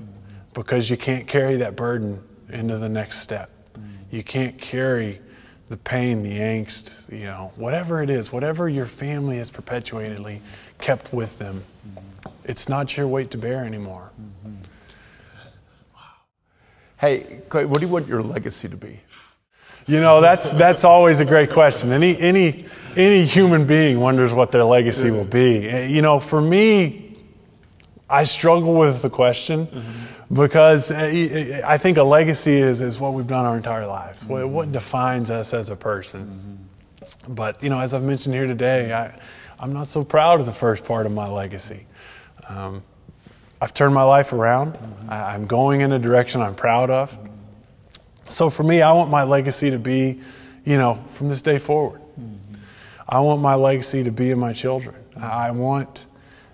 because 0.54 0.90
you 0.90 0.98
can't 0.98 1.28
carry 1.28 1.58
that 1.58 1.76
burden 1.76 2.22
into 2.50 2.78
the 2.78 2.90
next 2.90 3.20
step. 3.20 3.52
Mm. 3.74 3.82
You 4.12 4.24
can't 4.24 4.58
carry 4.58 5.20
the 5.70 5.78
pain, 5.78 6.24
the 6.24 6.40
angst, 6.40 7.12
you 7.12 7.26
know, 7.26 7.52
whatever 7.56 8.02
it 8.02 8.10
is, 8.10 8.34
whatever 8.34 8.68
your 8.68 8.88
family 8.88 9.38
has 9.38 9.52
perpetuatedly 9.52 10.42
kept 10.80 11.14
with 11.14 11.38
them, 11.38 11.64
mm-hmm. 11.88 12.30
it's 12.44 12.68
not 12.68 12.98
your 12.98 13.08
weight 13.08 13.30
to 13.32 13.38
bear 13.38 13.64
anymore. 13.64 14.10
Mm-hmm. 14.20 14.56
Hey, 16.98 17.20
what 17.52 17.80
do 17.80 17.86
you 17.86 17.92
want 17.92 18.08
your 18.08 18.24
legacy 18.24 18.68
to 18.68 18.76
be? 18.76 19.00
You 19.88 20.02
know, 20.02 20.20
that's 20.22 20.54
that's 20.54 20.84
always 20.84 21.20
a 21.22 21.26
great 21.26 21.50
question. 21.50 21.94
Any 21.94 22.20
any 22.20 22.66
any 22.98 23.24
human 23.26 23.66
being 23.66 24.00
wonders 24.00 24.34
what 24.34 24.52
their 24.52 24.66
legacy 24.66 25.10
will 25.10 25.24
be. 25.24 25.68
Eh, 25.68 25.88
you 25.88 26.02
know, 26.02 26.20
for 26.20 26.42
me, 26.42 27.16
I 28.10 28.26
struggle 28.26 28.74
with 28.74 29.02
the 29.02 29.10
question. 29.10 29.68
Mm-hmm 29.68 30.19
because 30.32 30.92
uh, 30.92 31.62
I 31.66 31.78
think 31.78 31.98
a 31.98 32.04
legacy 32.04 32.58
is, 32.58 32.82
is 32.82 33.00
what 33.00 33.14
we've 33.14 33.28
done 33.28 33.46
our 33.46 33.58
entire 33.58 33.88
lives, 33.88 34.24
mm-hmm. 34.24 34.34
what, 34.34 34.50
what, 34.50 34.72
defines 34.72 35.30
us 35.32 35.54
as 35.54 35.70
a 35.70 35.76
person. 35.76 36.68
Mm-hmm. 37.02 37.34
But, 37.34 37.64
you 37.64 37.70
know, 37.70 37.80
as 37.80 37.94
I've 37.94 38.04
mentioned 38.04 38.36
here 38.36 38.46
today, 38.46 38.94
I, 38.94 39.20
I'm 39.60 39.74
not 39.74 39.88
so 39.88 40.04
proud 40.04 40.40
of 40.40 40.46
the 40.46 40.52
first 40.52 40.86
part 40.86 41.06
of 41.06 41.12
my 41.12 41.28
legacy. 41.28 41.86
Um, 42.48 42.84
I've 43.62 43.74
turned 43.74 43.94
my 43.94 44.04
life 44.04 44.32
around. 44.32 44.74
Mm-hmm. 44.74 45.10
I, 45.10 45.34
am 45.34 45.46
going 45.48 45.82
in 45.82 45.92
a 45.92 46.00
direction 46.00 46.42
I'm 46.42 46.56
proud 46.56 46.90
of. 46.90 47.18
So 48.26 48.50
for 48.50 48.64
me, 48.64 48.82
I 48.84 48.92
want 48.92 49.10
my 49.10 49.24
legacy 49.24 49.72
to 49.72 49.80
be, 49.80 50.20
you 50.64 50.78
know, 50.78 51.04
from 51.12 51.30
this 51.30 51.42
day 51.42 51.58
forward. 51.58 52.02
Mm-hmm. 52.02 52.56
I 53.08 53.20
want 53.22 53.42
my 53.42 53.56
legacy 53.56 54.04
to 54.04 54.12
be 54.12 54.30
in 54.30 54.38
my 54.38 54.54
children. 54.54 54.96
I 55.18 55.50
want 55.50 56.06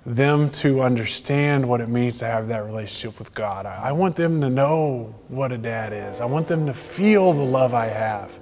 them 0.06 0.52
to 0.52 0.82
understand 0.82 1.68
what 1.68 1.82
it 1.82 1.90
means 1.90 2.20
to 2.20 2.26
have 2.26 2.48
that 2.50 2.64
relationship 2.66 3.18
with 3.18 3.34
God. 3.34 3.66
I, 3.66 3.92
want 3.92 4.16
them 4.16 4.40
to 4.42 4.50
know 4.50 5.16
what 5.30 5.52
a 5.52 5.58
dad 5.58 5.94
is. 5.94 6.22
I 6.22 6.26
want 6.26 6.48
them 6.48 6.68
to 6.68 6.74
feel 6.74 7.34
the 7.34 7.44
love 7.44 7.74
I 7.74 7.88
have. 7.88 8.40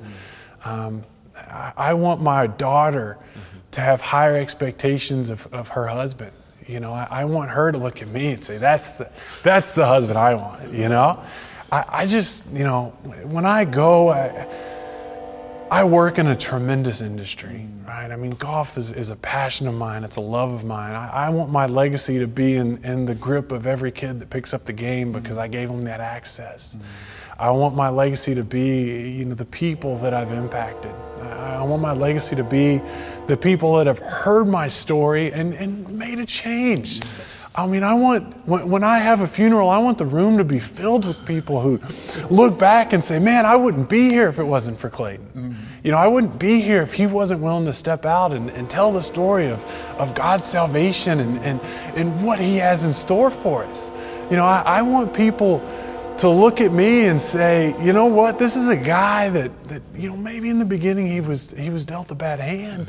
Um, 0.65 1.03
I, 1.49 1.93
want 1.93 2.21
my 2.21 2.47
daughter 2.47 3.17
to 3.71 3.81
have 3.81 4.01
higher 4.01 4.35
expectations 4.35 5.29
of, 5.29 5.47
of 5.53 5.69
her 5.69 5.87
husband. 5.87 6.31
You 6.67 6.79
know, 6.81 6.93
I, 6.93 7.07
I, 7.09 7.25
want 7.25 7.49
her 7.51 7.71
to 7.71 7.77
look 7.77 8.01
at 8.01 8.07
me 8.09 8.33
and 8.33 8.43
say, 8.43 8.57
that's 8.57 8.93
the, 8.93 9.09
that's 9.41 9.73
the 9.73 9.85
husband 9.85 10.17
I 10.17 10.35
want, 10.35 10.71
you 10.71 10.89
know? 10.89 11.21
I, 11.71 11.85
I 11.89 12.05
just, 12.05 12.45
you 12.51 12.63
know, 12.63 12.89
when 13.25 13.45
I 13.45 13.65
go, 13.65 14.09
I, 14.09 14.47
I 15.73 15.83
work 15.85 16.19
in 16.19 16.27
a 16.27 16.35
tremendous 16.35 17.01
industry, 17.01 17.65
right? 17.87 18.11
I 18.11 18.15
mean, 18.15 18.33
golf 18.33 18.77
is, 18.77 18.91
is 18.91 19.09
a 19.09 19.15
passion 19.15 19.67
of 19.67 19.73
mine, 19.73 20.03
it's 20.03 20.17
a 20.17 20.21
love 20.21 20.53
of 20.53 20.63
mine. 20.63 20.93
I, 20.93 21.09
I 21.09 21.29
want 21.31 21.49
my 21.49 21.65
legacy 21.65 22.19
to 22.19 22.27
be 22.27 22.57
in, 22.57 22.77
in 22.83 23.05
the 23.05 23.15
grip 23.15 23.51
of 23.51 23.65
every 23.65 23.91
kid 23.91 24.19
that 24.19 24.29
picks 24.29 24.53
up 24.53 24.65
the 24.65 24.73
game 24.73 25.11
because 25.11 25.39
I 25.39 25.47
gave 25.47 25.69
them 25.69 25.81
that 25.81 25.99
access. 25.99 26.75
Mm-hmm. 26.75 26.85
I 27.43 27.51
want 27.51 27.75
my 27.75 27.89
legacy 27.89 28.33
to 28.35 28.43
be, 28.45 29.11
you 29.17 29.25
know, 29.25 29.35
the 29.35 29.43
people 29.43 29.97
that 29.97 30.13
I've 30.13 30.31
impacted. 30.31 30.95
I, 31.21 31.61
want 31.63 31.81
my 31.81 31.91
legacy 31.91 32.37
to 32.37 32.43
be 32.43 32.81
the 33.27 33.35
people 33.35 33.75
that 33.75 33.87
have 33.87 33.99
heard 33.99 34.47
my 34.47 34.69
story 34.69 35.29
and, 35.33 35.53
and 35.53 35.89
made 35.89 36.19
a 36.19 36.25
change. 36.25 37.01
I 37.53 37.67
mean, 37.67 37.83
I 37.83 37.95
want, 37.95 38.33
when, 38.47 38.69
when 38.69 38.83
I 38.85 38.99
have 38.99 39.19
a 39.19 39.27
funeral, 39.27 39.69
I 39.69 39.77
want 39.79 39.97
the 39.97 40.05
room 40.05 40.37
to 40.37 40.45
be 40.45 40.57
filled 40.57 41.05
with 41.05 41.25
people 41.25 41.59
who 41.59 41.81
look 42.33 42.57
back 42.57 42.93
and 42.93 43.03
say, 43.03 43.19
man, 43.19 43.45
I 43.45 43.57
wouldn't 43.57 43.89
be 43.89 44.07
here 44.07 44.29
if 44.29 44.39
it 44.39 44.45
wasn't 44.45 44.77
for 44.77 44.89
Clayton. 44.89 45.25
Mm-hmm. 45.35 45.53
You 45.83 45.91
know, 45.91 45.97
I 45.97 46.07
wouldn't 46.07 46.39
be 46.39 46.61
here 46.61 46.81
if 46.81 46.93
he 46.93 47.07
wasn't 47.07 47.41
willing 47.41 47.65
to 47.65 47.73
step 47.73 48.05
out 48.05 48.31
and, 48.31 48.51
and 48.51 48.69
tell 48.69 48.93
the 48.93 49.01
story 49.01 49.49
of, 49.49 49.65
of 49.99 50.15
God's 50.15 50.45
salvation 50.45 51.19
and, 51.19 51.39
and, 51.39 51.59
and 51.97 52.25
what 52.25 52.39
he 52.39 52.55
has 52.55 52.85
in 52.85 52.93
store 52.93 53.29
for 53.29 53.65
us. 53.65 53.91
You 54.31 54.37
know, 54.37 54.45
I, 54.45 54.63
I 54.65 54.81
want 54.81 55.13
people 55.13 55.61
to 56.17 56.29
look 56.29 56.61
at 56.61 56.71
me 56.71 57.05
and 57.05 57.19
say, 57.19 57.75
you 57.83 57.93
know 57.93 58.05
what, 58.05 58.39
this 58.39 58.55
is 58.55 58.69
a 58.69 58.77
guy 58.77 59.29
that, 59.29 59.63
that 59.65 59.81
you 59.93 60.09
know, 60.09 60.17
maybe 60.17 60.49
in 60.49 60.59
the 60.59 60.65
beginning 60.65 61.07
he 61.07 61.21
was, 61.21 61.51
he 61.51 61.69
was 61.69 61.85
dealt 61.85 62.11
a 62.11 62.15
bad 62.15 62.39
hand, 62.39 62.87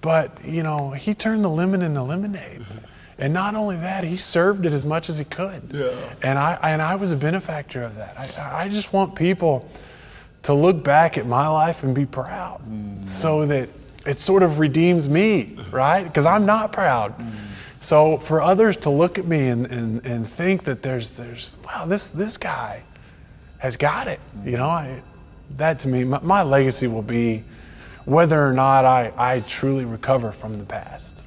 but, 0.00 0.44
you 0.44 0.62
know, 0.62 0.90
he 0.90 1.14
turned 1.14 1.44
the 1.44 1.48
lemon 1.48 1.82
into 1.82 2.02
lemonade. 2.02 2.62
And 3.16 3.32
not 3.32 3.54
only 3.54 3.76
that, 3.76 4.04
he 4.04 4.16
served 4.16 4.66
it 4.66 4.72
as 4.72 4.84
much 4.84 5.08
as 5.08 5.18
he 5.18 5.24
could. 5.24 5.62
Yeah. 5.70 5.94
And 6.22 6.36
I 6.36 6.58
and 6.62 6.82
I 6.82 6.96
was 6.96 7.12
a 7.12 7.16
benefactor 7.16 7.84
of 7.84 7.94
that. 7.94 8.18
I, 8.18 8.64
I 8.64 8.68
just 8.68 8.92
want 8.92 9.14
people 9.14 9.70
to 10.42 10.52
look 10.52 10.82
back 10.82 11.16
at 11.16 11.24
my 11.26 11.46
life 11.46 11.84
and 11.84 11.94
be 11.94 12.06
proud, 12.06 12.60
mm. 12.68 13.06
so 13.06 13.46
that 13.46 13.68
it 14.04 14.18
sort 14.18 14.42
of 14.42 14.58
redeems 14.58 15.08
me, 15.08 15.56
right? 15.70 16.02
Because 16.02 16.26
I'm 16.26 16.44
not 16.44 16.72
proud. 16.72 17.16
Mm. 17.16 17.32
So 17.84 18.16
for 18.16 18.40
others 18.40 18.78
to 18.78 18.90
look 18.90 19.18
at 19.18 19.26
me 19.26 19.48
and, 19.48 19.66
and, 19.66 20.06
and 20.06 20.26
think 20.26 20.64
that 20.64 20.80
there's 20.80 21.10
there's 21.10 21.58
wow 21.66 21.84
this 21.84 22.12
this 22.12 22.38
guy 22.38 22.82
has 23.58 23.76
got 23.76 24.06
it, 24.06 24.20
you 24.42 24.56
know, 24.56 24.68
I, 24.68 25.02
that 25.58 25.80
to 25.80 25.88
me 25.88 26.02
my, 26.02 26.18
my 26.22 26.42
legacy 26.42 26.86
will 26.86 27.02
be 27.02 27.44
whether 28.06 28.42
or 28.42 28.54
not 28.54 28.86
I, 28.86 29.12
I 29.18 29.40
truly 29.40 29.84
recover 29.84 30.32
from 30.32 30.56
the 30.56 30.64
past 30.64 31.24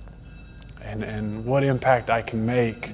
and, 0.82 1.04
and 1.04 1.46
what 1.46 1.64
impact 1.64 2.10
I 2.10 2.24
can 2.24 2.44
make, 2.44 2.94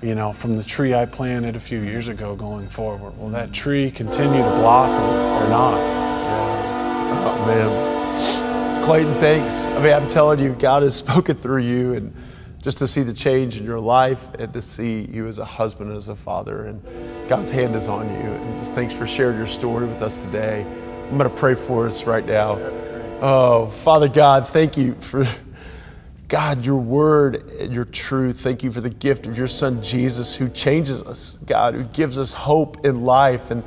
you 0.00 0.14
know, 0.14 0.32
from 0.32 0.56
the 0.56 0.62
tree 0.62 0.94
I 0.94 1.04
planted 1.04 1.56
a 1.56 1.60
few 1.60 1.80
years 1.80 2.08
ago 2.08 2.34
going 2.36 2.70
forward. 2.70 3.18
Will 3.18 3.28
that 3.30 3.52
tree 3.52 3.90
continue 3.90 4.42
to 4.42 4.50
blossom 4.50 5.04
or 5.04 5.48
not? 5.50 5.76
Yeah. 5.76 7.26
Oh, 7.26 7.44
man. 7.46 8.82
Clayton, 8.82 9.12
thanks. 9.16 9.66
I 9.66 9.82
mean, 9.82 9.92
I'm 9.92 10.08
telling 10.08 10.40
you, 10.40 10.54
God 10.54 10.82
has 10.82 10.96
spoken 11.06 11.36
through 11.36 11.62
you 11.64 11.92
and 11.92 12.14
just 12.62 12.78
to 12.78 12.88
see 12.88 13.02
the 13.02 13.12
change 13.12 13.58
in 13.58 13.64
your 13.64 13.80
life 13.80 14.34
and 14.34 14.52
to 14.52 14.60
see 14.60 15.02
you 15.02 15.28
as 15.28 15.38
a 15.38 15.44
husband, 15.44 15.92
as 15.92 16.08
a 16.08 16.16
father, 16.16 16.66
and 16.66 16.82
God's 17.28 17.50
hand 17.50 17.76
is 17.76 17.88
on 17.88 18.08
you. 18.08 18.30
And 18.30 18.56
just 18.56 18.74
thanks 18.74 18.94
for 18.94 19.06
sharing 19.06 19.36
your 19.36 19.46
story 19.46 19.86
with 19.86 20.02
us 20.02 20.22
today. 20.22 20.66
I'm 21.08 21.16
going 21.16 21.30
to 21.30 21.36
pray 21.36 21.54
for 21.54 21.86
us 21.86 22.04
right 22.04 22.26
now. 22.26 22.58
Oh, 23.20 23.66
Father 23.66 24.08
God, 24.08 24.46
thank 24.46 24.76
you 24.76 24.94
for 24.94 25.24
God, 26.28 26.64
your 26.64 26.76
word 26.76 27.50
and 27.52 27.72
your 27.72 27.86
truth. 27.86 28.40
Thank 28.40 28.62
you 28.62 28.70
for 28.70 28.82
the 28.82 28.90
gift 28.90 29.26
of 29.26 29.38
your 29.38 29.48
son 29.48 29.82
Jesus 29.82 30.36
who 30.36 30.48
changes 30.50 31.02
us, 31.02 31.38
God, 31.46 31.74
who 31.74 31.84
gives 31.84 32.18
us 32.18 32.34
hope 32.34 32.84
in 32.84 33.02
life. 33.02 33.50
And, 33.50 33.64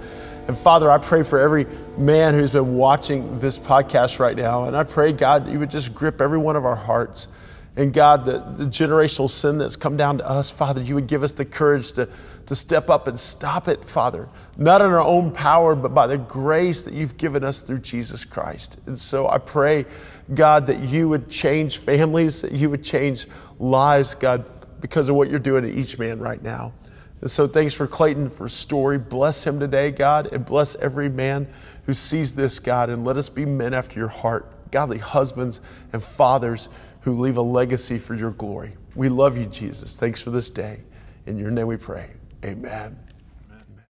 and 0.48 0.56
Father, 0.56 0.92
I 0.92 1.00
pray 1.00 1.24
for 1.24 1.40
every 1.40 1.66
man 1.98 2.36
who's 2.36 2.52
been 2.52 2.76
watching 2.76 3.40
this 3.40 3.58
podcast 3.58 4.20
right 4.20 4.38
now. 4.38 4.66
And 4.66 4.78
I 4.78 4.84
pray, 4.84 5.12
God, 5.12 5.50
you 5.50 5.58
would 5.58 5.72
just 5.72 5.96
grip 5.96 6.22
every 6.22 6.38
one 6.38 6.56
of 6.56 6.66
our 6.66 6.76
hearts. 6.76 7.30
And 7.78 7.94
God, 7.94 8.26
the, 8.26 8.40
the 8.40 8.66
generational 8.66 9.30
sin 9.30 9.58
that's 9.58 9.78
come 9.78 9.96
down 9.96 10.18
to 10.18 10.30
us, 10.30 10.52
Father, 10.52 10.82
you 10.82 10.96
would 10.96 11.08
give 11.08 11.24
us 11.24 11.32
the 11.32 11.46
courage 11.46 11.94
to, 11.94 12.10
to 12.48 12.56
step 12.56 12.90
up 12.90 13.08
and 13.08 13.18
stop 13.18 13.70
it, 13.70 13.86
Father. 13.86 14.28
Not 14.58 14.82
in 14.82 14.88
our 14.88 15.02
own 15.02 15.32
power, 15.32 15.74
but 15.74 15.94
by 15.94 16.08
the 16.08 16.18
grace 16.18 16.84
that 16.84 16.94
you've 16.94 17.16
given 17.16 17.46
us 17.46 17.62
through 17.62 17.80
Jesus 17.80 18.26
Christ. 18.26 18.82
And 18.88 18.98
so 18.98 19.30
I 19.30 19.38
pray, 19.38 19.86
God, 20.34 20.68
that 20.68 20.80
you 20.80 21.08
would 21.08 21.30
change 21.30 21.78
families, 21.78 22.42
that 22.42 22.52
you 22.52 22.70
would 22.70 22.84
change 22.84 23.28
lives, 23.58 24.16
God, 24.16 24.44
because 24.82 25.08
of 25.08 25.16
what 25.16 25.30
you're 25.30 25.40
doing 25.40 25.64
to 25.64 25.72
each 25.72 25.98
man 25.98 26.20
right 26.20 26.42
now. 26.44 26.74
And 27.22 27.30
so 27.30 27.48
thanks 27.48 27.74
for 27.74 27.88
Clayton 27.88 28.30
for 28.30 28.50
story. 28.50 28.98
Bless 28.98 29.46
him 29.48 29.60
today, 29.60 29.92
God, 29.92 30.34
and 30.34 30.46
bless 30.46 30.76
every 30.76 31.08
man 31.08 31.48
who 31.86 31.94
sees 31.94 32.34
this, 32.34 32.60
God, 32.60 32.90
and 32.90 33.06
let 33.06 33.16
us 33.16 33.30
be 33.30 33.46
men 33.46 33.74
after 33.74 33.98
your 33.98 34.10
heart, 34.10 34.72
godly 34.72 34.98
husbands 34.98 35.62
and 35.94 36.02
fathers 36.04 36.68
who 37.02 37.20
leave 37.20 37.38
a 37.38 37.42
legacy 37.42 37.98
for 37.98 38.16
your 38.16 38.32
glory. 38.32 38.74
We 38.96 39.10
love 39.10 39.38
you, 39.38 39.46
Jesus. 39.46 39.98
Thanks 39.98 40.22
for 40.22 40.30
this 40.30 40.50
day. 40.50 40.82
In 41.26 41.38
your 41.38 41.52
name 41.52 41.68
we 41.68 41.78
pray. 41.78 42.10
Amen. 42.44 42.98